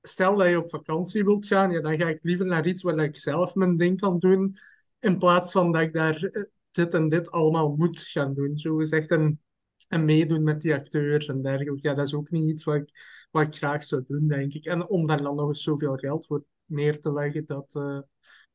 stel 0.00 0.36
dat 0.36 0.48
je 0.48 0.58
op 0.58 0.70
vakantie 0.70 1.24
wilt 1.24 1.46
gaan, 1.46 1.70
ja, 1.70 1.80
dan 1.80 1.96
ga 1.96 2.08
ik 2.08 2.24
liever 2.24 2.46
naar 2.46 2.66
iets 2.66 2.82
waar 2.82 2.98
ik 2.98 3.18
zelf 3.18 3.54
mijn 3.54 3.76
ding 3.76 4.00
kan 4.00 4.18
doen, 4.18 4.58
in 4.98 5.18
plaats 5.18 5.52
van 5.52 5.72
dat 5.72 5.82
ik 5.82 5.92
daar 5.92 6.22
eh, 6.22 6.42
dit 6.76 6.94
en 6.94 7.08
dit 7.08 7.30
allemaal 7.30 7.74
moet 7.76 8.00
gaan 8.00 8.34
doen. 8.34 8.58
Zo 8.58 8.76
gezegd, 8.76 9.10
en, 9.10 9.40
en 9.88 10.04
meedoen 10.04 10.42
met 10.42 10.60
die 10.60 10.74
acteurs 10.74 11.28
en 11.28 11.42
dergelijke. 11.42 11.88
Ja, 11.88 11.94
dat 11.94 12.06
is 12.06 12.14
ook 12.14 12.30
niet 12.30 12.50
iets 12.50 12.64
wat 12.64 12.74
ik, 12.74 12.90
wat 13.30 13.42
ik 13.42 13.56
graag 13.56 13.84
zou 13.84 14.04
doen, 14.06 14.28
denk 14.28 14.52
ik. 14.52 14.64
En 14.64 14.88
om 14.88 15.06
daar 15.06 15.22
dan 15.22 15.36
nog 15.36 15.48
eens 15.48 15.62
zoveel 15.62 15.96
geld 15.96 16.26
voor 16.26 16.44
neer 16.64 17.00
te 17.00 17.12
leggen, 17.12 17.46
dat 17.46 17.74
uh, 17.74 17.98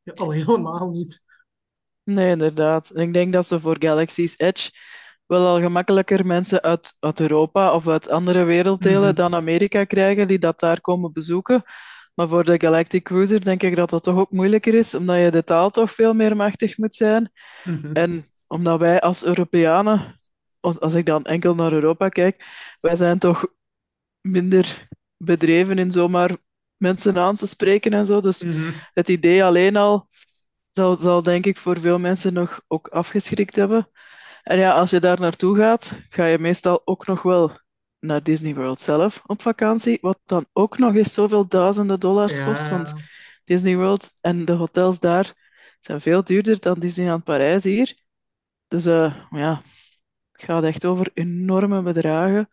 ja, 0.03 0.13
al 0.13 0.31
helemaal 0.41 0.89
niet. 0.89 1.21
Nee, 2.03 2.29
inderdaad. 2.29 2.97
Ik 2.97 3.13
denk 3.13 3.33
dat 3.33 3.45
ze 3.45 3.59
voor 3.59 3.75
Galaxy's 3.79 4.33
Edge 4.37 4.71
wel 5.25 5.47
al 5.47 5.59
gemakkelijker 5.59 6.25
mensen 6.25 6.61
uit, 6.61 6.97
uit 6.99 7.19
Europa 7.19 7.73
of 7.73 7.87
uit 7.87 8.09
andere 8.09 8.43
werelddelen 8.43 8.99
mm-hmm. 8.99 9.15
dan 9.15 9.35
Amerika 9.35 9.83
krijgen 9.83 10.27
die 10.27 10.39
dat 10.39 10.59
daar 10.59 10.81
komen 10.81 11.13
bezoeken. 11.13 11.63
Maar 12.21 12.29
voor 12.29 12.43
de 12.43 12.59
Galactic 12.59 13.03
Cruiser 13.03 13.43
denk 13.43 13.63
ik 13.63 13.75
dat 13.75 13.89
dat 13.89 14.03
toch 14.03 14.15
ook 14.17 14.31
moeilijker 14.31 14.73
is, 14.73 14.93
omdat 14.93 15.17
je 15.17 15.31
de 15.31 15.43
taal 15.43 15.69
toch 15.69 15.91
veel 15.91 16.13
meer 16.13 16.35
machtig 16.35 16.77
moet 16.77 16.95
zijn. 16.95 17.31
Mm-hmm. 17.63 17.93
En 17.93 18.25
omdat 18.47 18.79
wij 18.79 19.01
als 19.01 19.25
Europeanen, 19.25 20.15
als 20.59 20.93
ik 20.93 21.05
dan 21.05 21.23
enkel 21.25 21.55
naar 21.55 21.71
Europa 21.71 22.09
kijk, 22.09 22.45
wij 22.81 22.95
zijn 22.95 23.19
toch 23.19 23.45
minder 24.21 24.87
bedreven 25.17 25.77
in 25.77 25.91
zomaar 25.91 26.37
mensen 26.77 27.17
aan 27.17 27.35
te 27.35 27.47
spreken 27.47 27.93
en 27.93 28.05
zo. 28.05 28.21
Dus 28.21 28.43
Mhm. 28.43 28.71
het 28.93 29.09
idee 29.09 29.43
alleen 29.43 29.75
al 29.75 30.07
zal, 30.71 30.99
zal 30.99 31.23
denk 31.23 31.45
ik 31.45 31.57
voor 31.57 31.79
veel 31.79 31.99
mensen 31.99 32.33
nog 32.33 32.61
ook 32.67 32.87
afgeschrikt 32.87 33.55
hebben. 33.55 33.89
En 34.43 34.57
ja, 34.57 34.71
als 34.71 34.89
je 34.89 34.99
daar 34.99 35.19
naartoe 35.19 35.57
gaat, 35.57 35.99
ga 36.09 36.25
je 36.25 36.39
meestal 36.39 36.81
ook 36.85 37.07
nog 37.07 37.21
wel 37.21 37.51
naar 38.01 38.23
Disney 38.23 38.55
World 38.55 38.81
zelf 38.81 39.21
op 39.25 39.41
vakantie, 39.41 39.97
wat 40.01 40.19
dan 40.25 40.45
ook 40.53 40.77
nog 40.77 40.95
eens 40.95 41.13
zoveel 41.13 41.47
duizenden 41.47 41.99
dollars 41.99 42.41
kost. 42.41 42.67
Want 42.67 42.93
Disney 43.43 43.75
World 43.77 44.13
en 44.21 44.45
de 44.45 44.53
hotels 44.53 44.99
daar 44.99 45.33
zijn 45.79 46.01
veel 46.01 46.23
duurder 46.23 46.59
dan 46.59 46.79
Disneyland 46.79 47.23
Parijs 47.23 47.63
hier. 47.63 47.97
Dus 48.67 48.85
eh, 48.85 49.15
ja, 49.29 49.61
het 50.31 50.43
gaat 50.43 50.63
echt 50.63 50.85
over 50.85 51.11
enorme 51.13 51.81
bedragen. 51.81 52.49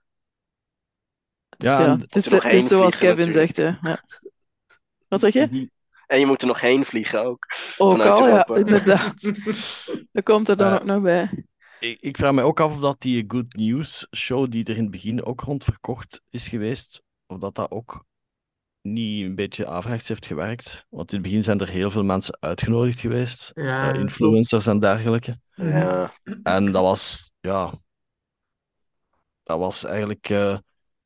Dus 1.57 1.77
Ja, 1.77 1.97
het 1.99 2.17
is, 2.17 2.29
nog 2.29 2.43
het 2.43 2.53
is 2.53 2.67
zoals 2.67 2.97
vliegen 2.97 3.17
Kevin 3.17 3.33
zegt, 3.33 3.57
hè. 3.57 3.71
Ja. 3.81 4.05
Wat 5.09 5.21
zeg 5.21 5.33
je? 5.33 5.71
En 6.07 6.21
je 6.21 6.27
moet 6.27 6.41
er 6.41 6.47
nog 6.47 6.61
heen 6.61 6.85
vliegen 6.85 7.25
ook. 7.25 7.47
Ook 7.77 8.05
al, 8.05 8.27
ja, 8.29 8.47
inderdaad. 8.47 9.33
Dat 10.13 10.25
komt 10.25 10.49
er 10.49 10.57
dan 10.57 10.73
ook 10.73 10.85
nog 10.85 11.03
bij. 11.03 11.47
Ik, 11.81 12.01
ik 12.01 12.17
vraag 12.17 12.33
me 12.33 12.43
ook 12.43 12.61
af 12.61 12.75
of 12.75 12.81
dat 12.81 13.01
die 13.01 13.25
Good 13.29 13.55
News 13.55 14.07
show 14.17 14.51
die 14.51 14.65
er 14.65 14.77
in 14.77 14.83
het 14.83 14.91
begin 14.91 15.25
ook 15.25 15.41
rond 15.41 15.65
verkocht 15.65 16.23
is 16.31 16.49
geweest, 16.49 17.03
of 17.27 17.39
dat 17.39 17.55
dat 17.55 17.71
ook 17.71 18.05
niet 18.83 19.25
een 19.25 19.35
beetje 19.35 19.67
averechts 19.67 20.09
heeft 20.09 20.27
gewerkt. 20.27 20.87
Want 20.89 21.13
in 21.13 21.19
het 21.19 21.27
begin 21.27 21.43
zijn 21.43 21.61
er 21.61 21.69
heel 21.69 21.91
veel 21.91 22.05
mensen 22.05 22.37
uitgenodigd 22.41 23.01
geweest, 23.01 23.51
eh, 23.55 23.65
ja, 23.65 23.93
influencers 23.93 24.67
en 24.67 24.79
dergelijke. 24.79 25.39
Ja, 25.55 26.13
En 26.43 26.73
dat 26.73 26.83
was, 26.83 27.31
ja, 27.41 27.75
dat 29.43 29.59
was 29.59 29.85
eigenlijk 29.85 30.29
eh 30.29 30.59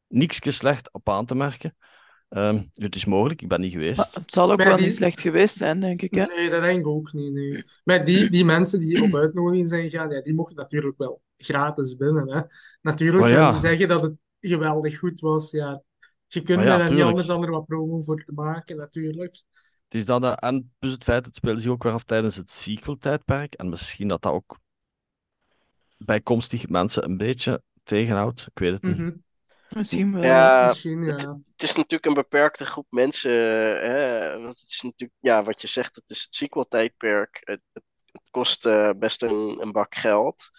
niks 0.09 0.57
slecht 0.57 0.93
op 0.93 1.09
aan 1.09 1.27
te 1.27 1.35
merken. 1.35 1.77
Ehm, 2.33 2.63
het 2.75 2.95
is 2.95 3.05
mogelijk, 3.05 3.43
ik 3.43 3.49
ben 3.49 3.61
niet 3.61 3.75
Maar 3.75 3.83
geweest. 3.83 4.15
het 4.15 4.33
zal 4.33 4.53
ook 4.53 4.63
wel 4.63 4.77
die- 4.77 4.85
niet 4.85 4.95
slecht 4.95 5.21
geweest 5.21 5.57
zijn, 5.57 5.81
denk 5.81 6.03
ik. 6.03 6.15
Hè? 6.15 6.25
Nee, 6.25 6.51
dat 6.51 6.63
denk 6.63 6.79
ik 6.79 6.87
ook 6.87 7.13
niet. 7.13 7.33
Nee. 7.33 7.65
Maar 7.85 8.05
die, 8.05 8.31
die 8.31 8.45
mensen 8.45 8.81
die 8.81 9.03
op 9.03 9.15
uitnodiging 9.15 9.69
zijn 9.69 9.91
gegaan, 9.91 10.11
ja, 10.11 10.21
die 10.21 10.35
mochten 10.35 10.57
natuurlijk 10.57 10.99
wel 10.99 11.23
gratis 11.37 11.97
binnen. 11.97 12.33
Hè. 12.33 12.41
Natuurlijk 12.83 13.27
ja. 13.27 13.53
ze 13.55 13.61
zeggen 13.61 13.89
dat 13.89 14.03
het 14.03 14.15
geweldig 14.41 14.99
goed 14.99 15.21
was. 15.21 15.51
Ja, 15.51 15.83
je 16.27 16.43
kunt 16.43 16.61
ja, 16.63 16.77
daar 16.79 16.93
niet 16.93 17.03
anders 17.03 17.27
dan 17.27 17.43
er 17.43 17.51
wat 17.51 17.67
promo 17.67 18.01
voor 18.01 18.25
te 18.25 18.33
maken, 18.33 18.77
natuurlijk. 18.77 19.43
Het 19.85 19.95
is 19.95 20.05
dat, 20.05 20.23
eh, 20.23 20.33
en 20.37 20.73
plus 20.79 20.93
het 20.93 21.05
feit, 21.05 21.27
het 21.27 21.37
speelde 21.37 21.61
zich 21.61 21.71
ook 21.71 21.83
weer 21.83 21.93
af 21.93 22.05
tijdens 22.05 22.37
het 22.37 22.51
sequel-tijdperk. 22.51 23.55
En 23.55 23.69
misschien 23.69 24.09
dat 24.09 24.23
dat 24.23 24.33
ook 24.33 24.59
bijkomstig 25.99 26.69
mensen 26.69 27.05
een 27.05 27.17
beetje 27.17 27.63
tegenhoudt. 27.83 28.47
Ik 28.55 28.59
weet 28.59 28.73
het 28.73 28.83
niet. 28.83 28.97
Mhm. 28.97 29.11
Misschien 29.77 30.13
wel. 30.13 30.23
ja 30.23 30.65
Misschien, 30.67 31.03
het, 31.03 31.21
ja. 31.21 31.39
het 31.51 31.63
is 31.63 31.75
natuurlijk 31.75 32.07
een 32.07 32.15
beperkte 32.15 32.67
groep 32.67 32.87
mensen. 32.91 33.31
Hè? 33.81 34.31
Want 34.43 34.61
het 34.61 34.71
is 34.71 34.81
natuurlijk, 34.81 35.19
ja, 35.21 35.43
wat 35.43 35.61
je 35.61 35.67
zegt, 35.67 35.95
het 35.95 36.11
is 36.11 36.23
het 36.23 36.35
sequel-tijdperk. 36.35 37.41
Het, 37.45 37.61
het, 37.73 37.85
het 38.13 38.31
kost 38.31 38.67
eh, 38.67 38.91
best 38.97 39.23
een, 39.23 39.59
een 39.61 39.73
bak 39.73 39.95
geld. 39.95 40.51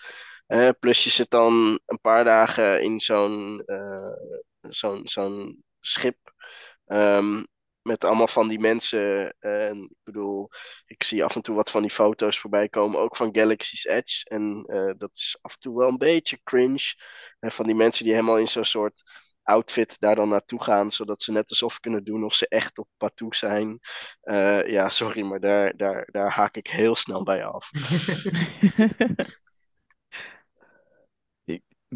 Plus 0.80 1.04
je 1.04 1.10
zit 1.10 1.30
dan 1.30 1.80
een 1.86 2.00
paar 2.02 2.24
dagen 2.24 2.82
in 2.82 3.00
zo'n 3.00 3.64
eh, 3.66 4.12
zo'n 4.62 5.08
zo'n 5.08 5.64
schip. 5.80 6.34
Ehm, 6.86 7.44
met 7.84 8.04
allemaal 8.04 8.28
van 8.28 8.48
die 8.48 8.60
mensen. 8.60 9.36
En 9.40 9.84
ik 9.84 10.00
bedoel, 10.04 10.50
ik 10.86 11.04
zie 11.04 11.24
af 11.24 11.36
en 11.36 11.42
toe 11.42 11.56
wat 11.56 11.72
van 11.72 11.82
die 11.82 11.92
foto's 11.92 12.40
voorbij 12.40 12.70
komen, 12.70 13.00
ook 13.00 13.16
van 13.16 13.36
Galaxy's 13.36 13.86
Edge. 13.86 14.30
En 14.30 14.64
eh, 14.64 14.94
dat 14.98 15.12
is 15.14 15.38
af 15.42 15.54
en 15.54 15.60
toe 15.60 15.78
wel 15.78 15.88
een 15.88 15.98
beetje 15.98 16.40
cringe. 16.44 16.94
Van 17.40 17.66
die 17.66 17.76
mensen 17.76 18.04
die 18.04 18.14
helemaal 18.14 18.38
in 18.40 18.48
zo'n 18.48 18.64
soort 18.64 19.04
outfit 19.44 19.96
daar 20.00 20.16
dan 20.16 20.30
naartoe 20.30 20.64
gaan, 20.64 20.92
zodat 20.92 21.22
ze 21.22 21.32
net 21.32 21.50
alsof 21.50 21.80
kunnen 21.80 22.04
doen 22.04 22.24
of 22.24 22.34
ze 22.34 22.48
echt 22.48 22.78
op 22.78 22.88
patoe 22.98 23.36
zijn. 23.36 23.80
Eh, 24.22 24.68
ja, 24.68 24.90
sorry, 24.90 25.22
maar 25.22 25.40
daar, 25.40 25.78
daar, 25.78 26.08
daar 26.12 26.32
haak 26.32 26.56
ik 26.56 26.68
heel 26.68 26.96
snel 26.96 27.24
bij 27.24 27.46
af. 27.46 27.70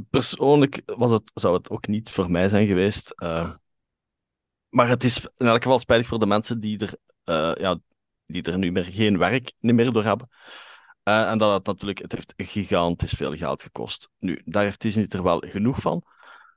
Persoonlijk 0.10 0.82
was 0.86 1.12
het, 1.12 1.32
zou 1.34 1.58
het 1.58 1.70
ook 1.70 1.88
niet 1.88 2.12
voor 2.12 2.32
mij 2.32 2.50
zijn 2.50 2.68
geweest. 2.68 3.14
Maar 4.70 4.88
het 4.88 5.04
is 5.04 5.20
in 5.36 5.48
elk 5.48 5.64
geval 5.64 5.80
spijtig 5.80 6.08
voor 6.08 6.20
de 6.20 6.26
mensen 6.26 6.60
die 6.60 6.80
er, 6.80 6.98
uh, 7.26 7.56
ja, 7.64 7.80
die 8.26 8.44
er 8.44 8.58
nu 8.58 8.72
meer 8.72 8.86
geen 8.86 9.18
werk 9.18 9.54
meer 9.60 9.92
door 9.92 10.04
hebben. 10.04 10.30
Uh, 11.04 11.32
en 11.32 11.38
dat 11.38 11.54
het 11.54 11.66
natuurlijk, 11.66 12.00
het 12.00 12.12
heeft 12.12 12.34
gigantisch 12.38 13.14
veel 13.14 13.36
geld 13.36 13.62
gekost. 13.62 14.10
Nu, 14.18 14.42
daar 14.46 14.64
heeft 14.64 14.82
Disney 14.82 15.06
er 15.08 15.24
wel 15.24 15.40
genoeg 15.40 15.80
van. 15.82 16.04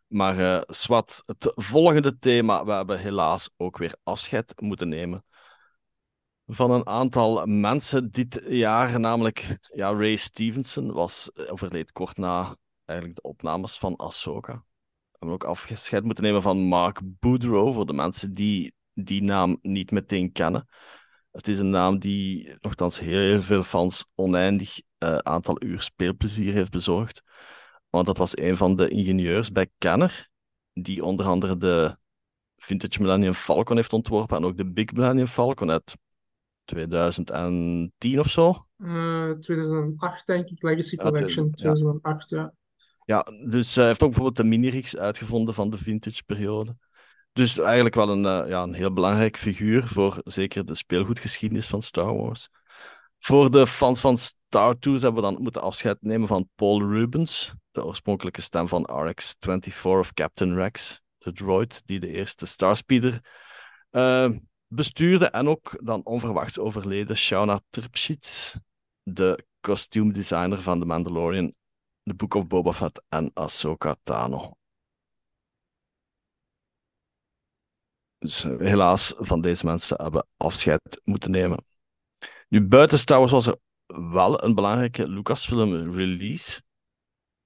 Maar 0.06 0.38
uh, 0.38 0.60
Swat, 0.66 1.22
het 1.24 1.52
volgende 1.54 2.18
thema, 2.18 2.64
we 2.64 2.72
hebben 2.72 2.98
helaas 2.98 3.50
ook 3.56 3.78
weer 3.78 3.94
afscheid 4.02 4.60
moeten 4.60 4.88
nemen 4.88 5.24
van 6.46 6.70
een 6.70 6.86
aantal 6.86 7.46
mensen 7.46 8.10
dit 8.10 8.40
jaar. 8.48 9.00
Namelijk, 9.00 9.58
ja, 9.74 9.94
Ray 9.94 10.16
Stevenson 10.16 10.92
was 10.92 11.30
overleed 11.48 11.92
kort 11.92 12.16
na 12.16 12.56
eigenlijk 12.84 13.22
de 13.22 13.28
opnames 13.28 13.78
van 13.78 13.96
Ahsoka 13.96 14.64
hebben 15.20 15.48
ook 15.48 15.56
afgescheid 15.56 16.04
moeten 16.04 16.24
nemen 16.24 16.42
van 16.42 16.58
Mark 16.58 17.00
Boudreau, 17.04 17.72
voor 17.72 17.86
de 17.86 17.92
mensen 17.92 18.32
die 18.32 18.74
die 18.92 19.22
naam 19.22 19.58
niet 19.62 19.90
meteen 19.90 20.32
kennen. 20.32 20.68
Het 21.30 21.48
is 21.48 21.58
een 21.58 21.70
naam 21.70 21.98
die 21.98 22.54
nogthans 22.60 22.98
heel 22.98 23.42
veel 23.42 23.62
fans 23.62 24.04
oneindig 24.14 24.80
uh, 24.98 25.16
aantal 25.16 25.62
uur 25.62 25.80
speelplezier 25.80 26.52
heeft 26.52 26.70
bezorgd. 26.70 27.22
Want 27.90 28.06
dat 28.06 28.16
was 28.16 28.36
een 28.36 28.56
van 28.56 28.76
de 28.76 28.88
ingenieurs 28.88 29.52
bij 29.52 29.70
Kenner, 29.78 30.28
die 30.72 31.04
onder 31.04 31.26
andere 31.26 31.56
de 31.56 31.96
Vintage 32.56 33.02
Millennium 33.02 33.34
Falcon 33.34 33.76
heeft 33.76 33.92
ontworpen 33.92 34.36
en 34.36 34.44
ook 34.44 34.56
de 34.56 34.70
Big 34.72 34.92
Millennium 34.92 35.26
Falcon 35.26 35.70
uit 35.70 35.96
2010 36.64 38.18
of 38.18 38.30
zo. 38.30 38.66
Uh, 38.76 39.30
2008 39.30 40.26
denk 40.26 40.48
ik, 40.48 40.62
Legacy 40.62 40.96
Collection, 40.96 41.44
ja, 41.44 41.52
2008 41.52 42.30
ja. 42.30 42.54
Ja, 43.10 43.26
dus 43.48 43.74
hij 43.74 43.86
heeft 43.86 44.02
ook 44.02 44.08
bijvoorbeeld 44.08 44.36
de 44.36 44.56
mini 44.56 44.84
uitgevonden 44.98 45.54
van 45.54 45.70
de 45.70 45.78
vintage 45.78 46.22
periode. 46.24 46.76
Dus 47.32 47.58
eigenlijk 47.58 47.94
wel 47.94 48.10
een, 48.10 48.44
uh, 48.44 48.48
ja, 48.50 48.62
een 48.62 48.74
heel 48.74 48.92
belangrijk 48.92 49.36
figuur 49.36 49.86
voor 49.86 50.20
zeker 50.24 50.64
de 50.64 50.74
speelgoedgeschiedenis 50.74 51.66
van 51.66 51.82
Star 51.82 52.16
Wars. 52.16 52.48
Voor 53.18 53.50
de 53.50 53.66
fans 53.66 54.00
van 54.00 54.18
Star 54.18 54.78
Tours 54.78 55.02
hebben 55.02 55.22
we 55.22 55.30
dan 55.30 55.42
moeten 55.42 55.62
afscheid 55.62 55.96
nemen 56.00 56.28
van 56.28 56.48
Paul 56.54 56.82
Rubens, 56.82 57.54
de 57.70 57.84
oorspronkelijke 57.84 58.42
stem 58.42 58.68
van 58.68 58.90
RX-24 58.92 59.82
of 59.82 60.12
Captain 60.12 60.54
Rex, 60.54 61.00
de 61.18 61.32
droid 61.32 61.82
die 61.84 62.00
de 62.00 62.08
eerste 62.08 62.46
Starspeeder 62.46 63.20
uh, 63.90 64.30
bestuurde. 64.66 65.26
En 65.26 65.48
ook 65.48 65.80
dan 65.84 66.04
onverwachts 66.04 66.58
overleden 66.58 67.16
Shauna 67.16 67.60
Trpschitz, 67.70 68.56
de 69.02 69.44
kostuumdesigner 69.60 70.62
van 70.62 70.78
The 70.78 70.86
Mandalorian 70.86 71.52
The 72.10 72.16
Book 72.16 72.34
of 72.34 72.46
Boba 72.46 72.72
Fett 72.72 73.02
en 73.08 73.30
Ahsoka 73.34 73.96
Tano. 74.02 74.56
Dus 78.18 78.44
eh, 78.44 78.58
helaas, 78.58 79.14
van 79.16 79.40
deze 79.40 79.66
mensen 79.66 80.02
hebben 80.02 80.26
afscheid 80.36 81.00
moeten 81.04 81.30
nemen. 81.30 81.64
Nu, 82.48 82.66
buiten 82.66 83.18
was 83.18 83.46
er 83.46 83.58
wel 83.86 84.44
een 84.44 84.54
belangrijke 84.54 85.08
Lucasfilm 85.08 85.92
release. 85.92 86.62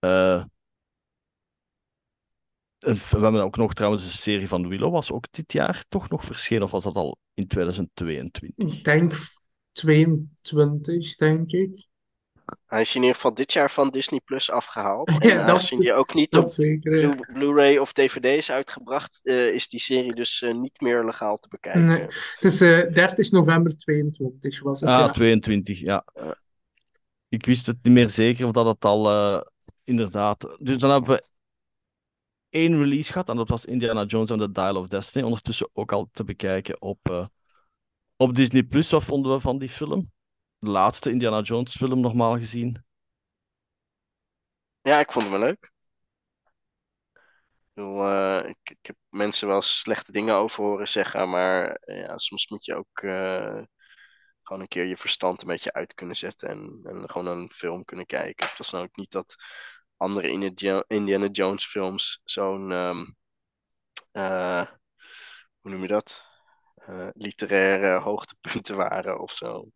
Uh, 0.00 0.44
we 2.78 3.18
hebben 3.18 3.42
ook 3.42 3.56
nog 3.56 3.74
trouwens 3.74 4.04
een 4.04 4.10
serie 4.10 4.48
van 4.48 4.68
Willow, 4.68 4.92
was 4.92 5.12
ook 5.12 5.26
dit 5.30 5.52
jaar 5.52 5.84
toch 5.88 6.08
nog 6.08 6.24
verschenen, 6.24 6.62
of 6.62 6.70
was 6.70 6.84
dat 6.84 6.96
al 6.96 7.18
in 7.34 7.46
2022? 7.46 8.66
Ik 8.66 8.84
denk 8.84 9.12
22, 9.72 11.14
denk 11.14 11.50
ik. 11.50 11.92
Hij 12.66 12.80
is 12.80 12.94
in 12.94 13.00
ieder 13.00 13.14
geval 13.14 13.34
dit 13.34 13.52
jaar 13.52 13.70
van 13.70 13.90
Disney 13.90 14.20
Plus 14.24 14.50
afgehaald. 14.50 15.08
En 15.18 15.28
ja, 15.28 15.46
aangezien 15.46 15.80
die 15.80 15.94
ook 15.94 16.14
niet 16.14 16.36
op 16.36 17.26
Blu-ray 17.32 17.76
of 17.76 17.92
DVD 17.92 18.24
is 18.24 18.50
uitgebracht, 18.50 19.20
uh, 19.22 19.54
is 19.54 19.68
die 19.68 19.80
serie 19.80 20.14
dus 20.14 20.42
uh, 20.42 20.54
niet 20.54 20.80
meer 20.80 21.04
legaal 21.04 21.36
te 21.36 21.48
bekijken. 21.48 21.84
Nee, 21.84 22.00
het 22.00 22.44
is 22.44 22.62
uh, 22.62 22.80
eh, 22.80 22.92
30 22.94 23.30
november 23.30 23.76
22 23.76 24.62
was 24.62 24.80
het. 24.80 24.90
Ah, 24.90 24.98
ja. 24.98 25.10
22, 25.10 25.78
ja. 25.78 26.04
Ik 27.28 27.46
wist 27.46 27.66
het 27.66 27.76
niet 27.82 27.92
meer 27.92 28.08
zeker 28.08 28.46
of 28.46 28.52
dat 28.52 28.66
het 28.66 28.84
al 28.84 29.44
inderdaad. 29.84 30.56
Dus 30.58 30.78
dan 30.78 30.90
hebben 30.90 31.10
we 31.10 31.30
één 32.48 32.78
release 32.78 33.12
gehad 33.12 33.28
en 33.28 33.36
dat 33.36 33.48
was 33.48 33.64
Indiana 33.64 34.04
Jones 34.04 34.30
and 34.30 34.40
the 34.40 34.52
Dial 34.52 34.76
of 34.76 34.86
Destiny. 34.86 35.24
Ondertussen 35.24 35.68
ook 35.72 35.92
al 35.92 36.08
te 36.12 36.24
bekijken 36.24 36.82
op, 36.82 37.30
op 38.16 38.34
Disney 38.34 38.62
Plus. 38.62 38.90
Wat 38.90 39.04
vonden 39.04 39.32
we 39.32 39.40
van 39.40 39.58
die 39.58 39.68
film? 39.68 40.12
De 40.64 40.70
laatste 40.70 41.10
Indiana 41.10 41.40
Jones 41.40 41.76
film 41.76 42.00
nogmaals 42.00 42.38
gezien? 42.38 42.84
Ja, 44.82 44.98
ik 44.98 45.12
vond 45.12 45.24
hem 45.24 45.38
wel 45.38 45.48
leuk. 45.48 45.72
Ik, 47.74 47.82
uh, 47.82 48.48
ik, 48.48 48.70
ik, 48.70 48.86
heb 48.86 48.96
mensen 49.08 49.48
wel 49.48 49.62
slechte 49.62 50.12
dingen 50.12 50.34
over 50.34 50.64
horen 50.64 50.88
zeggen, 50.88 51.28
maar 51.28 51.80
ja, 51.84 52.18
soms 52.18 52.48
moet 52.48 52.64
je 52.64 52.74
ook 52.74 53.02
uh, 53.02 53.62
gewoon 54.42 54.60
een 54.62 54.68
keer 54.68 54.84
je 54.84 54.96
verstand 54.96 55.42
een 55.42 55.48
beetje 55.48 55.72
uit 55.72 55.94
kunnen 55.94 56.16
zetten 56.16 56.48
en, 56.48 56.80
en 56.82 57.10
gewoon 57.10 57.26
een 57.26 57.50
film 57.50 57.84
kunnen 57.84 58.06
kijken. 58.06 58.48
Het 58.48 58.58
was 58.58 58.70
nou 58.70 58.84
ook 58.84 58.96
niet 58.96 59.10
dat 59.10 59.34
andere 59.96 60.28
Indiana 60.86 61.28
Jones 61.28 61.66
films 61.66 62.20
zo'n, 62.24 62.70
uh, 64.12 64.66
hoe 65.60 65.70
noem 65.70 65.82
je 65.82 65.88
dat? 65.88 66.32
literaire 67.14 68.00
hoogtepunten 68.00 68.76
waren 68.76 69.20
of 69.20 69.30
zo. 69.30 69.70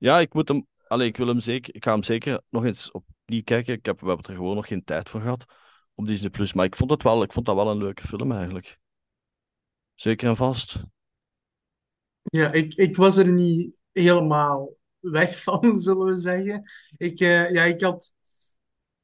Ja, 0.00 0.20
ik 0.20 0.34
moet 0.34 0.48
hem. 0.48 0.66
Allee, 0.86 1.08
ik 1.08 1.16
wil 1.16 1.26
hem 1.26 1.40
zeker. 1.40 1.74
Ik 1.74 1.84
ga 1.84 1.92
hem 1.92 2.02
zeker 2.02 2.40
nog 2.50 2.64
eens 2.64 2.90
opnieuw 2.90 3.42
kijken. 3.42 3.74
Ik 3.74 3.86
heb, 3.86 4.00
we 4.00 4.06
hebben 4.06 4.26
er 4.26 4.34
gewoon 4.34 4.54
nog 4.54 4.66
geen 4.66 4.84
tijd 4.84 5.08
voor 5.08 5.20
gehad. 5.20 5.44
Op 5.94 6.06
Disney 6.06 6.30
Plus. 6.30 6.52
Maar 6.52 6.64
ik 6.64 6.76
vond 6.76 6.90
het 6.90 7.02
wel, 7.02 7.22
ik 7.22 7.32
vond 7.32 7.46
dat 7.46 7.54
wel 7.54 7.70
een 7.70 7.78
leuke 7.78 8.06
film 8.06 8.32
eigenlijk. 8.32 8.78
Zeker 9.94 10.28
en 10.28 10.36
vast. 10.36 10.82
Ja, 12.22 12.52
ik, 12.52 12.74
ik 12.74 12.96
was 12.96 13.16
er 13.16 13.32
niet 13.32 13.82
helemaal 13.92 14.72
weg 14.98 15.38
van, 15.42 15.78
zullen 15.78 16.06
we 16.06 16.16
zeggen. 16.16 16.62
Ik, 16.96 17.20
uh, 17.20 17.52
ja, 17.52 17.64
ik 17.64 17.80
had. 17.80 18.14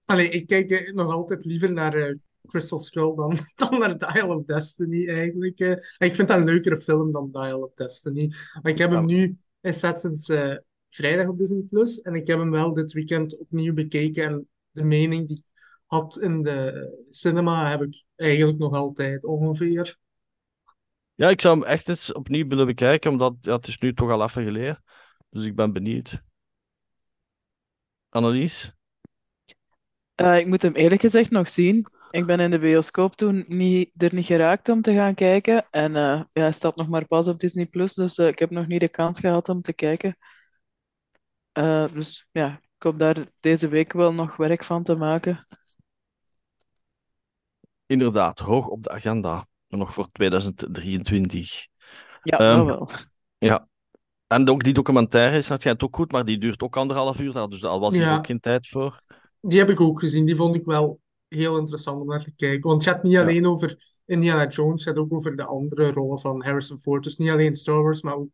Allee, 0.04 0.28
ik 0.28 0.46
kijk 0.46 0.92
nog 0.94 1.12
altijd 1.12 1.44
liever 1.44 1.72
naar 1.72 1.96
uh, 1.96 2.14
Crystal 2.46 2.78
Skull 2.78 3.14
dan, 3.14 3.38
dan 3.54 3.78
naar 3.78 3.98
Dial 3.98 4.36
of 4.36 4.44
Destiny 4.44 5.08
eigenlijk. 5.08 5.58
Ik 5.98 6.14
vind 6.14 6.28
dat 6.28 6.38
een 6.38 6.44
leukere 6.44 6.80
film 6.80 7.12
dan 7.12 7.30
Dial 7.30 7.62
of 7.62 7.74
Destiny. 7.74 8.32
Maar 8.62 8.72
ik 8.72 8.78
heb 8.78 8.90
hem 8.90 9.06
nu 9.06 9.38
in 9.60 9.74
sinds 9.74 10.28
vrijdag 10.90 11.28
op 11.28 11.38
Disney 11.38 11.62
Plus. 11.62 12.00
En 12.00 12.14
ik 12.14 12.26
heb 12.26 12.38
hem 12.38 12.50
wel 12.50 12.74
dit 12.74 12.92
weekend 12.92 13.38
opnieuw 13.38 13.74
bekeken. 13.74 14.24
En 14.24 14.48
de 14.70 14.84
mening 14.84 15.28
die 15.28 15.36
ik 15.36 15.52
had 15.86 16.18
in 16.20 16.42
de 16.42 16.88
cinema 17.10 17.70
heb 17.70 17.82
ik 17.82 18.04
eigenlijk 18.16 18.58
nog 18.58 18.74
altijd 18.74 19.24
ongeveer. 19.24 19.98
Ja, 21.14 21.28
ik 21.28 21.40
zou 21.40 21.58
hem 21.58 21.66
echt 21.66 21.88
eens 21.88 22.12
opnieuw 22.12 22.46
willen 22.46 22.66
bekijken, 22.66 23.10
omdat 23.10 23.34
ja, 23.40 23.56
het 23.56 23.66
is 23.66 23.78
nu 23.78 23.94
toch 23.94 24.10
al 24.10 24.22
even 24.22 24.44
geleden. 24.44 24.82
Dus 25.30 25.44
ik 25.44 25.54
ben 25.54 25.72
benieuwd. 25.72 26.22
Annelies? 28.08 28.72
Uh, 30.16 30.38
ik 30.38 30.46
moet 30.46 30.62
hem 30.62 30.74
eerlijk 30.74 31.00
gezegd 31.00 31.30
nog 31.30 31.48
zien. 31.48 31.86
Ik 32.10 32.26
ben 32.26 32.40
in 32.40 32.50
de 32.50 32.58
bioscoop 32.58 33.16
toen 33.16 33.44
niet, 33.46 33.90
er 33.96 34.14
niet 34.14 34.26
geraakt 34.26 34.68
om 34.68 34.82
te 34.82 34.94
gaan 34.94 35.14
kijken. 35.14 35.64
En 35.70 35.90
uh, 35.90 35.96
ja, 35.96 36.26
hij 36.32 36.52
staat 36.52 36.76
nog 36.76 36.88
maar 36.88 37.06
pas 37.06 37.28
op 37.28 37.40
Disney 37.40 37.66
Plus, 37.66 37.94
dus 37.94 38.18
uh, 38.18 38.26
ik 38.26 38.38
heb 38.38 38.50
nog 38.50 38.66
niet 38.66 38.80
de 38.80 38.88
kans 38.88 39.20
gehad 39.20 39.48
om 39.48 39.62
te 39.62 39.72
kijken. 39.72 40.16
Uh, 41.58 41.88
dus 41.92 42.28
ja, 42.32 42.60
ik 42.76 42.82
hoop 42.82 42.98
daar 42.98 43.16
deze 43.40 43.68
week 43.68 43.92
wel 43.92 44.12
nog 44.12 44.36
werk 44.36 44.64
van 44.64 44.82
te 44.82 44.94
maken. 44.94 45.46
Inderdaad, 47.86 48.38
hoog 48.38 48.66
op 48.66 48.82
de 48.82 48.90
agenda. 48.90 49.46
Nog 49.68 49.94
voor 49.94 50.08
2023. 50.12 51.66
Ja, 52.22 52.58
um, 52.58 52.66
wel. 52.66 52.88
Ja. 53.38 53.68
En 54.26 54.48
ook 54.48 54.64
die 54.64 54.72
documentaire 54.72 55.36
is 55.36 55.48
waarschijnlijk 55.48 55.86
ook 55.86 55.96
goed, 55.96 56.12
maar 56.12 56.24
die 56.24 56.38
duurt 56.38 56.62
ook 56.62 56.76
anderhalf 56.76 57.20
uur. 57.20 57.48
Dus 57.48 57.60
daar 57.60 57.78
was 57.78 57.94
hier 57.94 58.02
ja. 58.02 58.16
ook 58.16 58.26
geen 58.26 58.40
tijd 58.40 58.68
voor. 58.68 59.00
Die 59.40 59.58
heb 59.58 59.70
ik 59.70 59.80
ook 59.80 59.98
gezien. 59.98 60.26
Die 60.26 60.36
vond 60.36 60.56
ik 60.56 60.64
wel 60.64 61.00
heel 61.28 61.58
interessant 61.58 62.00
om 62.00 62.06
naar 62.06 62.22
te 62.22 62.34
kijken. 62.34 62.68
Want 62.68 62.84
het 62.84 62.94
gaat 62.94 63.02
niet 63.02 63.16
alleen 63.16 63.46
over 63.46 63.76
Indiana 64.04 64.46
Jones, 64.46 64.84
het 64.84 64.94
gaat 64.94 65.04
ook 65.04 65.12
over 65.12 65.36
de 65.36 65.44
andere 65.44 65.92
rollen 65.92 66.18
van 66.18 66.44
Harrison 66.44 66.78
Ford. 66.78 67.02
Dus 67.02 67.16
niet 67.16 67.30
alleen 67.30 67.56
Star 67.56 67.82
Wars, 67.82 68.02
maar 68.02 68.14
ook 68.14 68.30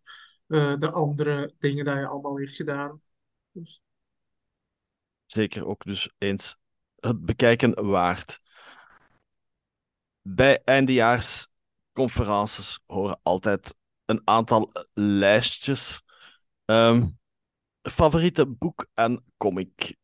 uh, 0.49 0.77
de 0.77 0.91
andere 0.91 1.53
dingen 1.59 1.85
die 1.85 1.95
hij 1.95 2.07
allemaal 2.07 2.37
heeft 2.37 2.57
gedaan. 2.57 3.01
Dus. 3.53 3.83
Zeker 5.27 5.67
ook 5.67 5.85
dus 5.85 6.11
eens 6.19 6.57
het 6.97 7.25
bekijken 7.25 7.87
waard. 7.87 8.41
Bij 10.23 10.63
eindejaars 10.65 11.47
conferences 11.93 12.81
horen 12.87 13.21
altijd 13.23 13.75
een 14.05 14.21
aantal 14.25 14.71
lijstjes. 14.95 16.03
Ehm, 16.65 17.09
favoriete 17.83 18.47
boek 18.47 18.87
en 18.95 19.25
comic. 19.37 19.97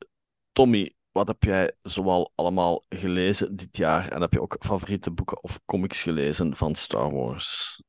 Tommy, 0.53 0.95
wat 1.13 1.29
heb 1.29 1.43
jij 1.43 1.73
zoal 1.83 2.33
allemaal 2.35 2.85
gelezen 2.89 3.57
dit 3.57 3.77
jaar? 3.77 4.09
En 4.09 4.21
heb 4.21 4.33
je 4.33 4.41
ook 4.41 4.57
favoriete 4.59 5.11
boeken 5.11 5.43
of 5.43 5.61
comics 5.65 6.03
gelezen 6.03 6.57
van 6.57 6.75
Star 6.75 7.11
Wars? 7.11 7.83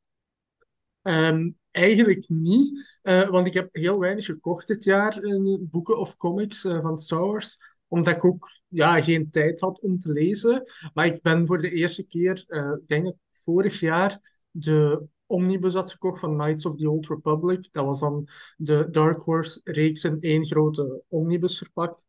Ehm, 1.01 1.49
eigenlijk 1.79 2.25
niet, 2.27 2.97
eh, 3.01 3.29
want 3.29 3.47
ik 3.47 3.53
heb 3.53 3.69
heel 3.71 3.99
weinig 3.99 4.25
gekocht 4.25 4.67
dit 4.67 4.83
jaar 4.83 5.23
in 5.23 5.67
boeken 5.71 5.97
of 5.97 6.17
comics 6.17 6.65
eh, 6.65 6.81
van 6.81 6.97
Star 6.97 7.27
Wars, 7.27 7.57
omdat 7.87 8.15
ik 8.15 8.25
ook 8.25 8.49
ja, 8.67 9.01
geen 9.01 9.29
tijd 9.31 9.59
had 9.59 9.79
om 9.79 9.99
te 9.99 10.11
lezen. 10.11 10.63
Maar 10.93 11.05
ik 11.05 11.21
ben 11.21 11.47
voor 11.47 11.61
de 11.61 11.71
eerste 11.71 12.03
keer, 12.03 12.45
ik 12.81 12.87
denk 12.87 13.07
ik 13.07 13.15
vorig 13.43 13.79
jaar, 13.79 14.19
de 14.51 15.07
omnibus 15.25 15.73
had 15.73 15.91
gekocht 15.91 16.19
van 16.19 16.37
Knights 16.37 16.65
of 16.65 16.77
the 16.77 16.89
Old 16.89 17.07
Republic. 17.07 17.67
Dat 17.71 17.85
was 17.85 17.99
dan 17.99 18.27
de 18.57 18.87
Dark 18.91 19.21
Horse-reeks 19.21 20.03
in 20.03 20.19
één 20.19 20.45
grote 20.45 21.03
omnibus 21.07 21.57
verpakt. 21.57 22.05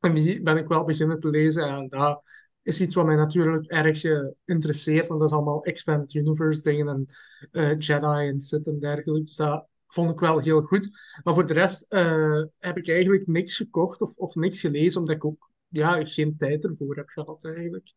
En 0.00 0.14
die 0.14 0.42
ben 0.42 0.56
ik 0.56 0.68
wel 0.68 0.84
beginnen 0.84 1.20
te 1.20 1.28
lezen 1.28 1.64
en 1.64 1.88
dat 1.88 2.22
is 2.66 2.80
iets 2.80 2.94
wat 2.94 3.06
mij 3.06 3.16
natuurlijk 3.16 3.66
erg 3.66 4.04
uh, 4.04 4.28
interesseert, 4.44 5.06
want 5.06 5.20
dat 5.20 5.28
is 5.28 5.36
allemaal 5.36 5.64
Expanded 5.64 6.14
Universe 6.14 6.62
dingen 6.62 6.88
en 6.88 7.06
uh, 7.52 7.78
Jedi 7.78 8.28
en 8.28 8.40
Sith 8.40 8.66
en 8.66 8.78
dergelijke. 8.78 9.24
Dus 9.24 9.36
dat 9.36 9.66
vond 9.86 10.10
ik 10.10 10.18
wel 10.18 10.38
heel 10.38 10.62
goed. 10.62 10.90
Maar 11.22 11.34
voor 11.34 11.46
de 11.46 11.52
rest 11.52 11.86
uh, 11.88 12.44
heb 12.58 12.76
ik 12.76 12.88
eigenlijk 12.88 13.26
niks 13.26 13.56
gekocht 13.56 14.00
of, 14.00 14.16
of 14.16 14.34
niks 14.34 14.60
gelezen, 14.60 15.00
omdat 15.00 15.16
ik 15.16 15.24
ook 15.24 15.50
ja, 15.68 16.04
geen 16.04 16.36
tijd 16.36 16.64
ervoor 16.64 16.96
heb 16.96 17.08
gehad 17.08 17.44
eigenlijk. 17.44 17.92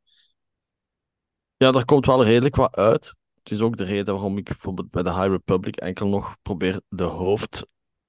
Ja, 1.58 1.72
daar 1.72 1.86
komt 1.86 2.06
wel 2.06 2.24
redelijk 2.24 2.56
wat 2.56 2.76
uit. 2.76 3.14
Het 3.44 3.52
is 3.52 3.62
ook 3.62 3.78
de 3.78 3.84
reden 3.84 4.14
waarom 4.14 4.38
ik 4.38 4.46
bijvoorbeeld 4.46 4.92
bij 4.92 5.04
de 5.04 5.14
High 5.14 5.30
Republic 5.30 5.76
enkel 5.76 6.08
nog 6.08 6.36
probeer 6.42 6.82
de 6.90 7.04
hoofdzaken 7.04 7.66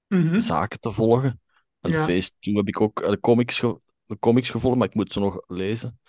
mm 0.07 0.37
-hmm. 0.37 0.67
te 0.79 0.91
volgen. 0.91 1.41
En 1.79 1.91
ja. 1.91 2.05
Phase 2.05 2.31
2 2.39 2.55
heb 2.55 2.67
ik 2.67 2.81
ook 2.81 3.05
de 3.05 3.19
comics, 3.19 3.59
de 4.05 4.19
comics 4.19 4.49
gevolgd, 4.49 4.77
maar 4.77 4.87
ik 4.87 4.95
moet 4.95 5.11
ze 5.11 5.19
nog 5.19 5.43
lezen. 5.47 5.99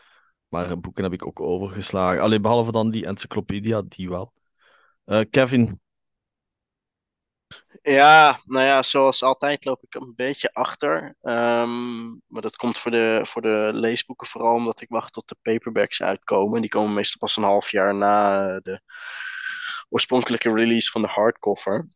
Maar 0.52 0.80
boeken 0.80 1.02
heb 1.02 1.12
ik 1.12 1.26
ook 1.26 1.40
overgeslagen. 1.40 2.22
Alleen 2.22 2.42
behalve 2.42 2.72
dan 2.72 2.90
die 2.90 3.06
encyclopedia, 3.06 3.82
die 3.88 4.08
wel. 4.08 4.32
Uh, 5.06 5.20
Kevin. 5.30 5.80
Ja, 7.82 8.40
nou 8.44 8.66
ja, 8.66 8.82
zoals 8.82 9.22
altijd 9.22 9.64
loop 9.64 9.82
ik 9.82 9.94
een 9.94 10.12
beetje 10.16 10.54
achter. 10.54 11.16
Um, 11.22 12.22
maar 12.26 12.42
dat 12.42 12.56
komt 12.56 12.78
voor 12.78 12.90
de, 12.90 13.20
voor 13.22 13.42
de 13.42 13.70
leesboeken 13.72 14.26
vooral 14.26 14.54
omdat 14.54 14.80
ik 14.80 14.88
wacht 14.88 15.12
tot 15.12 15.28
de 15.28 15.36
paperbacks 15.42 16.02
uitkomen. 16.02 16.60
Die 16.60 16.70
komen 16.70 16.94
meestal 16.94 17.18
pas 17.18 17.36
een 17.36 17.42
half 17.42 17.70
jaar 17.70 17.94
na 17.94 18.60
de 18.60 18.80
oorspronkelijke 19.88 20.52
release 20.52 20.90
van 20.90 21.02
de 21.02 21.08
hardcover. 21.08 21.88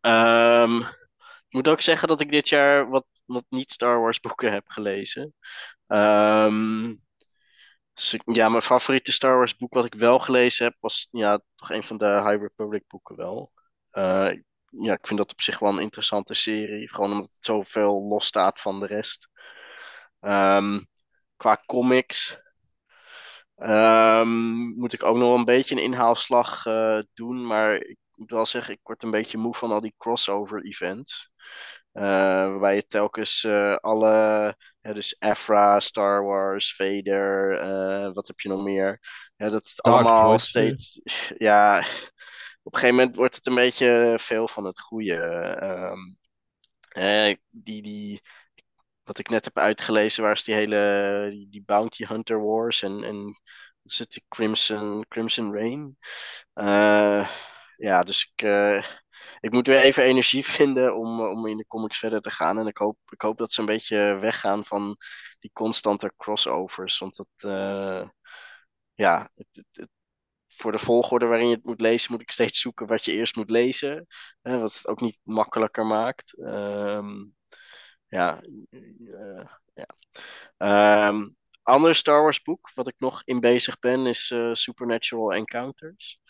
Um, 0.00 0.78
ik 0.80 1.56
moet 1.56 1.68
ook 1.68 1.80
zeggen 1.80 2.08
dat 2.08 2.20
ik 2.20 2.30
dit 2.30 2.48
jaar 2.48 2.88
wat, 2.88 3.06
wat 3.24 3.44
niet 3.48 3.72
Star 3.72 4.00
Wars 4.00 4.20
boeken 4.20 4.52
heb 4.52 4.68
gelezen. 4.68 5.34
Um, 5.86 7.08
ja, 8.24 8.48
mijn 8.48 8.62
favoriete 8.62 9.12
Star 9.12 9.36
Wars 9.36 9.56
boek 9.56 9.74
wat 9.74 9.84
ik 9.84 9.94
wel 9.94 10.18
gelezen 10.18 10.64
heb, 10.64 10.76
was 10.80 11.08
ja, 11.10 11.40
toch 11.54 11.70
een 11.70 11.82
van 11.82 11.98
de 11.98 12.06
High 12.06 12.42
Republic 12.42 12.84
boeken 12.86 13.16
wel. 13.16 13.52
Uh, 13.92 14.30
ja, 14.70 14.92
ik 14.92 15.06
vind 15.06 15.18
dat 15.18 15.32
op 15.32 15.40
zich 15.40 15.58
wel 15.58 15.70
een 15.70 15.78
interessante 15.78 16.34
serie. 16.34 16.88
Gewoon 16.88 17.12
omdat 17.12 17.30
het 17.30 17.44
zoveel 17.44 18.06
los 18.08 18.26
staat 18.26 18.60
van 18.60 18.80
de 18.80 18.86
rest. 18.86 19.28
Um, 20.20 20.86
qua 21.36 21.62
comics 21.66 22.40
um, 23.56 24.28
moet 24.78 24.92
ik 24.92 25.02
ook 25.02 25.16
nog 25.16 25.38
een 25.38 25.44
beetje 25.44 25.74
een 25.74 25.82
inhaalslag 25.82 26.66
uh, 26.66 27.00
doen. 27.14 27.46
Maar 27.46 27.74
ik 27.74 27.98
moet 28.14 28.30
wel 28.30 28.46
zeggen, 28.46 28.74
ik 28.74 28.80
word 28.82 29.02
een 29.02 29.10
beetje 29.10 29.38
moe 29.38 29.54
van 29.54 29.70
al 29.70 29.80
die 29.80 29.94
crossover 29.98 30.64
events. 30.64 31.30
Uh, 31.92 32.02
waarbij 32.02 32.74
je 32.74 32.86
telkens 32.86 33.44
uh, 33.44 33.76
alle, 33.76 34.08
ja, 34.80 34.92
dus 34.92 35.16
Afra, 35.18 35.80
Star 35.80 36.24
Wars, 36.24 36.74
Vader, 36.74 37.52
uh, 37.62 38.12
wat 38.12 38.26
heb 38.26 38.40
je 38.40 38.48
nog 38.48 38.62
meer? 38.62 39.00
Ja, 39.36 39.48
dat 39.48 39.68
het 39.68 39.82
allemaal 39.82 40.38
steeds, 40.38 41.00
ja, 41.38 41.78
op 42.62 42.74
een 42.74 42.78
gegeven 42.78 42.96
moment 42.96 43.16
wordt 43.16 43.36
het 43.36 43.46
een 43.46 43.54
beetje 43.54 44.14
veel 44.20 44.48
van 44.48 44.64
het 44.64 44.80
goede. 44.80 45.14
Um, 45.62 46.18
die, 47.50 47.82
die, 47.82 48.20
wat 49.02 49.18
ik 49.18 49.28
net 49.28 49.44
heb 49.44 49.58
uitgelezen, 49.58 50.22
waar 50.22 50.32
is 50.32 50.44
die 50.44 50.54
hele, 50.54 51.26
die, 51.30 51.48
die 51.48 51.62
Bounty 51.62 52.04
Hunter 52.04 52.44
Wars 52.44 52.82
en, 52.82 53.04
en 53.04 53.40
wat 53.82 54.10
die 54.10 54.24
Crimson, 54.28 55.04
Crimson 55.08 55.52
Rain. 55.52 55.96
ja, 57.76 58.02
dus 58.02 58.32
ik 58.32 58.42
ik 59.40 59.52
moet 59.52 59.66
weer 59.66 59.78
even 59.80 60.02
energie 60.04 60.44
vinden 60.58 60.96
om, 60.96 61.20
om 61.20 61.46
in 61.46 61.56
de 61.56 61.66
comics 61.66 61.98
verder 61.98 62.20
te 62.20 62.30
gaan. 62.30 62.58
En 62.58 62.66
ik 62.66 62.76
hoop, 62.76 62.98
ik 63.08 63.20
hoop 63.20 63.38
dat 63.38 63.52
ze 63.52 63.60
een 63.60 63.66
beetje 63.66 64.18
weggaan 64.20 64.64
van 64.64 64.96
die 65.38 65.50
constante 65.52 66.12
crossovers. 66.16 66.98
Want 66.98 67.16
dat, 67.16 67.50
uh, 67.50 68.08
ja, 68.94 69.30
het, 69.34 69.64
het, 69.70 69.88
voor 70.46 70.72
de 70.72 70.78
volgorde 70.78 71.26
waarin 71.26 71.48
je 71.48 71.54
het 71.54 71.64
moet 71.64 71.80
lezen, 71.80 72.12
moet 72.12 72.20
ik 72.20 72.30
steeds 72.30 72.60
zoeken 72.60 72.86
wat 72.86 73.04
je 73.04 73.12
eerst 73.12 73.36
moet 73.36 73.50
lezen. 73.50 74.06
Hè, 74.42 74.58
wat 74.58 74.74
het 74.74 74.86
ook 74.86 75.00
niet 75.00 75.20
makkelijker 75.22 75.86
maakt. 75.86 76.38
Um, 76.38 77.34
ja, 78.08 78.42
uh, 78.70 79.44
ja. 79.74 81.08
Um, 81.08 81.36
ander 81.62 81.94
Star 81.94 82.22
Wars 82.22 82.42
boek 82.42 82.70
wat 82.74 82.88
ik 82.88 82.94
nog 82.98 83.22
in 83.24 83.40
bezig 83.40 83.78
ben 83.78 84.06
is 84.06 84.34
Supernatural 84.52 85.32
Encounters. 85.32 86.20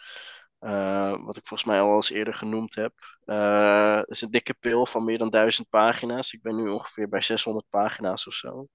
Uh, 0.60 1.24
wat 1.24 1.36
ik 1.36 1.46
volgens 1.46 1.68
mij 1.68 1.80
al 1.80 1.94
eens 1.94 2.10
eerder 2.10 2.34
genoemd 2.34 2.74
heb. 2.74 2.92
Uh, 3.24 3.96
het 3.96 4.08
is 4.08 4.20
een 4.20 4.30
dikke 4.30 4.54
pil 4.54 4.86
van 4.86 5.04
meer 5.04 5.18
dan 5.18 5.30
duizend 5.30 5.68
pagina's. 5.68 6.32
Ik 6.32 6.42
ben 6.42 6.56
nu 6.56 6.68
ongeveer 6.68 7.08
bij 7.08 7.20
600 7.20 7.66
pagina's 7.70 8.26
of 8.26 8.34
zo. 8.34 8.68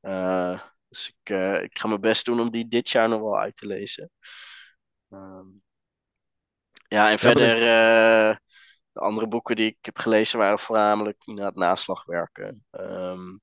Uh, 0.00 0.60
dus 0.88 1.08
ik, 1.08 1.30
ik 1.62 1.78
ga 1.78 1.88
mijn 1.88 2.00
best 2.00 2.24
doen 2.24 2.40
om 2.40 2.50
die 2.50 2.68
dit 2.68 2.90
jaar 2.90 3.08
nog 3.08 3.20
wel 3.20 3.38
uit 3.38 3.56
te 3.56 3.66
lezen. 3.66 4.10
Ehm, 5.08 5.46
ja, 6.88 7.10
en 7.10 7.18
verder, 7.18 7.58
de 8.92 9.00
andere 9.00 9.28
boeken 9.28 9.56
die 9.56 9.66
ik 9.66 9.78
heb 9.80 9.98
gelezen 9.98 10.38
waren 10.38 10.58
voornamelijk 10.58 11.22
inderdaad 11.24 11.54
naslagwerken. 11.54 12.64
Um, 12.70 13.40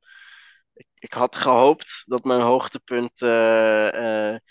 ik, 0.94 1.14
had 1.14 1.36
gehoopt 1.36 2.04
dat 2.06 2.24
mijn 2.24 2.42
hoogtepunt 2.42 3.18
de, 3.18 4.42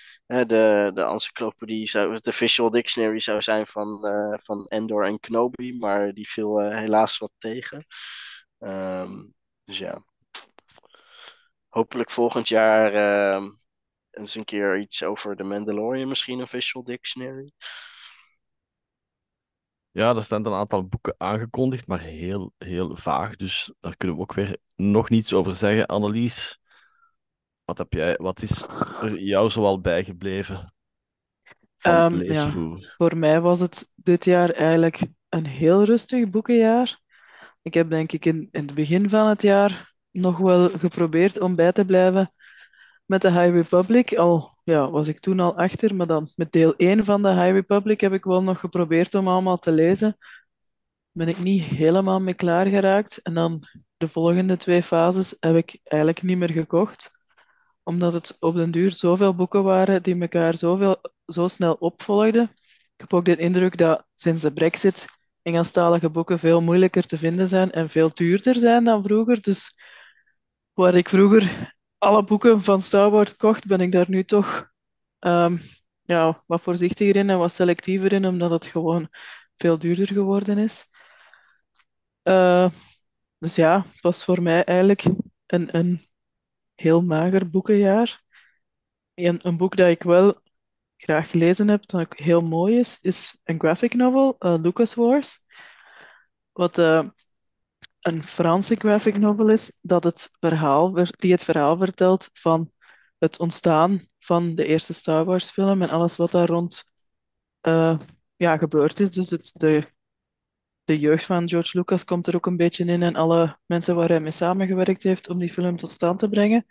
de 0.94 1.02
encyclopedie, 1.02 1.88
zou, 1.88 2.18
de 2.20 2.32
visual 2.32 2.70
dictionary 2.70 3.20
zou 3.20 3.42
zijn 3.42 3.66
van, 3.66 4.00
van 4.42 4.66
Endor 4.66 5.04
en 5.04 5.20
Kenobi, 5.20 5.78
maar 5.78 6.12
die 6.12 6.28
viel 6.28 6.58
helaas 6.58 7.18
wat 7.18 7.32
tegen. 7.38 7.84
Um, 8.58 9.34
dus 9.64 9.78
ja. 9.78 10.04
Hopelijk 11.68 12.10
volgend 12.10 12.48
jaar 12.48 12.94
uh, 12.94 13.48
eens 14.10 14.34
een 14.34 14.44
keer 14.44 14.78
iets 14.78 15.02
over 15.02 15.36
de 15.36 15.44
Mandalorian, 15.44 16.08
misschien 16.08 16.48
visual 16.48 16.84
dictionary. 16.84 17.52
Ja, 19.98 20.16
er 20.16 20.22
staan 20.22 20.46
een 20.46 20.52
aantal 20.52 20.86
boeken 20.86 21.14
aangekondigd, 21.16 21.86
maar 21.86 22.00
heel, 22.00 22.52
heel 22.58 22.96
vaag. 22.96 23.36
Dus 23.36 23.72
daar 23.80 23.96
kunnen 23.96 24.16
we 24.16 24.22
ook 24.22 24.34
weer 24.34 24.56
nog 24.76 25.08
niets 25.08 25.32
over 25.32 25.54
zeggen. 25.54 25.86
Annelies, 25.86 26.60
wat, 27.64 27.78
heb 27.78 27.92
jij, 27.92 28.16
wat 28.20 28.42
is 28.42 28.62
er 29.02 29.20
jou 29.20 29.50
zoal 29.50 29.80
bijgebleven 29.80 30.72
van 31.76 32.12
um, 32.12 32.14
leesvoer? 32.14 32.78
Ja, 32.80 32.94
voor 32.96 33.16
mij 33.16 33.40
was 33.40 33.60
het 33.60 33.92
dit 33.94 34.24
jaar 34.24 34.50
eigenlijk 34.50 35.00
een 35.28 35.46
heel 35.46 35.84
rustig 35.84 36.30
boekenjaar. 36.30 37.00
Ik 37.62 37.74
heb 37.74 37.90
denk 37.90 38.12
ik 38.12 38.24
in, 38.24 38.48
in 38.50 38.66
het 38.66 38.74
begin 38.74 39.10
van 39.10 39.28
het 39.28 39.42
jaar 39.42 39.92
nog 40.10 40.38
wel 40.38 40.68
geprobeerd 40.68 41.40
om 41.40 41.54
bij 41.54 41.72
te 41.72 41.84
blijven 41.84 42.30
met 43.08 43.22
de 43.22 43.30
High 43.30 43.50
Republic. 43.50 44.16
Al 44.16 44.58
ja, 44.64 44.90
was 44.90 45.08
ik 45.08 45.20
toen 45.20 45.40
al 45.40 45.56
achter, 45.56 45.94
maar 45.94 46.06
dan 46.06 46.32
met 46.36 46.52
deel 46.52 46.74
1 46.76 47.04
van 47.04 47.22
de 47.22 47.30
High 47.30 47.52
Republic 47.52 48.00
heb 48.00 48.12
ik 48.12 48.24
wel 48.24 48.42
nog 48.42 48.60
geprobeerd 48.60 49.14
om 49.14 49.28
allemaal 49.28 49.58
te 49.58 49.72
lezen. 49.72 50.16
Ben 51.12 51.28
ik 51.28 51.38
niet 51.38 51.62
helemaal 51.62 52.20
mee 52.20 52.34
klaar 52.34 52.66
geraakt. 52.66 53.22
En 53.22 53.34
dan 53.34 53.62
de 53.96 54.08
volgende 54.08 54.56
twee 54.56 54.82
fases 54.82 55.36
heb 55.40 55.56
ik 55.56 55.80
eigenlijk 55.84 56.22
niet 56.22 56.38
meer 56.38 56.50
gekocht 56.50 57.16
omdat 57.88 58.12
het 58.12 58.36
op 58.40 58.54
den 58.54 58.70
duur 58.70 58.92
zoveel 58.92 59.34
boeken 59.34 59.62
waren 59.62 60.02
die 60.02 60.20
elkaar 60.20 60.54
zoveel, 60.54 60.96
zo 61.26 61.48
snel 61.48 61.74
opvolgden. 61.74 62.50
Ik 62.94 63.00
heb 63.00 63.14
ook 63.14 63.24
de 63.24 63.36
indruk 63.36 63.76
dat 63.76 64.06
sinds 64.14 64.42
de 64.42 64.52
brexit 64.52 65.06
Engelstalige 65.42 66.10
boeken 66.10 66.38
veel 66.38 66.60
moeilijker 66.60 67.06
te 67.06 67.18
vinden 67.18 67.48
zijn 67.48 67.72
en 67.72 67.90
veel 67.90 68.10
duurder 68.14 68.54
zijn 68.58 68.84
dan 68.84 69.02
vroeger. 69.02 69.40
Dus 69.40 69.78
waar 70.72 70.94
ik 70.94 71.08
vroeger 71.08 71.74
alle 71.98 72.24
boeken 72.24 72.62
van 72.62 72.80
Star 72.80 73.10
Wars 73.10 73.36
kocht, 73.36 73.66
ben 73.66 73.80
ik 73.80 73.92
daar 73.92 74.10
nu 74.10 74.24
toch 74.24 74.70
um, 75.20 75.60
ja, 76.02 76.42
wat 76.46 76.62
voorzichtiger 76.62 77.16
in 77.16 77.30
en 77.30 77.38
wat 77.38 77.52
selectiever 77.52 78.12
in, 78.12 78.26
omdat 78.26 78.50
het 78.50 78.66
gewoon 78.66 79.08
veel 79.56 79.78
duurder 79.78 80.06
geworden 80.06 80.58
is. 80.58 80.90
Uh, 82.22 82.68
dus 83.38 83.54
ja, 83.54 83.84
het 83.92 84.00
was 84.00 84.24
voor 84.24 84.42
mij 84.42 84.64
eigenlijk 84.64 85.02
een, 85.46 85.76
een 85.76 86.08
heel 86.74 87.02
mager 87.02 87.50
boekenjaar. 87.50 88.22
Een, 89.14 89.38
een 89.42 89.56
boek 89.56 89.76
dat 89.76 89.88
ik 89.88 90.02
wel 90.02 90.40
graag 90.96 91.30
gelezen 91.30 91.68
heb, 91.68 91.86
dat 91.86 92.00
ook 92.00 92.18
heel 92.18 92.40
mooi 92.40 92.78
is, 92.78 93.00
is 93.00 93.40
een 93.44 93.60
graphic 93.60 93.94
novel, 93.94 94.36
uh, 94.38 94.54
Lucas 94.62 94.94
Wars. 94.94 95.44
Wat 96.52 96.78
uh, 96.78 97.08
een 98.00 98.22
Franse 98.22 98.74
graphic 98.74 99.18
novel 99.18 99.48
is, 99.48 99.72
dat 99.80 100.04
het 100.04 100.30
verhaal, 100.40 100.92
die 101.10 101.32
het 101.32 101.44
verhaal 101.44 101.78
vertelt 101.78 102.30
van 102.32 102.72
het 103.18 103.38
ontstaan 103.38 104.08
van 104.18 104.54
de 104.54 104.64
eerste 104.66 104.92
Star 104.92 105.24
Wars 105.24 105.50
film 105.50 105.82
en 105.82 105.90
alles 105.90 106.16
wat 106.16 106.30
daar 106.30 106.48
rond 106.48 106.84
uh, 107.62 107.98
ja, 108.36 108.56
gebeurd 108.56 109.00
is. 109.00 109.10
Dus 109.10 109.30
het, 109.30 109.50
de, 109.54 109.92
de 110.84 110.98
jeugd 110.98 111.24
van 111.24 111.48
George 111.48 111.78
Lucas 111.78 112.04
komt 112.04 112.26
er 112.26 112.34
ook 112.34 112.46
een 112.46 112.56
beetje 112.56 112.84
in 112.84 113.02
en 113.02 113.16
alle 113.16 113.58
mensen 113.66 113.96
waar 113.96 114.08
hij 114.08 114.20
mee 114.20 114.32
samengewerkt 114.32 115.02
heeft 115.02 115.28
om 115.28 115.38
die 115.38 115.52
film 115.52 115.76
tot 115.76 115.90
stand 115.90 116.18
te 116.18 116.28
brengen. 116.28 116.66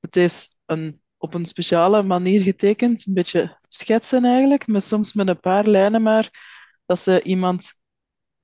Het 0.00 0.16
is 0.16 0.56
een, 0.64 1.00
op 1.16 1.34
een 1.34 1.44
speciale 1.46 2.02
manier 2.02 2.42
getekend, 2.42 3.06
een 3.06 3.14
beetje 3.14 3.56
schetsen 3.68 4.24
eigenlijk, 4.24 4.66
met 4.66 4.84
soms 4.84 5.12
met 5.12 5.28
een 5.28 5.40
paar 5.40 5.66
lijnen 5.66 6.02
maar, 6.02 6.30
dat 6.86 6.98
ze 7.00 7.22
iemand 7.22 7.74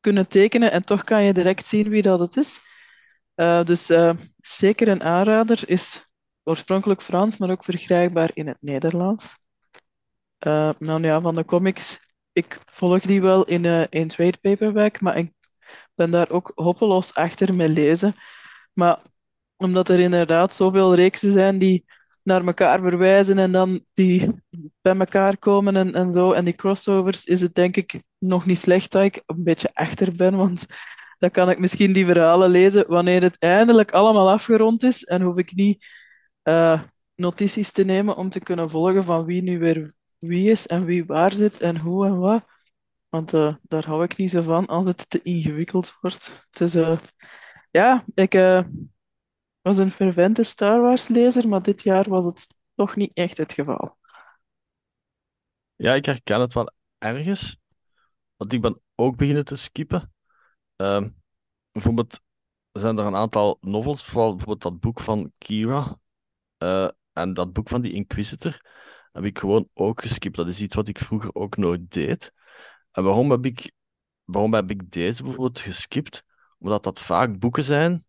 kunnen 0.03 0.29
tekenen 0.29 0.73
en 0.73 0.85
toch 0.85 1.05
kan 1.05 1.23
je 1.23 1.33
direct 1.33 1.67
zien 1.67 1.89
wie 1.89 2.03
dat 2.03 2.19
het 2.19 2.37
is. 2.37 2.61
Uh, 3.37 3.65
dus 3.65 3.91
uh, 3.91 4.13
zeker 4.41 4.89
een 4.89 5.03
aanrader, 5.03 5.69
is 5.69 6.13
oorspronkelijk 6.45 7.03
Frans, 7.03 7.37
maar 7.37 7.51
ook 7.51 7.65
verkrijgbaar 7.65 8.31
in 8.35 8.47
het 8.47 8.59
Nederlands. 8.61 9.37
Uh, 10.47 10.71
nou 10.79 11.03
ja, 11.03 11.21
van 11.21 11.35
de 11.35 11.45
comics, 11.45 12.01
ik 12.33 12.61
volg 12.65 13.01
die 13.01 13.23
wel 13.23 13.45
in 13.45 13.65
een 13.65 14.09
trade 14.09 14.39
paperback, 14.41 15.01
maar 15.01 15.17
ik 15.17 15.33
ben 15.95 16.11
daar 16.11 16.31
ook 16.31 16.53
hopeloos 16.55 17.15
achter 17.15 17.55
met 17.55 17.71
lezen. 17.71 18.15
Maar 18.73 19.03
omdat 19.57 19.89
er 19.89 20.01
inderdaad 20.01 20.55
zoveel 20.55 20.95
reeksen 20.95 21.33
zijn 21.33 21.59
die 21.59 21.85
naar 22.23 22.47
elkaar 22.47 22.81
verwijzen 22.81 23.39
en 23.39 23.53
dan 23.53 23.85
die 23.93 24.31
bij 24.81 24.97
elkaar 24.97 25.39
komen 25.39 25.77
en, 25.77 25.95
en 25.95 26.12
zo. 26.12 26.33
En 26.33 26.45
die 26.45 26.55
crossovers 26.55 27.25
is 27.25 27.41
het 27.41 27.55
denk 27.55 27.77
ik 27.77 28.03
nog 28.18 28.47
niet 28.47 28.59
slecht 28.59 28.91
dat 28.93 29.03
ik 29.03 29.23
een 29.27 29.45
beetje 29.45 29.70
achter 29.73 30.12
ben, 30.16 30.37
want 30.37 30.66
dan 31.18 31.31
kan 31.31 31.51
ik 31.51 31.59
misschien 31.59 31.93
die 31.93 32.07
verhalen 32.07 32.51
lezen 32.51 32.85
wanneer 32.89 33.23
het 33.23 33.39
eindelijk 33.39 33.91
allemaal 33.91 34.31
afgerond 34.31 34.83
is 34.83 35.05
en 35.05 35.23
hoef 35.23 35.39
ik 35.39 35.55
niet 35.55 35.87
uh, 36.45 36.83
notities 37.14 37.73
te 37.73 37.85
nemen 37.85 38.16
om 38.16 38.31
te 38.31 38.41
kunnen 38.41 38.70
volgen 38.70 39.05
van 39.05 39.25
wie 39.25 39.43
nu 39.43 39.59
weer 39.59 39.93
wie 40.18 40.51
is 40.51 40.66
en 40.66 40.85
wie 40.85 41.05
waar 41.05 41.33
zit 41.33 41.61
en 41.61 41.79
hoe 41.79 42.07
en 42.07 42.18
wat. 42.18 42.45
Want 43.09 43.33
uh, 43.33 43.55
daar 43.62 43.87
hou 43.87 44.05
ik 44.05 44.16
niet 44.16 44.31
zo 44.31 44.43
van 44.43 44.66
als 44.66 44.87
het 44.87 45.11
te 45.11 45.20
ingewikkeld 45.23 45.97
wordt. 46.01 46.47
Dus 46.51 46.75
uh, 46.75 46.99
ja, 47.70 48.05
ik 48.14 48.35
was 49.63 49.79
een 49.79 49.93
fervente 49.93 50.43
Star 50.43 50.81
Wars 50.81 51.09
lezer, 51.09 51.49
maar 51.49 51.63
dit 51.63 51.83
jaar 51.83 52.09
was 52.09 52.25
het 52.25 52.55
toch 52.75 52.97
niet 52.97 53.11
echt 53.15 53.39
het 53.39 53.53
geval. 53.53 53.99
Ja, 55.77 55.95
ik 55.95 56.05
herken 56.05 56.41
het 56.41 56.55
wel 56.55 56.73
ergens. 56.99 57.57
Want 58.37 58.53
ik 58.53 58.61
ben 58.61 58.81
ook 58.95 59.17
beginnen 59.17 59.45
te 59.45 59.57
skippen. 59.57 60.13
Uh, 60.77 61.05
bijvoorbeeld 61.73 62.21
zijn 62.73 62.99
er 62.99 63.05
een 63.05 63.15
aantal 63.15 63.59
novels, 63.61 64.05
vooral 64.05 64.31
bijvoorbeeld 64.31 64.63
dat 64.63 64.81
boek 64.81 65.01
van 65.01 65.33
Kira 65.39 65.99
uh, 66.59 66.89
en 67.13 67.35
dat 67.35 67.53
boek 67.53 67.69
van 67.69 67.81
die 67.81 67.93
Inquisitor, 67.93 68.61
heb 69.13 69.25
ik 69.25 69.39
gewoon 69.39 69.69
ook 69.75 70.01
geskipt. 70.01 70.37
Dat 70.37 70.49
is 70.49 70.61
iets 70.61 70.75
wat 70.75 70.89
ik 70.89 70.99
vroeger 70.99 71.35
ook 71.35 71.57
nooit 71.57 71.91
deed. 71.91 72.33
En 72.91 73.05
waarom 73.05 73.31
heb 73.31 73.45
ik, 73.45 73.73
waarom 74.25 74.55
heb 74.55 74.71
ik 74.71 74.91
deze 74.91 75.23
bijvoorbeeld 75.23 75.59
geskipt? 75.59 76.25
Omdat 76.59 76.85
dat 76.85 77.01
vaak 77.01 77.39
boeken 77.39 77.65
zijn 77.65 78.05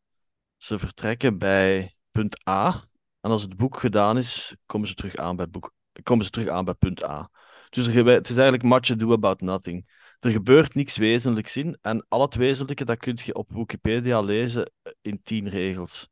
ze 0.64 0.80
vertrekken 0.80 1.38
bij 1.38 1.96
punt 2.12 2.48
A. 2.50 2.84
En 3.22 3.32
als 3.32 3.42
het 3.42 3.58
boek 3.58 3.78
gedaan 3.78 4.18
is, 4.18 4.56
komen 4.66 4.88
ze 4.88 4.94
terug 4.94 5.16
aan 5.16 5.36
bij, 5.36 5.50
boek, 5.50 5.74
komen 6.04 6.26
ze 6.26 6.32
terug 6.32 6.48
aan 6.48 6.66
bij 6.66 6.74
punt 6.74 7.04
A. 7.04 7.30
Dus 7.70 7.86
het 7.86 8.30
is 8.30 8.38
eigenlijk 8.38 8.64
much 8.64 8.92
ado 8.92 9.12
about 9.12 9.42
nothing. 9.42 9.90
Er 10.20 10.32
gebeurt 10.32 10.76
niks 10.76 10.98
wezenlijks 10.98 11.58
in. 11.58 11.78
En 11.82 12.06
al 12.08 12.22
het 12.22 12.36
wezenlijke, 12.36 12.86
dat 12.86 12.98
kun 12.98 13.20
je 13.24 13.34
op 13.34 13.52
Wikipedia 13.52 14.22
lezen 14.22 14.72
in 15.02 15.22
tien 15.24 15.50
regels. 15.50 16.10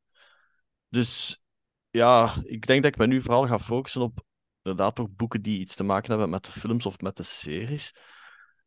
Dus 0.89 1.41
ja, 1.89 2.35
ik 2.43 2.65
denk 2.65 2.83
dat 2.83 2.91
ik 2.91 2.97
me 2.97 3.07
nu 3.07 3.21
vooral 3.21 3.47
ga 3.47 3.59
focussen 3.59 4.01
op 4.01 4.25
inderdaad 4.61 4.95
toch 4.95 5.09
boeken 5.09 5.41
die 5.41 5.59
iets 5.59 5.75
te 5.75 5.83
maken 5.83 6.09
hebben 6.09 6.29
met 6.29 6.45
de 6.45 6.51
films 6.51 6.85
of 6.85 6.99
met 6.99 7.17
de 7.17 7.23
series. 7.23 7.95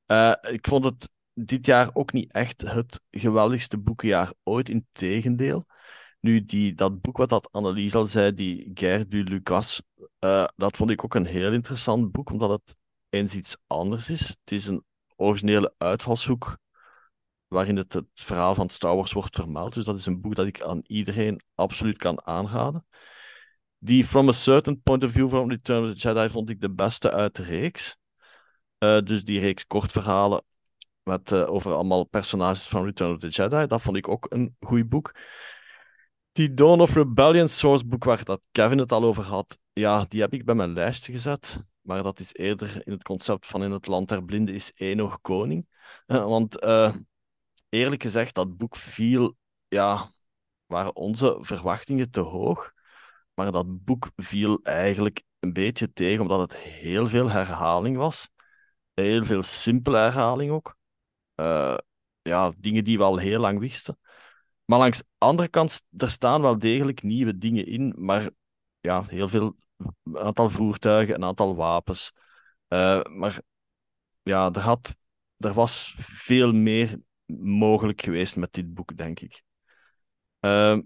Uh, 0.07 0.35
ik 0.41 0.67
vond 0.67 0.85
het 0.85 1.09
dit 1.35 1.67
jaar 1.67 1.91
ook 1.93 2.13
niet 2.13 2.33
echt 2.33 2.61
het 2.61 3.01
geweldigste 3.11 3.79
boekenjaar 3.79 4.33
ooit. 4.43 4.69
Integendeel. 4.69 5.65
Nu, 6.21 6.45
die, 6.45 6.75
dat 6.75 7.01
boek 7.01 7.17
wat 7.17 7.29
dat 7.29 7.53
Annelies 7.53 7.95
al 7.95 8.05
zei, 8.05 8.33
die 8.33 8.71
Guerre 8.75 9.07
du 9.07 9.25
Lucas, 9.25 9.83
uh, 10.21 10.45
dat 10.57 10.77
vond 10.77 10.91
ik 10.91 11.05
ook 11.05 11.15
een 11.15 11.27
heel 11.27 11.53
interessant 11.53 12.13
boek, 12.13 12.31
omdat 12.31 12.51
het 12.51 12.77
eens 13.11 13.35
iets 13.35 13.57
anders 13.67 14.11
is. 14.11 14.29
Het 14.29 14.53
is 14.53 14.67
een 14.67 14.85
originele 15.17 15.75
uitvalshoek 15.79 16.59
waarin 17.49 17.77
het, 17.77 17.93
het 17.93 18.07
verhaal 18.15 18.55
van 18.55 18.69
Star 18.69 18.97
Wars 18.97 19.13
wordt 19.13 19.37
vermeld. 19.37 19.75
Dus 19.75 19.85
dat 19.85 19.99
is 19.99 20.07
een 20.07 20.21
boek 20.21 20.35
dat 20.35 20.47
ik 20.47 20.63
aan 20.63 20.81
iedereen 20.87 21.41
absoluut 21.55 21.97
kan 21.97 22.27
aanraden. 22.27 22.87
Die 23.79 24.05
From 24.05 24.29
a 24.29 24.33
Certain 24.33 24.83
Point 24.83 25.05
of 25.05 25.11
View 25.11 25.29
van 25.29 25.49
Return 25.49 25.85
of 25.85 25.95
the 25.95 26.09
Jedi 26.09 26.29
vond 26.29 26.51
ik 26.51 26.61
de 26.61 26.71
beste 26.71 27.11
uit 27.13 27.37
de 27.37 27.43
reeks. 27.43 27.97
Uh, 28.79 28.99
dus 29.01 29.25
die 29.25 29.41
reeks 29.41 29.67
kortverhalen 29.67 30.45
met, 31.05 31.31
uh, 31.31 31.51
over 31.51 31.73
allemaal 31.73 32.05
personages 32.05 32.69
van 32.69 32.85
Return 32.85 33.13
of 33.13 33.19
the 33.19 33.29
Jedi. 33.29 33.67
Dat 33.67 33.83
vond 33.83 33.97
ik 33.97 34.09
ook 34.09 34.27
een 34.29 34.57
goed 34.61 34.89
boek. 34.89 35.15
Die 36.33 36.55
Dawn 36.55 36.81
of 36.81 36.95
Rebellion 36.95 37.49
source 37.49 37.87
boek 37.87 38.05
waar 38.05 38.25
dat 38.25 38.41
Kevin 38.53 38.79
het 38.79 38.93
al 38.93 39.05
over 39.05 39.25
had, 39.25 39.57
ja, 39.73 40.05
die 40.05 40.21
heb 40.21 40.33
ik 40.33 40.45
bij 40.45 40.55
mijn 40.55 40.73
lijstje 40.73 41.13
gezet. 41.13 41.57
Maar 41.81 42.03
dat 42.03 42.21
is 42.21 42.35
eerder 42.35 42.87
in 42.87 42.93
het 42.93 43.03
concept 43.03 43.47
van 43.47 43.63
in 43.63 43.71
het 43.71 43.87
land 43.87 44.09
der 44.09 44.25
blinden 44.25 44.55
is 44.55 44.73
één 44.73 44.97
nog 44.97 45.21
koning. 45.21 45.67
Uh, 46.07 46.25
want 46.25 46.65
uh, 46.65 46.95
eerlijk 47.69 48.03
gezegd, 48.03 48.35
dat 48.35 48.57
boek 48.57 48.77
viel, 48.77 49.37
ja, 49.69 50.11
waren 50.67 50.97
onze 50.97 51.39
verwachtingen 51.41 52.11
te 52.11 52.21
hoog. 52.21 52.73
Maar 53.35 53.53
dat 53.53 53.85
boek 53.85 54.11
viel 54.17 54.63
eigenlijk 54.63 55.23
een 55.39 55.53
beetje 55.53 55.93
tegen, 55.93 56.23
omdat 56.23 56.41
het 56.41 56.57
heel 56.57 57.09
veel 57.09 57.31
herhaling 57.31 57.97
was. 57.97 58.29
Heel 58.95 59.25
veel 59.25 59.43
simpele 59.43 59.97
herhaling 59.97 60.51
ook. 60.51 60.77
Uh, 61.37 61.77
ja, 62.23 62.53
dingen 62.59 62.85
die 62.85 62.99
we 62.99 63.05
al 63.05 63.17
heel 63.17 63.41
lang 63.41 63.59
wisten. 63.59 63.99
Maar 64.65 64.79
langs 64.79 64.99
de 64.99 65.05
andere 65.19 65.49
kant, 65.49 65.83
er 65.97 66.11
staan 66.11 66.41
wel 66.43 66.59
degelijk 66.59 67.03
nieuwe 67.03 67.39
dingen 67.39 67.67
in, 67.67 67.97
maar 67.99 68.31
ja, 68.81 69.05
heel 69.05 69.29
veel, 69.29 69.57
een 70.03 70.19
aantal 70.19 70.51
voertuigen, 70.51 71.15
een 71.15 71.25
aantal 71.25 71.55
wapens. 71.57 72.13
Uh, 72.69 73.03
maar 73.03 73.41
ja, 74.23 74.53
er, 74.53 74.61
had, 74.61 74.97
er 75.37 75.53
was 75.53 75.95
veel 75.99 76.53
meer 76.53 77.01
mogelijk 77.43 78.03
geweest 78.03 78.37
met 78.37 78.53
dit 78.53 78.75
boek, 78.75 78.97
denk 78.97 79.21
ik. 79.21 79.43
Uh, 80.41 80.79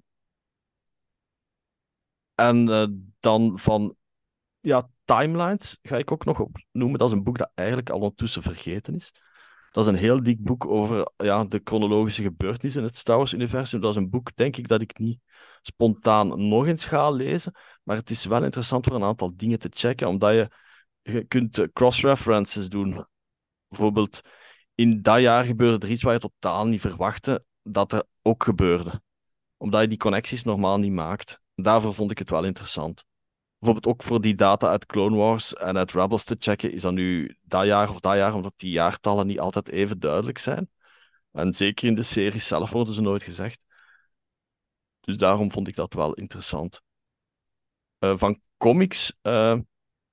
en 2.35 2.69
uh, 2.69 2.87
dan 3.21 3.59
van 3.59 3.97
ja, 4.61 4.91
Timelines 5.05 5.79
ga 5.83 5.97
ik 5.97 6.13
ook 6.13 6.25
nog 6.25 6.41
opnoemen. 6.41 6.99
Dat 6.99 7.11
is 7.11 7.17
een 7.17 7.25
boek 7.25 7.39
dat 7.39 7.51
eigenlijk 7.55 7.91
al 7.91 8.01
ondertussen 8.01 8.43
vergeten 8.43 8.95
is. 8.95 9.13
Dat 9.71 9.87
is 9.87 9.93
een 9.93 9.99
heel 9.99 10.23
dik 10.23 10.43
boek 10.43 10.67
over 10.67 11.11
ja, 11.17 11.45
de 11.45 11.61
chronologische 11.65 12.23
gebeurtenissen 12.23 12.81
in 12.81 12.87
het 12.87 12.97
Star 12.97 13.17
Wars-universum. 13.17 13.81
Dat 13.81 13.91
is 13.91 13.97
een 13.97 14.11
boek, 14.11 14.37
denk 14.37 14.57
ik, 14.57 14.69
dat 14.69 14.81
ik 14.81 14.99
niet 14.99 15.21
spontaan 15.63 16.49
nog 16.49 16.67
eens 16.67 16.85
ga 16.85 17.11
lezen. 17.11 17.53
Maar 17.83 17.97
het 17.97 18.11
is 18.11 18.25
wel 18.25 18.45
interessant 18.45 18.87
voor 18.87 18.95
een 18.97 19.03
aantal 19.03 19.37
dingen 19.37 19.59
te 19.59 19.71
checken, 19.73 20.09
omdat 20.09 20.33
je, 20.35 20.51
je 21.03 21.25
kunt 21.25 21.59
eh, 21.59 21.67
cross-references 21.73 22.69
doen. 22.69 23.07
Bijvoorbeeld, 23.69 24.21
in 24.75 25.03
dat 25.03 25.21
jaar 25.21 25.45
gebeurde 25.45 25.87
er 25.87 25.93
iets 25.93 26.03
waar 26.03 26.13
je 26.13 26.19
totaal 26.19 26.67
niet 26.67 26.81
verwachtte 26.81 27.45
dat 27.63 27.93
er 27.93 28.05
ook 28.23 28.43
gebeurde. 28.43 29.03
Omdat 29.57 29.81
je 29.81 29.89
die 29.89 29.99
connecties 29.99 30.43
normaal 30.43 30.79
niet 30.79 30.93
maakt. 30.93 31.41
Daarvoor 31.55 31.95
vond 31.95 32.11
ik 32.11 32.19
het 32.19 32.31
wel 32.31 32.45
interessant 32.45 33.08
bijvoorbeeld 33.59 33.95
ook 33.95 34.03
voor 34.03 34.21
die 34.21 34.35
data 34.35 34.69
uit 34.69 34.87
Clone 34.87 35.17
Wars 35.17 35.55
en 35.55 35.77
uit 35.77 35.93
Rebels 35.93 36.25
te 36.25 36.37
checken, 36.39 36.73
is 36.73 36.83
dat 36.83 36.93
nu 36.93 37.37
dat 37.43 37.67
jaar 37.67 37.89
of 37.91 38.01
dat 38.01 38.15
jaar, 38.15 38.35
omdat 38.35 38.53
die 38.57 38.71
jaartallen 38.71 39.27
niet 39.27 39.41
altijd 39.41 39.69
even 39.69 39.99
duidelijk 39.99 40.39
zijn. 40.39 40.71
En 41.33 41.55
zeker 41.55 41.89
in 41.89 41.95
de 41.95 42.03
series 42.03 42.47
zelf 42.47 42.71
worden 42.71 42.95
ze 42.95 43.01
nooit 43.01 43.23
gezegd. 43.23 43.61
Dus 45.01 45.17
daarom 45.17 45.51
vond 45.51 45.69
ik 45.69 45.75
dat 45.75 45.95
wel 45.95 46.15
interessant. 46.15 46.83
Uh, 47.99 48.17
van 48.17 48.41
comics, 48.57 49.13
uh, 49.23 49.57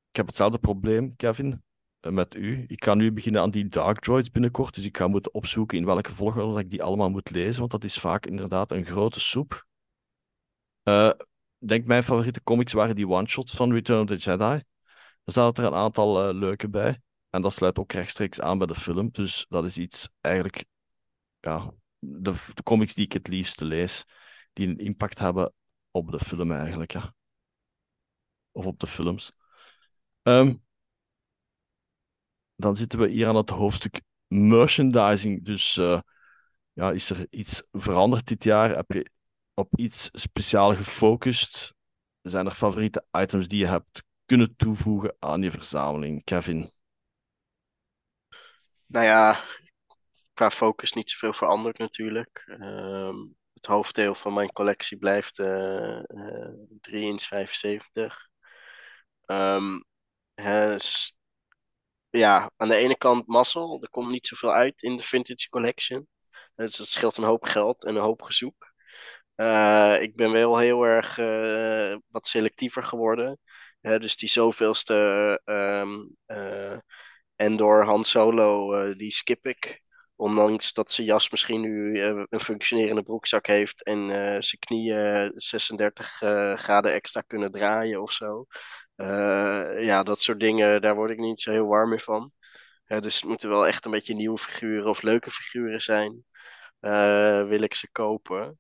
ik 0.10 0.16
heb 0.16 0.26
hetzelfde 0.26 0.60
probleem, 0.60 1.16
Kevin, 1.16 1.64
uh, 2.02 2.12
met 2.12 2.36
u. 2.36 2.66
Ik 2.68 2.84
ga 2.84 2.94
nu 2.94 3.12
beginnen 3.12 3.42
aan 3.42 3.52
die 3.52 3.68
Dark 3.68 4.00
Droids 4.00 4.32
binnenkort, 4.32 4.76
dus 4.76 4.86
ik 4.86 4.98
ga 4.98 5.08
moeten 5.08 5.34
opzoeken 5.34 5.78
in 5.78 5.86
welke 5.86 6.14
volgorde 6.14 6.60
ik 6.60 6.70
die 6.70 6.84
allemaal 6.84 7.10
moet 7.10 7.30
lezen, 7.30 7.60
want 7.60 7.72
dat 7.72 7.84
is 7.84 8.00
vaak 8.00 8.26
inderdaad 8.26 8.72
een 8.72 8.86
grote 8.86 9.20
soep 9.20 9.66
denk 11.58 11.88
mijn 11.88 12.04
favoriete 12.04 12.44
comics 12.44 12.74
waren 12.74 12.96
die 12.96 13.08
one-shots 13.08 13.56
van 13.56 13.72
Return 13.74 14.02
of 14.02 14.08
the 14.08 14.16
Jedi. 14.16 14.64
Er 15.24 15.34
zaten 15.34 15.64
er 15.64 15.70
een 15.70 15.78
aantal 15.78 16.30
uh, 16.30 16.36
leuke 16.40 16.70
bij. 16.70 17.02
En 17.30 17.42
dat 17.42 17.54
sluit 17.54 17.80
ook 17.80 17.92
rechtstreeks 17.92 18.42
aan 18.42 18.58
bij 18.58 18.68
de 18.68 18.76
film. 18.76 19.10
Dus 19.12 19.46
dat 19.50 19.66
is 19.66 19.78
iets 19.78 20.10
eigenlijk, 20.22 20.66
ja, 21.40 21.74
de, 22.00 22.36
comics 22.64 22.94
die 22.94 23.06
ik 23.06 23.14
het 23.14 23.28
liefste 23.28 23.66
lees, 23.66 24.06
die 24.54 24.68
een 24.68 24.78
impact 24.78 25.20
hebben 25.20 25.54
op 25.92 26.12
de 26.12 26.20
film 26.20 26.52
eigenlijk, 26.52 26.92
ja. 26.92 27.14
Of 28.52 28.66
op 28.66 28.80
de 28.80 28.88
films. 28.88 29.32
Um, 30.24 30.64
dan 32.56 32.76
zitten 32.76 33.00
we 33.00 33.10
hier 33.10 33.28
aan 33.28 33.36
het 33.36 33.50
hoofdstuk 33.50 34.02
merchandising. 34.28 35.46
Dus 35.46 35.78
uh, 35.78 36.00
ja, 36.74 36.92
is 36.92 37.10
er 37.10 37.28
iets 37.30 37.68
veranderd 37.72 38.28
dit 38.28 38.44
jaar? 38.44 38.76
Heb 38.76 38.92
je 38.92 39.12
op 39.56 39.70
iets 39.76 40.10
speciaal 40.14 40.76
gefocust? 40.76 41.74
Zijn 42.22 42.46
er 42.46 42.52
favoriete 42.52 43.06
items 43.12 43.48
die 43.48 43.60
je 43.60 43.68
hebt 43.68 44.04
kunnen 44.26 44.56
toevoegen 44.56 45.16
aan 45.20 45.42
je 45.42 45.52
verzameling, 45.52 46.24
Kevin? 46.24 46.72
Nou 48.86 49.06
ja, 49.06 49.44
qua 50.34 50.52
focus 50.52 50.94
niet 50.94 51.10
zoveel 51.10 51.34
veranderd 51.34 51.78
natuurlijk. 51.78 52.44
Ehm, 52.48 53.18
het 53.54 53.66
hoofddeel 53.66 54.16
van 54.16 54.34
mijn 54.34 54.52
collectie 54.52 54.98
blijft 54.98 55.40
uh, 55.40 56.00
uh, 56.08 56.50
3 56.82 57.06
inch 57.06 57.22
75. 57.22 58.30
Um, 59.26 59.86
ja, 62.10 62.52
aan 62.58 62.68
de 62.68 62.76
ene 62.76 62.98
kant 62.98 63.28
mazzel. 63.28 63.82
Er 63.82 63.90
komt 63.90 64.10
niet 64.10 64.28
zoveel 64.28 64.52
uit 64.52 64.82
in 64.82 64.98
de 64.98 65.04
vintage 65.04 65.50
collection. 65.50 66.08
Dus 66.56 66.78
dat 66.78 66.88
scheelt 66.88 67.18
een 67.18 67.24
hoop 67.24 67.44
geld 67.44 67.86
en 67.86 67.96
een 67.96 68.02
hoop 68.02 68.22
gezoek. 68.22 68.75
Uh, 69.36 70.02
ik 70.02 70.16
ben 70.16 70.32
wel 70.32 70.58
heel 70.58 70.84
erg 70.84 71.18
uh, 71.18 71.98
wat 72.08 72.28
selectiever 72.28 72.84
geworden. 72.84 73.40
Dus 73.82 74.16
die 74.16 74.30
zoveelste 74.30 74.94
um, 75.46 76.16
Endor 77.36 77.86
Han 77.86 78.04
Solo, 78.04 78.94
die 78.96 79.12
skip 79.12 79.46
ik. 79.48 79.82
Ondanks 80.16 80.74
dat 80.74 80.92
zijn 80.92 81.08
jas 81.08 81.30
misschien 81.30 81.62
nu 81.62 82.02
een 82.30 82.40
functionerende 82.40 83.04
broekzak 83.04 83.48
heeft 83.48 83.84
en 83.84 84.08
zijn 84.44 84.60
knieën 84.60 85.32
36 85.36 86.08
graden 86.56 86.94
extra 86.94 87.22
kunnen 87.22 87.52
draaien 87.52 88.02
of 88.02 88.12
zo. 88.12 88.46
ja, 89.80 90.04
dat 90.04 90.22
soort 90.22 90.40
dingen, 90.40 90.82
daar 90.82 90.96
word 90.96 91.10
ik 91.12 91.18
niet 91.20 91.42
zo 91.42 91.52
heel 91.52 91.68
warm 91.68 91.90
mee 91.90 92.00
van. 92.00 92.32
dus 92.86 93.16
het 93.16 93.30
moeten 93.30 93.50
wel 93.50 93.68
echt 93.68 93.86
een 93.86 93.92
beetje 93.92 94.16
nieuwe 94.16 94.38
figuren 94.38 94.90
of 94.90 95.02
leuke 95.02 95.32
figuren 95.32 95.82
zijn. 95.82 96.26
wil 97.48 97.62
ik 97.62 97.74
ze 97.76 97.92
kopen. 97.92 98.60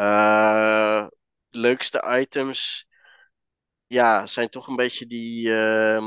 Uh, 0.00 1.06
leukste 1.50 2.18
items, 2.20 2.86
ja, 3.86 4.26
zijn 4.26 4.48
toch 4.48 4.66
een 4.66 4.76
beetje 4.76 5.06
die. 5.06 5.46
Uh, 5.48 6.02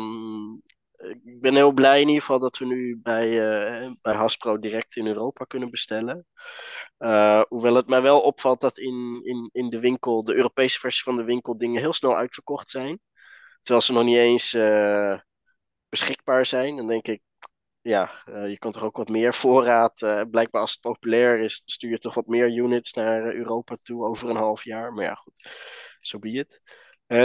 ik 1.24 1.42
ben 1.42 1.56
heel 1.56 1.72
blij 1.72 2.02
in 2.02 2.08
ieder 2.08 2.22
geval 2.22 2.40
dat 2.40 2.58
we 2.58 2.66
nu 2.66 3.00
bij, 3.04 3.30
uh, 3.30 3.92
bij 4.02 4.14
Hasbro 4.14 4.60
direct 4.60 4.96
in 4.96 5.08
Europa 5.08 5.46
kunnen 5.46 5.70
bestellen. 5.70 6.28
Uh, 7.00 7.42
hoewel 7.48 7.76
het 7.76 7.90
mij 7.90 8.02
wel 8.02 8.22
opvalt 8.22 8.62
dat 8.62 8.78
in, 8.78 9.22
in, 9.24 9.50
in 9.54 9.70
de 9.70 9.80
winkel, 9.80 10.24
de 10.24 10.34
Europese 10.36 10.80
versie 10.80 11.04
van 11.04 11.16
de 11.16 11.24
winkel, 11.24 11.58
dingen 11.58 11.82
heel 11.82 11.94
snel 11.94 12.18
uitverkocht 12.18 12.70
zijn. 12.70 13.00
Terwijl 13.62 13.86
ze 13.86 13.94
nog 13.94 14.04
niet 14.04 14.18
eens 14.18 14.52
beschikbaar 15.90 16.46
zijn. 16.46 16.76
Dan 16.76 16.88
denk 16.88 17.08
ik, 17.08 17.22
ja, 17.82 18.24
uh, 18.30 18.50
je 18.50 18.58
kan 18.58 18.72
toch 18.72 18.84
ook 18.84 18.98
wat 18.98 19.10
meer 19.10 19.34
voorraad. 19.34 20.02
Uh, 20.02 20.22
blijkbaar 20.32 20.62
als 20.62 20.72
het 20.72 20.82
populair 20.82 21.40
is, 21.40 21.62
stuur 21.66 21.90
je 21.90 21.98
toch 21.98 22.14
wat 22.14 22.28
meer 22.28 22.50
units 22.54 22.94
naar 22.94 23.36
Europa 23.36 23.78
toe 23.82 24.06
over 24.06 24.30
een 24.30 24.36
half 24.36 24.64
jaar. 24.64 24.94
Maar 24.94 25.04
ja, 25.06 25.16
goed, 25.16 25.34
zo 25.36 25.50
so 26.00 26.20
be 26.20 26.30
it. 26.30 26.62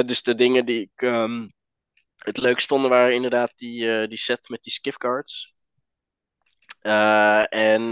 dus 0.07 0.23
de 0.23 0.35
dingen 0.35 0.67
die 0.67 0.81
ik 0.81 1.03
um, 1.03 1.53
het 2.17 2.37
leukst 2.37 2.69
vonden 2.69 2.91
waren 2.91 3.15
inderdaad 3.15 3.53
die, 3.57 4.09
die 4.09 4.19
set 4.19 4.49
met 4.49 4.63
die 4.63 4.73
skiff 4.73 4.97
cards. 4.97 5.55
en 7.49 7.83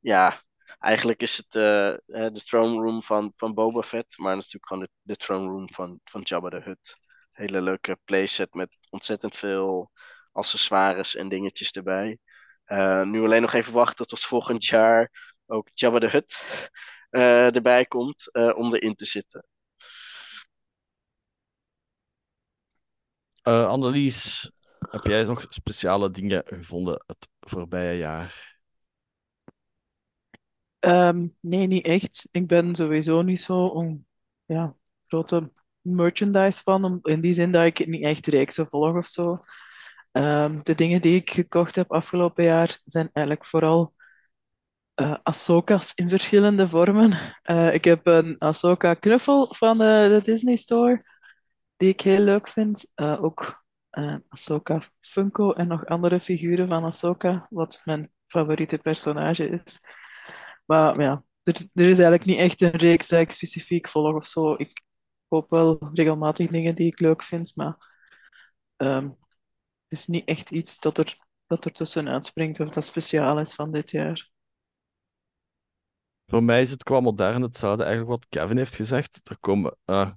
ja, 0.00 0.40
eigenlijk 0.78 1.22
is 1.22 1.36
het 1.36 1.52
de 1.52 2.42
throne 2.44 2.82
room 2.82 3.02
van, 3.02 3.32
van 3.36 3.54
Boba 3.54 3.82
Fett, 3.82 4.18
maar 4.18 4.36
natuurlijk 4.36 4.66
gewoon 4.66 4.82
de, 4.82 4.90
de 5.02 5.16
throne 5.16 5.48
room 5.48 5.68
van, 5.72 6.00
van 6.02 6.20
Jabba 6.20 6.48
the 6.48 6.60
Hutt. 6.64 6.96
Hele 7.32 7.62
leuke 7.62 7.98
playset 8.04 8.54
met 8.54 8.76
ontzettend 8.90 9.36
veel 9.36 9.90
accessoires 10.34 11.14
en 11.14 11.28
dingetjes 11.28 11.70
erbij. 11.70 12.18
Uh, 12.66 13.02
nu 13.02 13.22
alleen 13.22 13.42
nog 13.42 13.52
even 13.52 13.72
wachten 13.72 14.06
tot 14.06 14.20
volgend 14.20 14.64
jaar 14.64 15.10
ook 15.46 15.68
Jabba 15.74 15.98
de 15.98 16.08
Hut 16.08 16.42
uh, 17.10 17.54
erbij 17.54 17.84
komt 17.84 18.28
uh, 18.32 18.56
om 18.56 18.74
erin 18.74 18.94
te 18.94 19.04
zitten. 19.04 19.46
Annelies, 23.42 24.50
heb 24.90 25.04
jij 25.04 25.24
nog 25.24 25.46
speciale 25.48 26.10
dingen 26.10 26.42
gevonden 26.44 27.04
het 27.06 27.28
voorbije 27.40 27.96
jaar? 27.98 28.58
Um, 30.80 31.36
nee, 31.40 31.66
niet 31.66 31.86
echt. 31.86 32.28
Ik 32.30 32.46
ben 32.46 32.74
sowieso 32.74 33.22
niet 33.22 33.40
zo 33.40 33.78
een 33.78 34.06
ja, 34.44 34.76
grote 35.06 35.52
merchandise 35.80 36.62
van. 36.62 37.00
In 37.02 37.20
die 37.20 37.32
zin 37.32 37.52
dat 37.52 37.64
ik 37.64 37.86
niet 37.86 38.02
echt 38.02 38.26
reeksen 38.26 38.68
volg 38.68 38.96
of 38.96 39.08
zo. 39.08 39.38
Um, 40.16 40.60
de 40.62 40.74
dingen 40.74 41.00
die 41.00 41.16
ik 41.16 41.30
gekocht 41.30 41.76
heb 41.76 41.92
afgelopen 41.92 42.44
jaar 42.44 42.80
zijn 42.84 43.10
eigenlijk 43.12 43.46
vooral 43.46 43.94
uh, 45.00 45.16
Ahsoka's 45.22 45.92
in 45.94 46.10
verschillende 46.10 46.68
vormen. 46.68 47.12
Uh, 47.44 47.74
ik 47.74 47.84
heb 47.84 48.06
een 48.06 48.38
Ahsoka 48.38 48.94
knuffel 48.94 49.54
van 49.54 49.78
de, 49.78 50.06
de, 50.10 50.20
Disney 50.22 50.56
Store, 50.56 51.04
die 51.76 51.88
ik 51.88 52.00
heel 52.00 52.20
leuk 52.20 52.48
vind. 52.48 52.92
Uh, 52.96 53.22
ook 53.24 53.64
Ahsoka 54.28 54.82
Funko 55.00 55.52
en 55.52 55.68
nog 55.68 55.86
andere 55.86 56.20
figuren 56.20 56.68
van 56.68 56.84
Ahsoka, 56.84 57.46
wat 57.50 57.80
mijn 57.84 58.12
favoriete 58.26 58.78
personage 58.78 59.48
is. 59.48 59.80
Maar 60.64 61.00
ja, 61.00 61.24
er, 61.42 61.54
is 61.74 61.98
eigenlijk 61.98 62.24
niet 62.24 62.38
echt 62.38 62.62
een 62.62 62.70
reeks 62.70 63.08
die 63.08 63.18
ik 63.18 63.30
specifiek 63.30 63.88
volg 63.88 64.14
of 64.14 64.26
zo. 64.26 64.52
Ik 64.52 64.82
koop 65.28 65.50
wel 65.50 65.90
regelmatig 65.92 66.50
dingen 66.50 66.74
die 66.74 66.86
ik 66.86 67.00
leuk 67.00 67.22
vind, 67.22 67.56
maar 67.56 67.76
um, 68.76 69.16
is 69.94 70.06
niet 70.06 70.28
echt 70.28 70.50
iets 70.50 70.80
dat 70.80 70.98
er, 70.98 71.18
dat 71.46 71.64
er 71.64 71.72
tussenuit 71.72 72.26
springt 72.26 72.60
of 72.60 72.68
dat 72.68 72.84
speciaal 72.84 73.40
is 73.40 73.54
van 73.54 73.72
dit 73.72 73.90
jaar. 73.90 74.30
Voor 76.26 76.42
mij 76.42 76.60
is 76.60 76.70
het 76.70 76.82
qua 76.82 77.00
modern 77.00 77.42
hetzelfde 77.42 77.84
eigenlijk 77.84 78.20
wat 78.20 78.28
Kevin 78.28 78.56
heeft 78.56 78.74
gezegd. 78.74 79.20
Er 79.24 79.38
komen, 79.38 79.76
uh, 79.86 80.10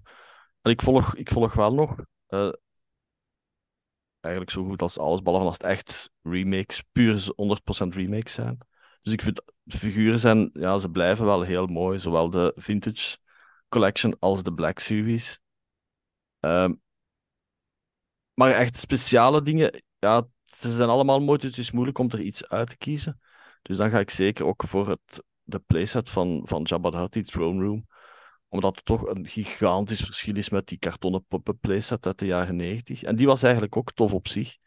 en 0.61 0.71
ik 0.71 0.82
volg, 0.82 1.15
ik 1.15 1.32
volg 1.32 1.53
wel 1.53 1.73
nog, 1.73 1.95
uh, 2.30 2.51
eigenlijk 4.19 4.51
zo 4.51 4.63
goed 4.63 4.82
als 4.82 4.97
alles, 4.97 5.21
behalve 5.21 5.45
als 5.45 5.57
het 5.57 5.67
echt 5.67 6.11
remakes, 6.21 6.84
puur 6.91 7.32
100% 7.36 7.95
remakes 7.95 8.34
zijn. 8.34 8.57
Dus 9.01 9.13
ik 9.13 9.21
vind, 9.21 9.41
de 9.63 9.78
figuren 9.78 10.19
zijn, 10.19 10.49
ja, 10.53 10.78
ze 10.78 10.89
blijven 10.89 11.25
wel 11.25 11.41
heel 11.41 11.65
mooi, 11.65 11.99
zowel 11.99 12.30
de 12.30 12.53
Vintage 12.55 13.17
Collection 13.69 14.19
als 14.19 14.43
de 14.43 14.53
Black 14.53 14.80
Series. 14.80 15.39
Um, 16.39 16.82
maar 18.38 18.51
echt 18.51 18.75
speciale 18.75 19.41
dingen, 19.41 19.83
ja, 19.99 20.27
ze 20.45 20.71
zijn 20.71 20.89
allemaal 20.89 21.19
mooi, 21.19 21.38
dus 21.38 21.49
het 21.49 21.59
is 21.59 21.71
moeilijk 21.71 21.97
om 21.97 22.09
er 22.09 22.19
iets 22.19 22.47
uit 22.47 22.69
te 22.69 22.77
kiezen. 22.77 23.19
Dus 23.61 23.77
dan 23.77 23.89
ga 23.89 23.99
ik 23.99 24.09
zeker 24.09 24.45
ook 24.45 24.63
voor 24.63 24.89
het, 24.89 25.23
de 25.43 25.59
playset 25.59 26.09
van, 26.09 26.41
van 26.45 26.61
Jabba 26.61 26.89
the 26.89 26.97
Hutt, 26.97 27.13
die 27.13 27.23
Throne 27.23 27.63
Room. 27.63 27.88
Omdat 28.47 28.75
het 28.75 28.85
toch 28.85 29.07
een 29.07 29.27
gigantisch 29.27 30.01
verschil 30.01 30.35
is 30.35 30.49
met 30.49 30.67
die 30.67 30.77
kartonnen 30.77 31.25
puppet 31.27 31.59
playset 31.59 32.05
uit 32.05 32.19
de 32.19 32.25
jaren 32.25 32.55
90. 32.55 33.03
En 33.03 33.15
die 33.15 33.27
was 33.27 33.43
eigenlijk 33.43 33.77
ook 33.77 33.91
tof 33.91 34.13
op 34.13 34.27
zich. 34.27 34.57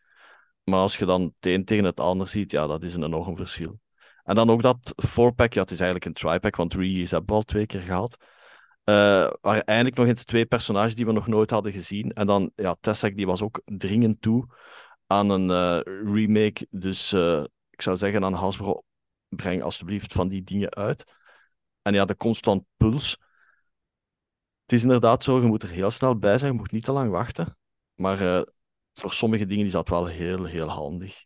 Maar 0.64 0.78
als 0.78 0.96
je 0.96 1.04
dan 1.04 1.22
het 1.22 1.46
een 1.46 1.64
tegen 1.64 1.84
het 1.84 2.00
ander 2.00 2.28
ziet, 2.28 2.50
ja, 2.50 2.66
dat 2.66 2.82
is 2.82 2.94
een 2.94 3.04
enorm 3.04 3.36
verschil. 3.36 3.80
En 4.24 4.34
dan 4.34 4.50
ook 4.50 4.62
dat 4.62 4.94
4-pack, 5.06 5.52
ja, 5.52 5.60
het 5.60 5.70
is 5.70 5.80
eigenlijk 5.80 6.04
een 6.04 6.12
tri-pack, 6.12 6.56
want 6.56 6.74
Reese 6.74 7.14
hebben 7.14 7.30
we 7.30 7.40
al 7.40 7.42
twee 7.42 7.66
keer 7.66 7.80
gehad. 7.80 8.16
Uh, 8.90 9.30
waren 9.40 9.64
eindelijk 9.64 9.96
nog 9.96 10.06
eens 10.06 10.24
twee 10.24 10.46
personages 10.46 10.94
die 10.94 11.06
we 11.06 11.12
nog 11.12 11.26
nooit 11.26 11.50
hadden 11.50 11.72
gezien. 11.72 12.12
En 12.12 12.26
dan, 12.26 12.52
ja, 12.54 12.76
Tessek 12.80 13.16
die 13.16 13.26
was 13.26 13.42
ook 13.42 13.60
dringend 13.64 14.20
toe 14.22 14.54
aan 15.06 15.30
een 15.30 15.48
uh, 15.48 15.80
remake. 16.12 16.66
Dus 16.70 17.12
uh, 17.12 17.44
ik 17.70 17.82
zou 17.82 17.96
zeggen 17.96 18.24
aan 18.24 18.32
Hasbro, 18.32 18.82
breng 19.28 19.62
alsjeblieft 19.62 20.12
van 20.12 20.28
die 20.28 20.42
dingen 20.42 20.74
uit. 20.74 21.04
En 21.82 21.94
ja, 21.94 22.04
de 22.04 22.16
constant 22.16 22.64
puls. 22.76 23.10
Het 24.62 24.72
is 24.72 24.82
inderdaad 24.82 25.24
zo, 25.24 25.40
je 25.40 25.46
moet 25.46 25.62
er 25.62 25.68
heel 25.68 25.90
snel 25.90 26.18
bij 26.18 26.38
zijn, 26.38 26.52
je 26.52 26.58
moet 26.58 26.72
niet 26.72 26.84
te 26.84 26.92
lang 26.92 27.10
wachten. 27.10 27.56
Maar 27.94 28.44
voor 28.92 29.12
sommige 29.12 29.46
dingen 29.46 29.66
is 29.66 29.72
dat 29.72 29.88
wel 29.88 30.06
heel, 30.06 30.44
heel 30.44 30.68
handig. 30.68 31.24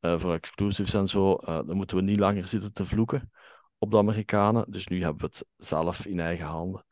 voor 0.00 0.32
exclusives 0.32 0.94
en 0.94 1.08
zo, 1.08 1.36
dan 1.36 1.76
moeten 1.76 1.96
we 1.96 2.02
niet 2.02 2.18
langer 2.18 2.48
zitten 2.48 2.72
te 2.72 2.84
vloeken 2.84 3.30
op 3.78 3.90
de 3.90 3.96
Amerikanen. 3.96 4.70
Dus 4.70 4.86
nu 4.86 5.02
hebben 5.02 5.20
we 5.20 5.26
het 5.26 5.44
zelf 5.56 6.06
in 6.06 6.20
eigen 6.20 6.46
handen. 6.46 6.84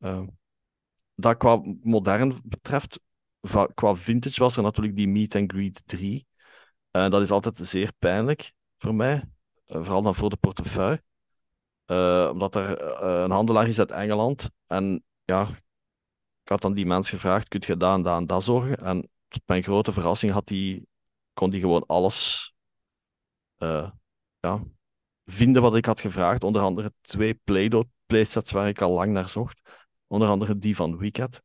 Uh, 0.00 0.26
dat 1.14 1.36
qua 1.36 1.60
modern 1.82 2.40
betreft, 2.44 3.00
qua 3.74 3.94
vintage 3.94 4.40
was 4.40 4.56
er 4.56 4.62
natuurlijk 4.62 4.96
die 4.96 5.08
Meet 5.08 5.34
and 5.34 5.52
Greet 5.52 5.82
3. 5.86 6.26
En 6.90 7.10
dat 7.10 7.22
is 7.22 7.30
altijd 7.30 7.56
zeer 7.56 7.92
pijnlijk 7.98 8.52
voor 8.78 8.94
mij, 8.94 9.14
uh, 9.66 9.76
vooral 9.76 10.02
dan 10.02 10.14
voor 10.14 10.30
de 10.30 10.36
portefeuille. 10.36 11.02
Uh, 11.86 12.28
omdat 12.32 12.54
er 12.54 12.82
een 13.02 13.30
handelaar 13.30 13.68
is 13.68 13.78
uit 13.78 13.90
Engeland. 13.90 14.50
En 14.66 15.04
ja, 15.24 15.48
ik 16.42 16.48
had 16.48 16.60
dan 16.60 16.74
die 16.74 16.86
mens 16.86 17.10
gevraagd, 17.10 17.48
kun 17.48 17.62
je 17.66 17.76
daar 17.76 17.94
en 17.94 18.02
daar 18.02 18.16
en 18.16 18.26
dat 18.26 18.42
zorgen? 18.42 18.76
En 18.76 19.08
tot 19.28 19.42
mijn 19.46 19.62
grote 19.62 19.92
verrassing 19.92 20.32
had 20.32 20.46
die, 20.46 20.88
kon 21.32 21.50
die 21.50 21.60
gewoon 21.60 21.86
alles 21.86 22.52
ja, 24.40 24.64
vinden 25.24 25.62
wat 25.62 25.76
ik 25.76 25.84
had 25.84 26.00
gevraagd. 26.00 26.44
Onder 26.44 26.62
andere 26.62 26.92
twee 27.00 27.34
Play-Doh 27.34 27.84
playsets 28.06 28.50
waar 28.50 28.68
ik 28.68 28.82
al 28.82 28.92
lang 28.92 29.12
naar 29.12 29.28
zocht. 29.28 29.69
Onder 30.10 30.28
andere 30.28 30.54
die 30.54 30.76
van 30.76 30.98
Wicked. 30.98 31.42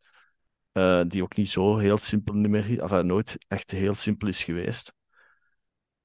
eh, 0.72 1.02
die 1.08 1.24
ook 1.24 1.36
niet 1.36 1.50
zo 1.50 1.78
heel 1.78 1.98
simpel 1.98 2.34
meer, 2.34 2.84
of, 2.84 3.02
nooit 3.02 3.38
echt 3.48 3.72
heel 3.72 3.94
simpel 3.94 4.28
is 4.28 4.44
geweest. 4.44 4.94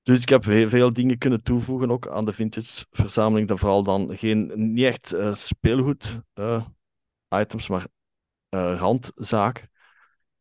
Dus 0.03 0.23
ik 0.23 0.29
heb 0.29 0.45
veel 0.45 0.93
dingen 0.93 1.19
kunnen 1.19 1.43
toevoegen 1.43 1.91
ook 1.91 2.09
aan 2.09 2.25
de 2.25 2.33
vintage 2.33 2.87
verzameling. 2.91 3.49
Dan 3.49 3.59
vooral 3.59 3.83
dan 3.83 4.17
geen, 4.17 4.53
niet 4.73 4.85
echt 4.85 5.13
uh, 5.13 5.33
speelgoed 5.33 6.21
items, 7.29 7.69
maar 7.69 7.87
randzaken. 8.51 9.71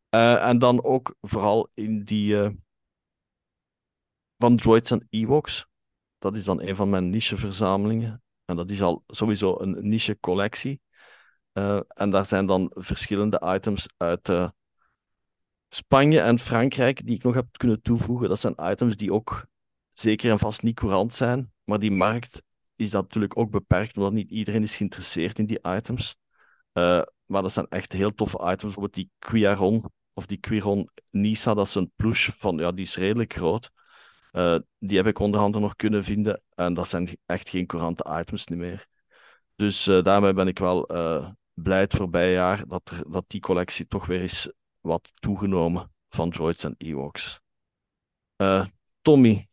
en 0.10 0.60
dan 0.60 0.84
ook 0.84 1.16
vooral 1.22 1.70
in 1.74 2.04
die 2.04 2.36
van 4.38 4.58
droids 4.58 4.92
en 4.92 5.08
Ewoks. 5.10 5.68
Dat 6.18 6.36
is 6.36 6.44
dan 6.44 6.62
een 6.62 6.76
van 6.76 6.90
mijn 6.90 7.10
niche-verzamelingen. 7.10 8.24
En 8.46 8.56
dat 8.56 8.72
is 8.72 8.82
al 8.82 9.04
sowieso 9.08 9.60
een 9.60 9.90
niche-collectie. 9.90 10.82
Uh, 11.54 11.80
en 11.88 12.10
daar 12.10 12.26
zijn 12.26 12.46
dan 12.46 12.72
verschillende 12.76 13.42
items 13.56 13.88
uit 13.98 14.30
uh, 14.30 14.50
Spanje 15.70 16.20
en 16.20 16.40
Frankrijk 16.40 17.06
die 17.06 17.16
ik 17.16 17.24
nog 17.24 17.34
heb 17.34 17.58
kunnen 17.58 17.82
toevoegen. 17.82 18.30
Dat 18.30 18.40
zijn 18.40 18.56
items 18.58 18.96
die 18.96 19.14
ook 19.14 19.46
zeker 19.90 20.32
en 20.32 20.40
vast 20.40 20.62
niet 20.62 20.76
courant 20.76 21.14
zijn. 21.14 21.52
Maar 21.64 21.80
die 21.80 21.92
markt 21.92 22.42
is 22.76 22.92
natuurlijk 22.92 23.38
ook 23.38 23.52
beperkt, 23.52 23.98
omdat 23.98 24.14
niet 24.14 24.30
iedereen 24.30 24.64
is 24.64 24.76
geïnteresseerd 24.76 25.40
in 25.40 25.46
die 25.46 25.60
items. 25.62 26.16
Uh, 26.74 27.02
maar 27.26 27.42
dat 27.42 27.52
zijn 27.52 27.68
echt 27.68 27.92
heel 27.92 28.14
toffe 28.14 28.38
items. 28.38 28.62
Bijvoorbeeld 28.62 28.94
die 28.94 29.12
Quiaron 29.20 29.92
of 30.14 30.26
die 30.26 30.38
Quiron 30.38 30.90
Nisa, 31.10 31.54
dat 31.54 31.68
is 31.68 31.76
een 31.76 31.92
plush 31.96 32.30
van, 32.30 32.58
ja, 32.58 32.72
die 32.72 32.86
is 32.86 32.96
redelijk 32.96 33.34
groot. 33.34 33.72
Die 34.80 34.98
heb 34.98 35.08
ik 35.08 35.20
onderhand 35.20 35.60
nog 35.60 35.76
kunnen 35.76 36.04
vinden. 36.04 36.42
En 36.56 36.74
dat 36.74 36.88
zijn 36.88 37.18
echt 37.26 37.50
geen 37.50 37.66
courante 37.66 38.18
items 38.20 38.48
meer. 38.48 38.88
Dus 39.56 39.84
daarmee 39.84 40.34
ben 40.34 40.48
ik 40.48 40.60
wel 40.60 40.88
blij 41.62 41.80
het 41.80 41.94
voorbije 41.96 42.32
jaar 42.32 42.68
dat, 42.68 42.90
er, 42.90 43.12
dat 43.12 43.26
die 43.28 43.42
collectie 43.42 43.88
toch 43.88 44.06
weer 44.06 44.22
is 44.22 44.52
wat 44.80 45.12
toegenomen 45.14 45.92
van 46.10 46.30
droids 46.30 46.64
en 46.64 46.76
Ewoks. 46.78 47.42
Tommy. 49.02 49.49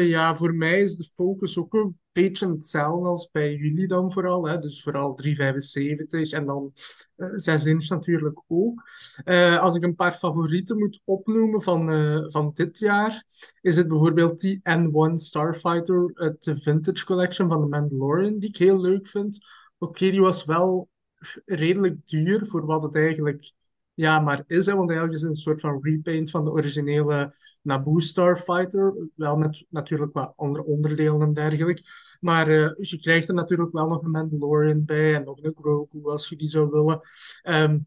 Ja, 0.00 0.34
voor 0.36 0.54
mij 0.54 0.80
is 0.80 0.96
de 0.96 1.04
focus 1.14 1.58
ook 1.58 1.74
een 1.74 1.98
beetje 2.12 2.48
hetzelfde 2.48 3.08
als 3.08 3.30
bij 3.30 3.54
jullie 3.54 3.86
dan 3.86 4.12
vooral. 4.12 4.48
Hè? 4.48 4.58
Dus 4.58 4.82
vooral 4.82 5.14
375 5.14 6.30
en 6.30 6.46
dan 6.46 6.72
6 7.16 7.64
inch 7.64 7.88
natuurlijk 7.88 8.42
ook. 8.48 8.82
Uh, 9.24 9.58
als 9.58 9.74
ik 9.74 9.82
een 9.82 9.94
paar 9.94 10.14
favorieten 10.14 10.78
moet 10.78 11.00
opnoemen 11.04 11.62
van, 11.62 11.86
van 12.30 12.50
dit 12.54 12.78
jaar, 12.78 13.24
is 13.60 13.76
het 13.76 13.88
bijvoorbeeld 13.88 14.40
die 14.40 14.60
N1 14.70 15.14
Starfighter 15.14 16.10
uit 16.14 16.42
de 16.42 16.56
Vintage 16.56 17.04
Collection 17.04 17.48
van 17.48 17.60
The 17.60 17.68
Mandalorian, 17.68 18.38
die 18.38 18.48
ik 18.48 18.56
heel 18.56 18.80
leuk 18.80 19.06
vind. 19.06 19.38
Oké, 19.78 20.10
die 20.10 20.20
was 20.20 20.44
wel 20.44 20.88
redelijk 21.44 22.06
duur 22.06 22.46
voor 22.46 22.66
wat 22.66 22.82
het 22.82 22.96
eigenlijk 22.96 23.52
ja, 23.94 24.20
maar 24.20 24.44
is, 24.46 24.66
hè, 24.66 24.74
want 24.74 24.90
eigenlijk 24.90 25.20
is 25.20 25.28
een 25.28 25.36
soort 25.36 25.60
van 25.60 25.78
repaint 25.82 26.30
van 26.30 26.44
de 26.44 26.50
originele 26.50 27.34
Naboo 27.62 28.00
Starfighter. 28.00 29.08
Wel 29.14 29.36
met 29.36 29.64
natuurlijk 29.68 30.12
wat 30.12 30.32
andere 30.36 30.64
onderdelen 30.64 31.20
en 31.20 31.32
dergelijke. 31.32 31.82
Maar 32.20 32.50
uh, 32.50 32.70
je 32.74 32.98
krijgt 33.00 33.28
er 33.28 33.34
natuurlijk 33.34 33.72
wel 33.72 33.88
nog 33.88 34.02
een 34.02 34.10
Mandalorian 34.10 34.84
bij 34.84 35.14
en 35.14 35.24
nog 35.24 35.42
een 35.42 35.54
Grogu 35.56 36.04
als 36.04 36.28
je 36.28 36.36
die 36.36 36.48
zou 36.48 36.70
willen. 36.70 37.00
Um, 37.42 37.86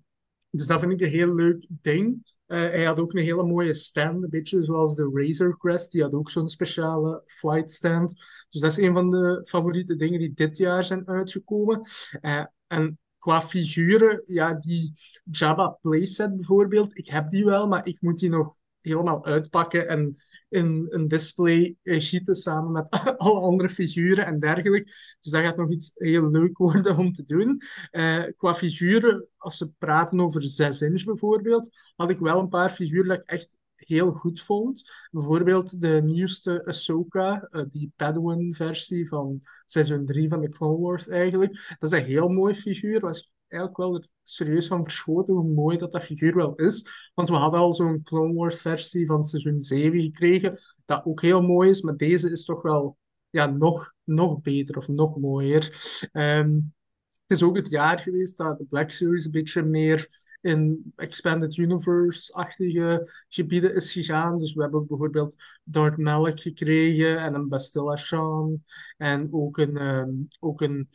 dus 0.49 0.67
dat 0.67 0.79
vind 0.79 0.91
ik 0.91 1.01
een 1.01 1.09
heel 1.09 1.35
leuk 1.35 1.67
ding. 1.69 2.33
Uh, 2.47 2.57
hij 2.57 2.83
had 2.83 2.99
ook 2.99 3.13
een 3.13 3.23
hele 3.23 3.43
mooie 3.43 3.73
stand, 3.73 4.23
een 4.23 4.29
beetje 4.29 4.63
zoals 4.63 4.95
de 4.95 5.09
Razor 5.13 5.57
Crest. 5.57 5.91
Die 5.91 6.01
had 6.01 6.13
ook 6.13 6.29
zo'n 6.29 6.49
speciale 6.49 7.21
flight 7.25 7.71
stand. 7.71 8.13
Dus 8.49 8.61
dat 8.61 8.71
is 8.71 8.77
een 8.77 8.93
van 8.93 9.09
de 9.09 9.41
favoriete 9.47 9.95
dingen 9.95 10.19
die 10.19 10.33
dit 10.33 10.57
jaar 10.57 10.83
zijn 10.83 11.07
uitgekomen. 11.07 11.81
Uh, 12.21 12.45
en 12.67 12.97
qua 13.25 13.41
figuren, 13.41 14.21
ja, 14.25 14.53
die 14.53 14.91
Jabba 15.23 15.77
playset 15.81 16.35
bijvoorbeeld, 16.35 16.97
ik 16.97 17.07
heb 17.07 17.29
die 17.29 17.45
wel, 17.45 17.67
maar 17.67 17.87
ik 17.87 18.01
moet 18.01 18.19
die 18.19 18.29
nog 18.29 18.59
helemaal 18.81 19.25
uitpakken 19.25 19.87
en 19.87 20.15
in 20.49 20.87
een 20.89 21.07
display 21.07 21.75
eh, 21.83 22.01
gieten 22.01 22.35
samen 22.35 22.71
met 22.71 22.89
alle 23.17 23.39
andere 23.39 23.69
figuren 23.69 24.25
en 24.25 24.39
dergelijke. 24.39 24.91
Dus 25.19 25.31
dat 25.31 25.41
gaat 25.41 25.57
nog 25.57 25.71
iets 25.71 25.91
heel 25.93 26.29
leuk 26.29 26.57
worden 26.57 26.97
om 26.97 27.13
te 27.13 27.23
doen. 27.23 27.61
Uh, 27.91 28.23
qua 28.35 28.55
figuren, 28.55 29.27
als 29.37 29.57
ze 29.57 29.71
praten 29.77 30.19
over 30.19 30.43
6 30.43 30.81
inch 30.81 31.03
bijvoorbeeld, 31.03 31.69
had 31.95 32.09
ik 32.09 32.17
wel 32.17 32.39
een 32.39 32.49
paar 32.49 32.69
figuren 32.69 33.07
dat 33.07 33.21
ik 33.21 33.29
echt 33.29 33.57
heel 33.87 34.11
goed 34.11 34.41
vond. 34.41 34.91
Bijvoorbeeld 35.11 35.81
de 35.81 36.01
nieuwste 36.03 36.65
Ahsoka, 36.65 37.47
uh, 37.49 37.63
die 37.69 37.91
Padawan-versie 37.95 39.07
van 39.07 39.41
seizoen 39.65 40.05
3 40.05 40.27
van 40.27 40.41
de 40.41 40.49
Clone 40.49 40.79
Wars 40.79 41.07
eigenlijk. 41.07 41.75
Dat 41.79 41.93
is 41.93 41.99
een 41.99 42.05
heel 42.05 42.27
mooi 42.27 42.55
figuur. 42.55 42.99
Was 42.99 43.31
eigenlijk 43.47 43.77
wel 43.77 43.95
er 43.95 44.07
serieus 44.23 44.67
van 44.67 44.83
verschoten 44.83 45.33
hoe 45.33 45.53
mooi 45.53 45.77
dat 45.77 45.91
dat 45.91 46.03
figuur 46.03 46.35
wel 46.35 46.53
is. 46.53 46.85
Want 47.13 47.29
we 47.29 47.35
hadden 47.35 47.59
al 47.59 47.73
zo'n 47.73 48.03
Clone 48.03 48.33
Wars 48.33 48.61
versie 48.61 49.05
van 49.05 49.23
seizoen 49.23 49.59
7 49.59 50.01
gekregen, 50.01 50.59
dat 50.85 51.05
ook 51.05 51.21
heel 51.21 51.41
mooi 51.41 51.69
is, 51.69 51.81
maar 51.81 51.97
deze 51.97 52.31
is 52.31 52.45
toch 52.45 52.61
wel 52.61 52.97
ja, 53.29 53.45
nog, 53.45 53.93
nog 54.03 54.41
beter 54.41 54.77
of 54.77 54.87
nog 54.87 55.17
mooier. 55.17 55.63
Um, 56.13 56.73
het 57.27 57.37
is 57.37 57.43
ook 57.43 57.55
het 57.55 57.69
jaar 57.69 57.99
geweest 57.99 58.37
dat 58.37 58.57
de 58.57 58.65
Black 58.65 58.91
Series 58.91 59.25
een 59.25 59.31
beetje 59.31 59.63
meer 59.63 60.23
in 60.45 60.93
Expanded 60.95 61.57
Universe-achtige 61.57 63.11
gebieden 63.29 63.75
is 63.75 63.91
gegaan. 63.91 64.39
Dus 64.39 64.53
we 64.53 64.61
hebben 64.61 64.87
bijvoorbeeld 64.87 65.35
Darth 65.63 65.97
Malak 65.97 66.39
gekregen 66.39 67.17
en 67.17 67.33
een 67.33 67.47
Bastilla 67.47 67.95
Shan 67.95 68.63
en 68.97 69.27
ook 69.31 69.57
een, 69.57 69.81
um, 69.81 70.27
ook 70.39 70.61
een 70.61 70.89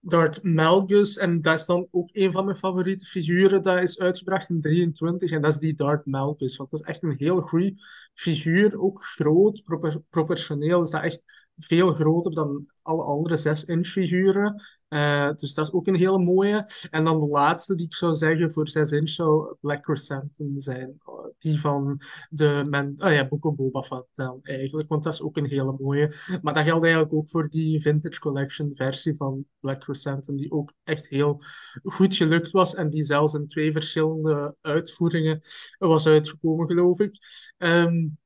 Darth 0.00 0.42
Malgus. 0.42 1.16
En 1.16 1.42
dat 1.42 1.58
is 1.58 1.66
dan 1.66 1.88
ook 1.90 2.08
een 2.12 2.32
van 2.32 2.44
mijn 2.44 2.56
favoriete 2.56 3.04
figuren. 3.04 3.62
Dat 3.62 3.82
is 3.82 3.98
uitgebracht 3.98 4.48
in 4.48 4.60
23 4.60 5.30
en 5.30 5.42
dat 5.42 5.52
is 5.52 5.58
die 5.58 5.74
Darth 5.74 6.06
Malgus. 6.06 6.56
Want 6.56 6.70
dat 6.70 6.80
is 6.80 6.86
echt 6.86 7.02
een 7.02 7.16
heel 7.16 7.40
goede 7.40 7.74
figuur. 8.14 8.80
Ook 8.80 9.04
groot, 9.04 9.62
proportioneel 10.10 10.82
is 10.82 10.90
dat 10.90 11.02
echt 11.02 11.47
veel 11.58 11.92
groter 11.92 12.32
dan 12.32 12.66
alle 12.82 13.02
andere 13.02 13.38
6-inch 13.38 13.86
figuren. 13.86 14.62
Uh, 14.88 15.30
dus 15.36 15.54
dat 15.54 15.66
is 15.66 15.72
ook 15.72 15.86
een 15.86 15.94
hele 15.94 16.18
mooie. 16.18 16.70
En 16.90 17.04
dan 17.04 17.20
de 17.20 17.26
laatste 17.26 17.74
die 17.74 17.86
ik 17.86 17.94
zou 17.94 18.14
zeggen 18.14 18.52
voor 18.52 18.68
6 18.68 18.90
inch 18.90 19.08
zou 19.08 19.56
Black 19.60 19.84
Chrysanthemum 19.84 20.58
zijn. 20.58 21.00
Uh, 21.06 21.26
die 21.38 21.60
van 21.60 22.00
de 22.30 22.66
men, 22.68 22.94
oh 22.96 23.12
ja, 23.12 23.28
Book 23.28 23.44
of 23.44 23.54
Boba 23.54 23.82
Fett 23.82 24.40
eigenlijk, 24.42 24.88
want 24.88 25.04
dat 25.04 25.12
is 25.12 25.22
ook 25.22 25.36
een 25.36 25.46
hele 25.46 25.76
mooie. 25.78 26.12
Maar 26.42 26.54
dat 26.54 26.64
geldt 26.64 26.84
eigenlijk 26.84 27.14
ook 27.14 27.28
voor 27.28 27.48
die 27.48 27.80
Vintage 27.80 28.20
Collection 28.20 28.74
versie 28.74 29.16
van 29.16 29.44
Black 29.60 29.82
Chrysanthemum, 29.82 30.40
die 30.40 30.50
ook 30.50 30.72
echt 30.84 31.08
heel 31.08 31.42
goed 31.82 32.16
gelukt 32.16 32.50
was 32.50 32.74
en 32.74 32.90
die 32.90 33.04
zelfs 33.04 33.34
in 33.34 33.46
twee 33.46 33.72
verschillende 33.72 34.56
uitvoeringen 34.60 35.40
was 35.78 36.06
uitgekomen, 36.06 36.66
geloof 36.66 37.00
ik. 37.00 37.18
Um, 37.56 38.18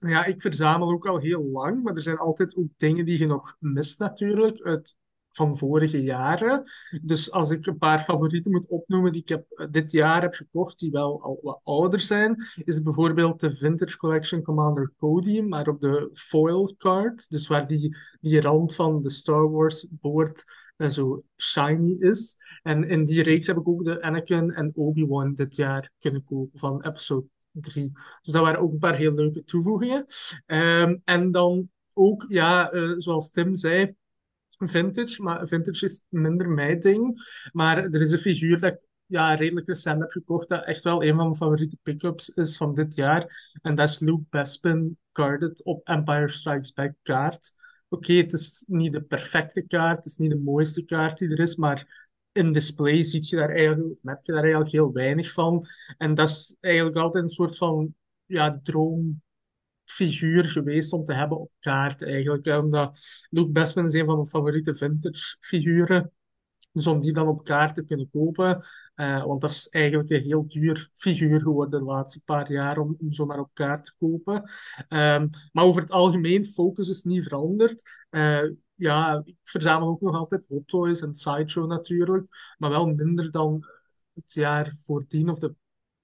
ja, 0.00 0.24
ik 0.24 0.40
verzamel 0.40 0.90
ook 0.90 1.06
al 1.06 1.18
heel 1.18 1.44
lang, 1.44 1.82
maar 1.82 1.94
er 1.94 2.02
zijn 2.02 2.18
altijd 2.18 2.56
ook 2.56 2.68
dingen 2.76 3.04
die 3.04 3.18
je 3.18 3.26
nog 3.26 3.56
mist 3.58 3.98
natuurlijk 3.98 4.60
uit 4.60 4.96
van 5.32 5.58
vorige 5.58 6.02
jaren. 6.02 6.62
Dus 7.02 7.30
als 7.30 7.50
ik 7.50 7.66
een 7.66 7.78
paar 7.78 8.00
favorieten 8.00 8.50
moet 8.50 8.68
opnoemen 8.68 9.12
die 9.12 9.20
ik 9.20 9.28
heb, 9.28 9.50
eh, 9.50 9.66
dit 9.70 9.92
jaar 9.92 10.22
heb 10.22 10.34
gekocht, 10.34 10.78
die 10.78 10.90
wel 10.90 11.22
al 11.22 11.38
wat 11.42 11.60
ouder 11.62 12.00
zijn, 12.00 12.44
is 12.64 12.82
bijvoorbeeld 12.82 13.40
de 13.40 13.56
Vintage 13.56 13.96
Collection 13.96 14.42
Commander 14.42 14.92
Cody, 14.96 15.40
maar 15.40 15.68
op 15.68 15.80
de 15.80 16.10
foil 16.12 16.74
card, 16.76 17.30
dus 17.30 17.46
waar 17.46 17.66
die, 17.66 17.96
die 18.20 18.40
rand 18.40 18.74
van 18.74 19.02
de 19.02 19.10
Star 19.10 19.50
Wars 19.50 19.86
boord 19.90 20.44
uh, 20.76 20.88
zo 20.88 21.22
shiny 21.36 21.94
is. 21.98 22.36
En 22.62 22.88
in 22.88 23.04
die 23.04 23.22
reeks 23.22 23.46
heb 23.46 23.56
ik 23.56 23.68
ook 23.68 23.84
de 23.84 24.02
Anakin 24.02 24.50
en 24.50 24.70
Obi-Wan 24.74 25.34
dit 25.34 25.56
jaar 25.56 25.90
kunnen 25.98 26.24
kopen 26.24 26.58
van 26.58 26.84
episode 26.84 27.26
3. 27.52 27.90
Dus 28.22 28.32
dat 28.32 28.42
waren 28.42 28.60
ook 28.60 28.72
een 28.72 28.78
paar 28.78 28.96
heel 28.96 29.14
leuke 29.14 29.44
toevoegingen. 29.44 30.06
Um, 30.46 31.00
en 31.04 31.30
dan 31.30 31.70
ook, 31.92 32.24
ja, 32.28 32.72
uh, 32.72 32.94
zoals 32.96 33.30
Tim 33.30 33.54
zei, 33.54 33.94
vintage, 34.58 35.22
maar 35.22 35.46
vintage 35.46 35.84
is 35.84 36.02
minder 36.08 36.48
mijn 36.48 36.80
ding. 36.80 37.22
Maar 37.52 37.78
er 37.78 38.00
is 38.00 38.12
een 38.12 38.18
figuur 38.18 38.60
dat 38.60 38.72
ik 38.72 38.88
ja, 39.06 39.34
redelijk 39.34 39.66
recent 39.66 40.00
heb 40.02 40.10
gekocht, 40.10 40.48
dat 40.48 40.64
echt 40.66 40.82
wel 40.82 41.02
een 41.02 41.14
van 41.14 41.24
mijn 41.24 41.34
favoriete 41.34 41.78
pick-ups 41.82 42.28
is 42.28 42.56
van 42.56 42.74
dit 42.74 42.94
jaar. 42.94 43.50
En 43.62 43.74
dat 43.74 43.88
is 43.88 43.98
Luke 43.98 44.24
Bespin 44.30 44.98
carded 45.12 45.64
op 45.64 45.88
Empire 45.88 46.28
Strikes 46.28 46.72
Back 46.72 46.94
kaart. 47.02 47.52
Oké, 47.88 48.12
het 48.12 48.32
is 48.32 48.64
niet 48.68 48.92
de 48.92 49.02
perfecte 49.02 49.66
kaart, 49.66 49.96
het 49.96 50.06
is 50.06 50.16
niet 50.16 50.30
de 50.30 50.38
mooiste 50.38 50.84
kaart 50.84 51.18
die 51.18 51.28
er 51.28 51.38
is, 51.38 51.56
maar 51.56 51.99
in 52.32 52.52
display 52.52 53.02
zie 53.02 53.26
je 53.26 53.36
daar 53.36 53.54
eigenlijk, 53.54 54.02
merk 54.02 54.26
je 54.26 54.32
daar 54.32 54.42
eigenlijk 54.42 54.72
heel 54.72 54.92
weinig 54.92 55.32
van. 55.32 55.66
En 55.98 56.14
dat 56.14 56.28
is 56.28 56.56
eigenlijk 56.60 56.96
altijd 56.96 57.24
een 57.24 57.30
soort 57.30 57.56
van 57.56 57.94
ja, 58.26 58.60
droom 58.62 59.22
figuur 59.84 60.44
geweest 60.44 60.92
om 60.92 61.04
te 61.04 61.14
hebben 61.14 61.40
op 61.40 61.50
kaart 61.58 62.02
eigenlijk. 62.02 62.46
Omdat 62.46 62.98
Luke 63.30 63.52
Bestman 63.52 63.84
is 63.84 63.94
een 63.94 64.06
van 64.06 64.14
mijn 64.14 64.26
favoriete 64.26 64.74
vintage 64.74 65.36
figuren. 65.40 66.12
Dus 66.72 66.86
om 66.86 67.00
die 67.00 67.12
dan 67.12 67.28
op 67.28 67.44
kaart 67.44 67.74
te 67.74 67.84
kunnen 67.84 68.10
kopen. 68.10 68.60
Uh, 68.94 69.24
want 69.24 69.40
dat 69.40 69.50
is 69.50 69.68
eigenlijk 69.68 70.10
een 70.10 70.22
heel 70.22 70.48
duur 70.48 70.90
figuur 70.94 71.40
geworden 71.40 71.80
de 71.80 71.86
laatste 71.86 72.20
paar 72.24 72.52
jaar 72.52 72.78
om, 72.78 72.96
om 73.00 73.12
zo 73.12 73.26
maar 73.26 73.38
op 73.38 73.54
kaart 73.54 73.84
te 73.84 73.92
kopen. 73.98 74.34
Um, 74.88 75.30
maar 75.52 75.64
over 75.64 75.80
het 75.80 75.90
algemeen, 75.90 76.46
focus 76.46 76.88
is 76.88 77.02
niet 77.02 77.22
veranderd. 77.22 77.82
Uh, 78.10 78.42
ja, 78.80 79.20
ik 79.24 79.36
verzamel 79.42 79.88
ook 79.88 80.00
nog 80.00 80.16
altijd 80.16 80.46
Hot 80.48 80.68
Toys 80.68 81.02
en 81.02 81.14
Sideshow 81.14 81.68
natuurlijk. 81.68 82.54
Maar 82.58 82.70
wel 82.70 82.86
minder 82.86 83.30
dan 83.30 83.64
het 84.14 84.32
jaar 84.32 84.72
voordien 84.84 85.28
of 85.28 85.38
de 85.38 85.54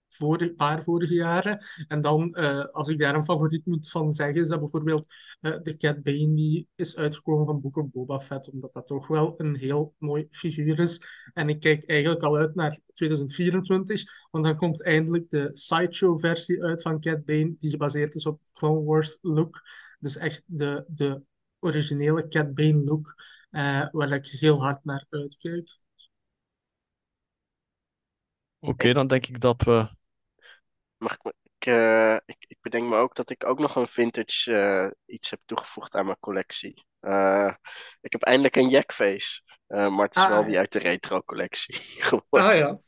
vorige, 0.08 0.54
paar 0.54 0.82
vorige 0.82 1.14
jaren. 1.14 1.64
En 1.88 2.00
dan, 2.00 2.34
eh, 2.34 2.64
als 2.64 2.88
ik 2.88 2.98
daar 2.98 3.14
een 3.14 3.24
favoriet 3.24 3.66
moet 3.66 3.90
van 3.90 4.12
zeggen, 4.12 4.40
is 4.40 4.48
dat 4.48 4.60
bijvoorbeeld 4.60 5.06
uh, 5.40 5.56
de 5.62 5.76
Cat 5.76 6.02
Bane 6.02 6.34
die 6.34 6.68
is 6.74 6.96
uitgekomen 6.96 7.46
van 7.46 7.60
Book 7.60 7.76
of 7.76 7.90
Boba 7.90 8.20
Fett, 8.20 8.50
omdat 8.50 8.72
dat 8.72 8.86
toch 8.86 9.06
wel 9.06 9.34
een 9.36 9.56
heel 9.56 9.94
mooi 9.98 10.28
figuur 10.30 10.80
is. 10.80 11.00
En 11.34 11.48
ik 11.48 11.60
kijk 11.60 11.84
eigenlijk 11.84 12.22
al 12.22 12.36
uit 12.36 12.54
naar 12.54 12.78
2024, 12.94 14.02
want 14.30 14.44
dan 14.44 14.56
komt 14.56 14.82
eindelijk 14.82 15.30
de 15.30 15.50
sideshow-versie 15.52 16.62
uit 16.62 16.82
van 16.82 17.00
Cat 17.00 17.24
Bane, 17.24 17.54
die 17.58 17.70
gebaseerd 17.70 18.14
is 18.14 18.26
op 18.26 18.40
Clone 18.52 18.84
Wars 18.84 19.18
look. 19.20 19.62
Dus 19.98 20.16
echt 20.16 20.42
de, 20.46 20.84
de 20.88 21.22
originele 21.66 22.28
Cat 22.28 22.54
Bane 22.54 22.82
look, 22.84 23.14
uh, 23.50 23.90
waar 23.90 24.12
ik 24.12 24.26
heel 24.26 24.62
hard 24.62 24.84
naar 24.84 25.06
uitkijk. 25.10 25.78
Oké, 28.58 28.92
dan 28.92 29.06
denk 29.06 29.26
ik 29.26 29.40
dat 29.40 29.62
we 29.62 29.88
mag 30.98 31.12
ik, 31.12 31.32
ik, 31.42 31.66
uh, 31.66 32.14
ik, 32.14 32.36
ik, 32.38 32.58
bedenk 32.60 32.88
me 32.88 32.96
ook 32.96 33.14
dat 33.14 33.30
ik 33.30 33.46
ook 33.46 33.58
nog 33.58 33.76
een 33.76 33.86
vintage 33.86 34.50
uh, 34.50 34.90
iets 35.14 35.30
heb 35.30 35.40
toegevoegd 35.44 35.94
aan 35.94 36.04
mijn 36.04 36.18
collectie. 36.20 36.84
Uh, 37.00 37.54
ik 38.00 38.12
heb 38.12 38.22
eindelijk 38.22 38.56
een 38.56 38.68
Jackface, 38.68 39.42
maar 39.66 40.04
het 40.06 40.16
is 40.16 40.22
ah, 40.22 40.28
wel 40.28 40.44
die 40.44 40.58
uit 40.58 40.72
de 40.72 40.78
retro 40.78 41.22
collectie. 41.22 41.80
ah 42.30 42.56
ja. 42.56 42.78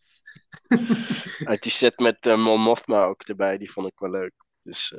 uit 1.44 1.62
die 1.62 1.72
set 1.72 1.98
met 1.98 2.26
uh, 2.26 2.36
Mon 2.36 2.60
Mothma 2.60 3.04
ook 3.04 3.22
erbij, 3.22 3.58
die 3.58 3.70
vond 3.70 3.86
ik 3.86 3.98
wel 3.98 4.10
leuk. 4.10 4.34
Dus, 4.62 4.94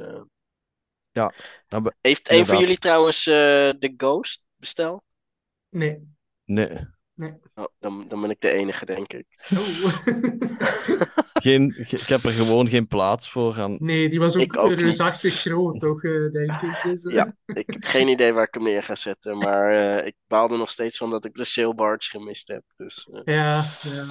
ja. 1.22 1.34
Nou, 1.70 1.92
Heeft 2.02 2.30
een 2.30 2.46
van 2.46 2.60
jullie 2.60 2.78
trouwens 2.78 3.24
de 3.24 3.94
Ghost 3.98 4.42
besteld? 4.56 5.04
Nee. 5.70 6.16
Nee. 6.46 6.98
Nee. 7.20 7.34
Oh, 7.56 7.66
dan, 7.80 8.06
dan 8.08 8.22
ben 8.22 8.30
ik 8.30 8.42
de 8.42 8.50
enige, 8.50 8.86
denk 8.86 9.14
ik. 9.14 9.26
Oh. 9.52 9.98
geen, 11.34 11.76
ik 11.78 12.08
heb 12.08 12.24
er 12.24 12.32
gewoon 12.32 12.68
geen 12.68 12.88
plaats 12.88 13.30
voor. 13.30 13.60
Aan... 13.60 13.78
Nee, 13.80 14.10
die 14.10 14.20
was 14.20 14.38
ook, 14.38 14.58
ook 14.58 14.72
reusachtig 14.72 15.34
groot, 15.34 15.80
toch, 15.80 16.04
uh, 16.04 16.32
denk 16.32 16.52
ik. 16.52 16.80
Dus, 16.84 17.04
uh... 17.04 17.14
Ja, 17.16 17.36
ik 17.46 17.64
heb 17.66 17.84
geen 17.84 18.08
idee 18.08 18.34
waar 18.34 18.48
ik 18.48 18.54
hem 18.54 18.64
neer 18.64 18.84
ga 18.84 18.96
zetten. 18.96 19.38
Maar 19.38 19.74
uh, 19.74 20.06
ik 20.06 20.16
baalde 20.28 20.58
nog 20.58 20.70
steeds 20.70 20.98
van 20.98 21.10
dat 21.10 21.26
ik 21.26 21.36
de 21.36 21.44
Sail 21.44 21.76
Barge 21.76 22.10
gemist 22.10 22.48
heb. 22.48 22.64
Dus, 22.76 23.08
ja, 23.24 23.66
ja. 23.82 24.06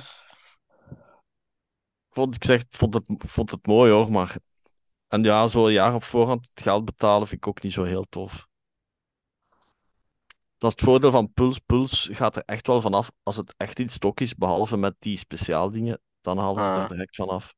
Vond, 2.10 2.34
ik 2.34 2.44
zeg, 2.44 2.62
vond, 2.68 2.94
het, 2.94 3.04
vond 3.18 3.50
het 3.50 3.66
mooi 3.66 3.92
hoor, 3.92 4.10
maar... 4.10 4.36
En 5.08 5.22
ja, 5.22 5.48
zo 5.48 5.66
een 5.66 5.72
jaar 5.72 5.94
op 5.94 6.02
voorhand 6.02 6.46
het 6.50 6.60
geld 6.62 6.84
betalen 6.84 7.26
vind 7.28 7.40
ik 7.40 7.46
ook 7.46 7.62
niet 7.62 7.72
zo 7.72 7.84
heel 7.84 8.04
tof. 8.08 8.46
Dat 10.58 10.70
is 10.70 10.76
het 10.76 10.82
voordeel 10.82 11.10
van 11.10 11.32
Puls. 11.32 11.58
Puls 11.58 12.08
gaat 12.12 12.36
er 12.36 12.42
echt 12.44 12.66
wel 12.66 12.80
vanaf 12.80 13.10
als 13.22 13.36
het 13.36 13.54
echt 13.56 13.78
in 13.78 13.88
stok 13.88 14.20
is, 14.20 14.34
behalve 14.34 14.76
met 14.76 14.94
die 14.98 15.16
speciaaldingen, 15.16 16.00
dan 16.20 16.38
halen 16.38 16.62
ze 16.64 16.70
er 16.70 16.76
Ah. 16.78 16.88
direct 16.88 17.16
vanaf. 17.16 17.54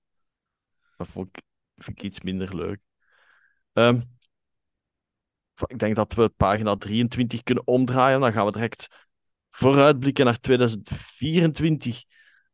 Dat 0.97 1.09
vond 1.09 1.29
ik, 1.29 1.43
vind 1.77 1.99
ik 1.99 2.05
iets 2.05 2.21
minder 2.21 2.57
leuk. 2.57 2.81
Ehm, 3.73 4.01
ik 5.67 5.79
denk 5.79 5.97
dat 5.97 6.13
we 6.13 6.29
pagina 6.29 6.77
23 6.77 7.43
kunnen 7.43 7.67
omdraaien. 7.67 8.21
Dan 8.21 8.33
gaan 8.33 8.47
we 8.47 8.53
direct 8.53 8.89
vooruitblikken 9.51 10.25
naar 10.25 10.41
2024. 10.41 12.05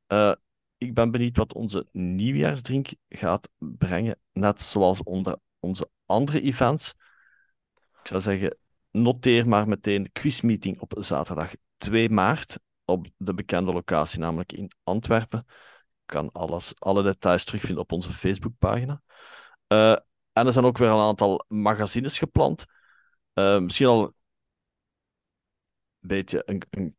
Eh, 0.06 0.32
ik 0.78 0.94
ben 0.94 1.10
benieuwd 1.10 1.36
wat 1.36 1.54
onze 1.54 1.86
nieuwjaarsdrink 1.92 2.88
gaat 3.08 3.48
brengen. 3.58 4.18
Net 4.32 4.60
zoals 4.60 5.02
onder 5.02 5.38
onze 5.60 5.90
andere 6.06 6.40
events. 6.40 6.94
Ik 7.74 8.06
zou 8.12 8.20
zeggen, 8.20 8.56
noteer 8.90 9.48
maar 9.48 9.68
meteen 9.68 10.02
de 10.02 10.10
quizmeeting 10.10 10.80
op 10.80 10.94
zaterdag 10.96 11.52
2 11.76 12.10
maart 12.10 12.58
op 12.84 13.06
de 13.16 13.34
bekende 13.34 13.72
locatie, 13.72 14.18
namelijk 14.18 14.52
in 14.52 14.70
Antwerpen. 14.84 15.44
Je 15.46 16.12
kan 16.12 16.32
alles, 16.32 16.72
alle 16.78 17.02
details 17.02 17.44
terugvinden 17.44 17.82
op 17.82 17.92
onze 17.92 18.12
Facebookpagina. 18.12 19.02
Uh, 19.68 19.92
en 20.32 20.46
er 20.46 20.52
zijn 20.52 20.64
ook 20.64 20.78
weer 20.78 20.88
een 20.88 21.00
aantal 21.00 21.44
magazines 21.48 22.18
gepland. 22.18 22.64
Uh, 23.34 23.58
misschien 23.58 23.86
al 23.86 24.02
een 24.02 24.12
beetje 26.08 26.42
een, 26.44 26.62
een 26.70 26.96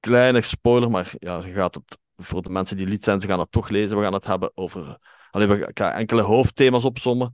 kleine 0.00 0.42
spoiler, 0.42 0.90
maar 0.90 1.12
ja, 1.18 1.44
je 1.44 1.52
gaat 1.52 1.74
het, 1.74 1.98
voor 2.22 2.42
de 2.42 2.50
mensen 2.50 2.76
die 2.76 2.86
lid 2.86 3.04
zijn, 3.04 3.20
ze 3.20 3.26
gaan 3.26 3.38
het 3.38 3.52
toch 3.52 3.68
lezen. 3.68 3.96
We 3.96 4.02
gaan 4.02 4.12
het 4.12 4.26
hebben 4.26 4.50
over 4.54 4.98
alleen, 5.30 5.48
we 5.48 5.70
gaan 5.74 5.92
enkele 5.92 6.22
hoofdthema's 6.22 6.84
opzommen. 6.84 7.32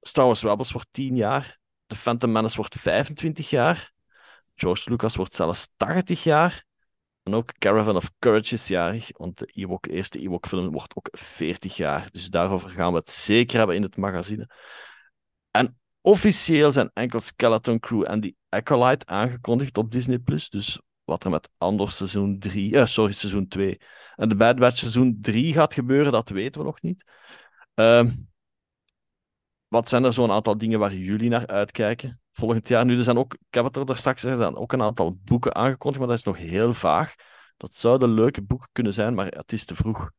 Star 0.00 0.24
Wars 0.24 0.42
Rebels 0.42 0.72
wordt 0.72 0.88
10 0.90 1.14
jaar. 1.14 1.58
The 1.86 1.96
Phantom 1.96 2.32
Menace 2.32 2.56
wordt 2.56 2.74
25 2.74 3.50
jaar. 3.50 3.92
George 4.54 4.90
Lucas 4.90 5.16
wordt 5.16 5.34
zelfs 5.34 5.68
80 5.76 6.22
jaar. 6.22 6.66
En 7.22 7.34
ook 7.34 7.58
Caravan 7.58 7.96
of 7.96 8.10
Courage 8.18 8.54
is 8.54 8.66
jarig, 8.66 9.08
want 9.16 9.38
de 9.38 9.46
Ewok, 9.46 9.86
eerste 9.86 10.18
Ewok-film 10.18 10.70
wordt 10.70 10.96
ook 10.96 11.08
40 11.10 11.76
jaar. 11.76 12.10
Dus 12.10 12.26
daarover 12.26 12.70
gaan 12.70 12.92
we 12.92 12.98
het 12.98 13.10
zeker 13.10 13.58
hebben 13.58 13.76
in 13.76 13.82
het 13.82 13.96
magazine. 13.96 14.50
En 15.50 15.78
officieel 16.00 16.72
zijn 16.72 16.90
enkel 16.94 17.20
Skeleton 17.20 17.78
Crew 17.78 18.04
en 18.06 18.20
die 18.20 18.36
Acolyte 18.48 19.06
aangekondigd 19.06 19.78
op 19.78 19.90
Disney+. 19.90 20.18
Dus 20.48 20.80
wat 21.08 21.24
er 21.24 21.30
met 21.30 21.48
Andor 21.58 21.90
seizoen 21.90 22.38
3, 22.38 22.72
uh, 22.72 22.84
sorry, 22.84 23.12
seizoen 23.12 23.48
2 23.48 23.80
en 24.14 24.28
de 24.28 24.36
Bad 24.36 24.58
Batch 24.58 24.78
seizoen 24.78 25.18
3 25.20 25.52
gaat 25.52 25.74
gebeuren, 25.74 26.12
dat 26.12 26.28
weten 26.28 26.60
we 26.60 26.66
nog 26.66 26.82
niet. 26.82 27.04
Uh, 27.74 28.04
wat 29.68 29.88
zijn 29.88 30.04
er 30.04 30.12
zo'n 30.12 30.30
aantal 30.30 30.58
dingen 30.58 30.78
waar 30.78 30.94
jullie 30.94 31.28
naar 31.28 31.46
uitkijken 31.46 32.20
volgend 32.32 32.68
jaar? 32.68 32.84
Nu, 32.84 32.96
er 32.96 33.04
zijn 33.04 33.18
ook, 33.18 33.34
ik 33.34 33.54
heb 33.54 33.64
het 33.64 33.76
er 33.76 33.96
straks 33.96 34.22
gezegd, 34.22 34.54
ook 34.54 34.72
een 34.72 34.82
aantal 34.82 35.16
boeken 35.24 35.54
aangekondigd, 35.54 35.98
maar 35.98 36.08
dat 36.08 36.18
is 36.18 36.24
nog 36.24 36.36
heel 36.36 36.72
vaag. 36.72 37.14
Dat 37.56 37.74
zouden 37.74 38.10
leuke 38.10 38.42
boeken 38.42 38.68
kunnen 38.72 38.92
zijn, 38.92 39.14
maar 39.14 39.26
het 39.26 39.52
is 39.52 39.64
te 39.64 39.74
vroeg 39.74 40.10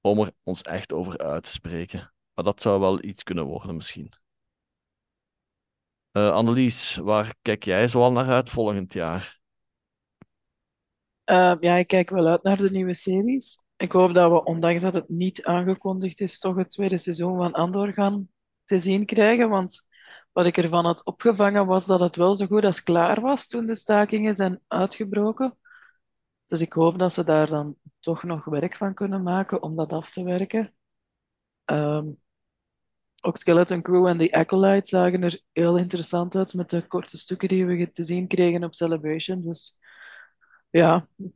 om 0.00 0.20
er 0.20 0.32
ons 0.42 0.62
echt 0.62 0.92
over 0.92 1.18
uit 1.18 1.42
te 1.42 1.50
spreken. 1.50 2.12
Maar 2.34 2.44
dat 2.44 2.62
zou 2.62 2.80
wel 2.80 3.04
iets 3.04 3.22
kunnen 3.22 3.44
worden, 3.44 3.76
misschien. 3.76 4.12
Uh, 6.12 6.30
Annelies, 6.30 6.96
waar 6.96 7.34
kijk 7.42 7.64
jij 7.64 7.88
zoal 7.88 8.12
naar 8.12 8.28
uit 8.28 8.50
volgend 8.50 8.92
jaar? 8.92 9.38
Uh, 11.30 11.54
ja, 11.60 11.74
ik 11.74 11.86
kijk 11.86 12.10
wel 12.10 12.26
uit 12.26 12.42
naar 12.42 12.56
de 12.56 12.70
nieuwe 12.70 12.94
series. 12.94 13.58
Ik 13.76 13.92
hoop 13.92 14.14
dat 14.14 14.30
we, 14.30 14.44
ondanks 14.44 14.82
dat 14.82 14.94
het 14.94 15.08
niet 15.08 15.44
aangekondigd 15.44 16.20
is, 16.20 16.38
toch 16.38 16.56
het 16.56 16.70
tweede 16.70 16.98
seizoen 16.98 17.36
van 17.36 17.52
Andor 17.52 17.92
gaan 17.92 18.28
te 18.64 18.78
zien 18.78 19.06
krijgen. 19.06 19.48
Want 19.48 19.86
wat 20.32 20.46
ik 20.46 20.56
ervan 20.56 20.84
had 20.84 21.04
opgevangen 21.04 21.66
was 21.66 21.86
dat 21.86 22.00
het 22.00 22.16
wel 22.16 22.34
zo 22.36 22.46
goed 22.46 22.64
als 22.64 22.82
klaar 22.82 23.20
was 23.20 23.46
toen 23.46 23.66
de 23.66 23.74
stakingen 23.74 24.34
zijn 24.34 24.60
uitgebroken. 24.68 25.58
Dus 26.44 26.60
ik 26.60 26.72
hoop 26.72 26.98
dat 26.98 27.12
ze 27.12 27.24
daar 27.24 27.46
dan 27.46 27.76
toch 28.00 28.22
nog 28.22 28.44
werk 28.44 28.76
van 28.76 28.94
kunnen 28.94 29.22
maken 29.22 29.62
om 29.62 29.76
dat 29.76 29.92
af 29.92 30.10
te 30.10 30.24
werken. 30.24 30.74
Um, 31.64 32.20
ook 33.20 33.36
Skeleton 33.36 33.82
Crew 33.82 34.06
en 34.06 34.18
The 34.18 34.32
Acolyte 34.32 34.88
zagen 34.88 35.22
er 35.22 35.40
heel 35.52 35.78
interessant 35.78 36.36
uit 36.36 36.54
met 36.54 36.70
de 36.70 36.86
korte 36.86 37.18
stukken 37.18 37.48
die 37.48 37.66
we 37.66 37.92
te 37.92 38.04
zien 38.04 38.26
kregen 38.26 38.64
op 38.64 38.74
Celebration. 38.74 39.40
Dus 39.40 39.78
ja, 40.76 41.08
ik 41.16 41.32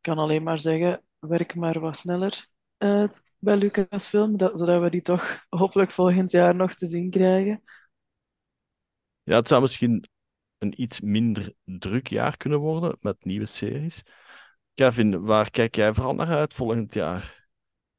kan 0.00 0.18
alleen 0.18 0.42
maar 0.42 0.58
zeggen, 0.58 1.02
werk 1.18 1.54
maar 1.54 1.80
wat 1.80 1.96
sneller 1.96 2.48
uh, 2.78 3.08
bij 3.38 3.56
Lucasfilm, 3.56 4.36
dat, 4.36 4.58
zodat 4.58 4.82
we 4.82 4.90
die 4.90 5.02
toch 5.02 5.44
hopelijk 5.48 5.90
volgend 5.90 6.30
jaar 6.30 6.54
nog 6.54 6.74
te 6.74 6.86
zien 6.86 7.10
krijgen. 7.10 7.62
Ja, 9.22 9.36
het 9.36 9.48
zou 9.48 9.60
misschien 9.60 10.04
een 10.58 10.82
iets 10.82 11.00
minder 11.00 11.54
druk 11.64 12.06
jaar 12.06 12.36
kunnen 12.36 12.58
worden 12.58 12.96
met 13.00 13.24
nieuwe 13.24 13.46
series. 13.46 14.02
Kevin, 14.74 15.24
waar 15.24 15.50
kijk 15.50 15.74
jij 15.74 15.94
vooral 15.94 16.14
naar 16.14 16.36
uit 16.36 16.54
volgend 16.54 16.94
jaar? 16.94 17.45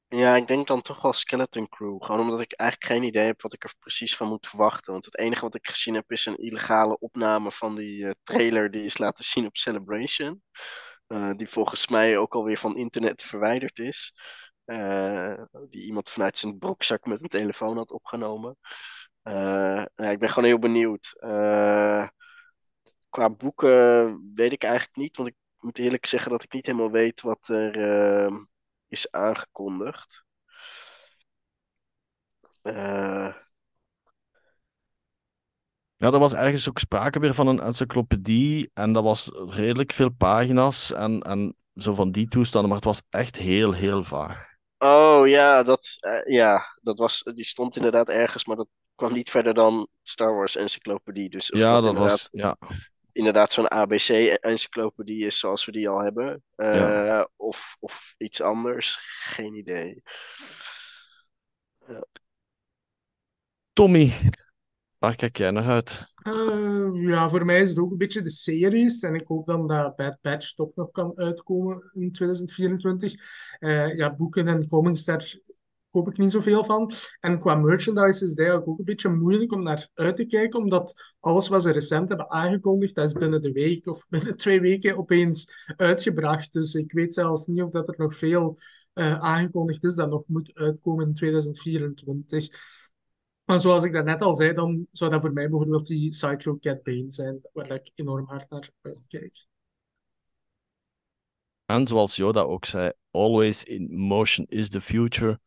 Ja, 0.09 0.35
ik 0.35 0.47
denk 0.47 0.67
dan 0.67 0.81
toch 0.81 1.01
wel 1.01 1.13
Skeleton 1.13 1.69
Crew. 1.69 2.03
Gewoon 2.03 2.21
omdat 2.21 2.41
ik 2.41 2.53
eigenlijk 2.53 2.91
geen 2.91 3.03
idee 3.09 3.25
heb 3.25 3.41
wat 3.41 3.53
ik 3.53 3.63
er 3.63 3.73
precies 3.79 4.15
van 4.15 4.27
moet 4.27 4.47
verwachten. 4.47 4.91
Want 4.91 5.05
het 5.05 5.17
enige 5.17 5.41
wat 5.41 5.55
ik 5.55 5.67
gezien 5.67 5.93
heb 5.93 6.11
is 6.11 6.25
een 6.25 6.37
illegale 6.37 6.99
opname 6.99 7.51
van 7.51 7.75
die 7.75 7.99
uh, 8.03 8.11
trailer 8.23 8.71
die 8.71 8.83
is 8.83 8.97
laten 8.97 9.23
zien 9.23 9.45
op 9.45 9.57
Celebration. 9.57 10.41
Uh, 11.07 11.31
die 11.35 11.49
volgens 11.49 11.87
mij 11.87 12.17
ook 12.17 12.35
alweer 12.35 12.57
van 12.57 12.77
internet 12.77 13.23
verwijderd 13.23 13.79
is. 13.79 14.13
Uh, 14.65 15.43
die 15.69 15.83
iemand 15.85 16.09
vanuit 16.09 16.37
zijn 16.37 16.57
broekzak 16.57 17.05
met 17.05 17.21
een 17.21 17.29
telefoon 17.29 17.77
had 17.77 17.91
opgenomen. 17.91 18.57
ja, 19.23 19.87
ik 19.95 20.19
ben 20.19 20.29
gewoon 20.29 20.49
heel 20.49 20.59
benieuwd. 20.59 21.13
qua 23.09 23.29
boeken 23.29 24.31
weet 24.33 24.51
ik 24.51 24.63
eigenlijk 24.63 24.95
niet, 24.95 25.17
want 25.17 25.29
ik 25.29 25.35
moet 25.57 25.77
eerlijk 25.79 26.05
zeggen 26.05 26.31
dat 26.31 26.43
ik 26.43 26.53
niet 26.53 26.65
helemaal 26.65 26.91
weet 26.91 27.21
wat 27.21 27.47
er 27.47 27.77
is 28.87 29.11
aangekondigd. 29.11 30.23
Uh... 32.63 33.33
Ja, 35.95 36.11
er 36.11 36.19
was 36.19 36.33
ergens 36.33 36.69
ook 36.69 36.79
sprake 36.79 37.19
weer 37.19 37.33
van 37.33 37.47
een 37.47 37.59
encyclopedie 37.59 38.71
en 38.73 38.93
dat 38.93 39.03
was 39.03 39.31
redelijk 39.33 39.91
veel 39.91 40.11
pagina's 40.11 40.91
en, 40.91 41.21
en 41.21 41.55
zo 41.73 41.93
van 41.93 42.11
die 42.11 42.27
toestanden, 42.27 42.69
maar 42.69 42.77
het 42.77 42.87
was 42.87 43.01
echt 43.09 43.35
heel, 43.35 43.71
heel 43.71 44.03
vaag. 44.03 44.45
Oh 44.77 45.27
ja, 45.27 45.63
dat, 45.63 45.95
uh, 46.07 46.25
ja, 46.25 46.77
dat 46.81 46.97
was, 46.97 47.23
die 47.35 47.45
stond 47.45 47.75
inderdaad 47.75 48.09
ergens, 48.09 48.45
maar 48.45 48.55
dat 48.55 48.67
kwam 48.95 49.13
niet 49.13 49.29
verder 49.29 49.53
dan 49.53 49.87
Star 50.03 50.35
Wars 50.35 50.55
encyclopedie. 50.55 51.29
Dus 51.29 51.47
ja, 51.47 51.73
dat, 51.73 51.83
dat 51.83 51.95
was, 51.95 52.27
ja 52.31 52.57
inderdaad 53.17 53.51
zo'n 53.51 53.71
ABC-encyclopedie 53.71 55.25
is 55.25 55.39
zoals 55.39 55.65
we 55.65 55.71
die 55.71 55.89
al 55.89 55.99
hebben. 55.99 56.43
Uh, 56.55 56.75
ja. 56.75 57.29
of, 57.35 57.77
of 57.79 58.15
iets 58.17 58.41
anders. 58.41 58.97
Geen 59.21 59.55
idee. 59.55 60.03
Tommy, 63.73 64.13
waar 64.97 65.15
kijk 65.15 65.37
jij 65.37 65.51
naar 65.51 65.67
uit? 65.67 66.05
Eh, 66.15 66.89
ja, 66.93 67.29
voor 67.29 67.45
mij 67.45 67.61
is 67.61 67.69
het 67.69 67.79
ook 67.79 67.91
een 67.91 67.97
beetje 67.97 68.21
de 68.21 68.29
series. 68.29 69.01
En 69.01 69.15
ik 69.15 69.27
hoop 69.27 69.45
dan 69.45 69.67
dat 69.67 69.95
Bad 69.95 70.17
Batch 70.21 70.53
toch 70.53 70.75
nog 70.75 70.91
kan 70.91 71.17
uitkomen 71.17 71.91
in 71.93 72.11
2024. 72.11 73.13
Eh, 73.59 73.95
ja, 73.95 74.15
boeken 74.15 74.47
en 74.47 74.67
comics, 74.67 75.03
daar 75.03 75.35
koop 75.97 76.07
ik 76.07 76.17
niet 76.17 76.31
zoveel 76.31 76.63
van. 76.63 76.91
En 77.19 77.39
qua 77.39 77.55
merchandise 77.55 78.23
is 78.23 78.29
het 78.29 78.39
eigenlijk 78.39 78.69
ook 78.69 78.79
een 78.79 78.85
beetje 78.85 79.09
moeilijk 79.09 79.51
om 79.51 79.63
naar 79.63 79.89
uit 79.93 80.15
te 80.15 80.25
kijken, 80.25 80.59
omdat 80.59 81.15
alles 81.19 81.47
wat 81.47 81.63
ze 81.63 81.71
recent 81.71 82.09
hebben 82.09 82.29
aangekondigd, 82.29 82.95
dat 82.95 83.05
is 83.05 83.13
binnen 83.13 83.41
de 83.41 83.51
week 83.51 83.87
of 83.87 84.07
binnen 84.09 84.35
twee 84.35 84.61
weken 84.61 84.97
opeens 84.97 85.47
uitgebracht. 85.75 86.53
Dus 86.53 86.73
ik 86.73 86.91
weet 86.91 87.13
zelfs 87.13 87.47
niet 87.47 87.61
of 87.61 87.69
dat 87.69 87.87
er 87.87 87.95
nog 87.97 88.17
veel 88.17 88.57
eh, 88.93 89.19
aangekondigd 89.19 89.83
is 89.83 89.95
dat 89.95 90.09
nog 90.09 90.23
moet 90.27 90.51
uitkomen 90.53 91.07
in 91.07 91.13
2024. 91.13 92.47
Maar 93.43 93.59
zoals 93.59 93.83
ik 93.83 93.93
daarnet 93.93 94.21
al 94.21 94.33
zei, 94.33 94.53
dan 94.53 94.87
zou 94.91 95.11
dat 95.11 95.21
voor 95.21 95.33
mij 95.33 95.49
bijvoorbeeld 95.49 95.87
die 95.87 96.13
Sideshow 96.13 96.59
Cat 96.59 96.83
Bane 96.83 97.09
zijn, 97.09 97.39
waar 97.53 97.71
ik 97.71 97.91
enorm 97.95 98.25
hard 98.25 98.49
naar 98.49 98.69
uitkijk. 98.81 99.45
En 101.65 101.87
zoals 101.87 102.15
Yoda 102.15 102.41
ook 102.41 102.65
zei, 102.65 102.91
always 103.11 103.63
in 103.63 103.87
motion 103.95 104.45
is 104.49 104.69
the 104.69 104.81
future. 104.81 105.39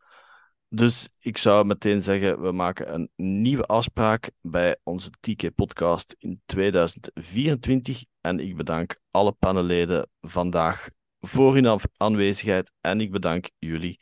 Dus 0.72 1.08
ik 1.18 1.36
zou 1.36 1.66
meteen 1.66 2.02
zeggen, 2.02 2.42
we 2.42 2.52
maken 2.52 2.94
een 2.94 3.10
nieuwe 3.16 3.66
afspraak 3.66 4.30
bij 4.40 4.78
onze 4.82 5.10
TK-podcast 5.20 6.14
in 6.18 6.40
2024. 6.46 8.04
En 8.20 8.38
ik 8.38 8.56
bedank 8.56 9.00
alle 9.10 9.32
panelleden 9.32 10.08
vandaag 10.20 10.88
voor 11.20 11.54
hun 11.54 11.80
aanwezigheid. 11.96 12.72
En 12.80 13.00
ik 13.00 13.10
bedank 13.10 13.50
jullie 13.58 14.00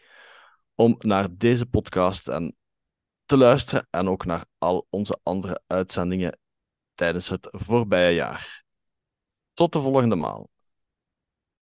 om 0.75 0.95
naar 0.99 1.29
deze 1.37 1.67
podcast 1.67 2.29
en 2.29 2.57
te 3.25 3.37
luisteren 3.37 3.87
en 3.91 4.09
ook 4.09 4.25
naar 4.25 4.45
al 4.59 4.87
onze 4.91 5.19
andere 5.23 5.63
uitzendingen 5.67 6.39
tijdens 6.95 7.29
het 7.29 7.49
voorbije 7.51 8.15
jaar. 8.15 8.65
Tot 9.55 9.73
de 9.73 9.81
volgende 9.81 10.17
maal. 10.17 10.49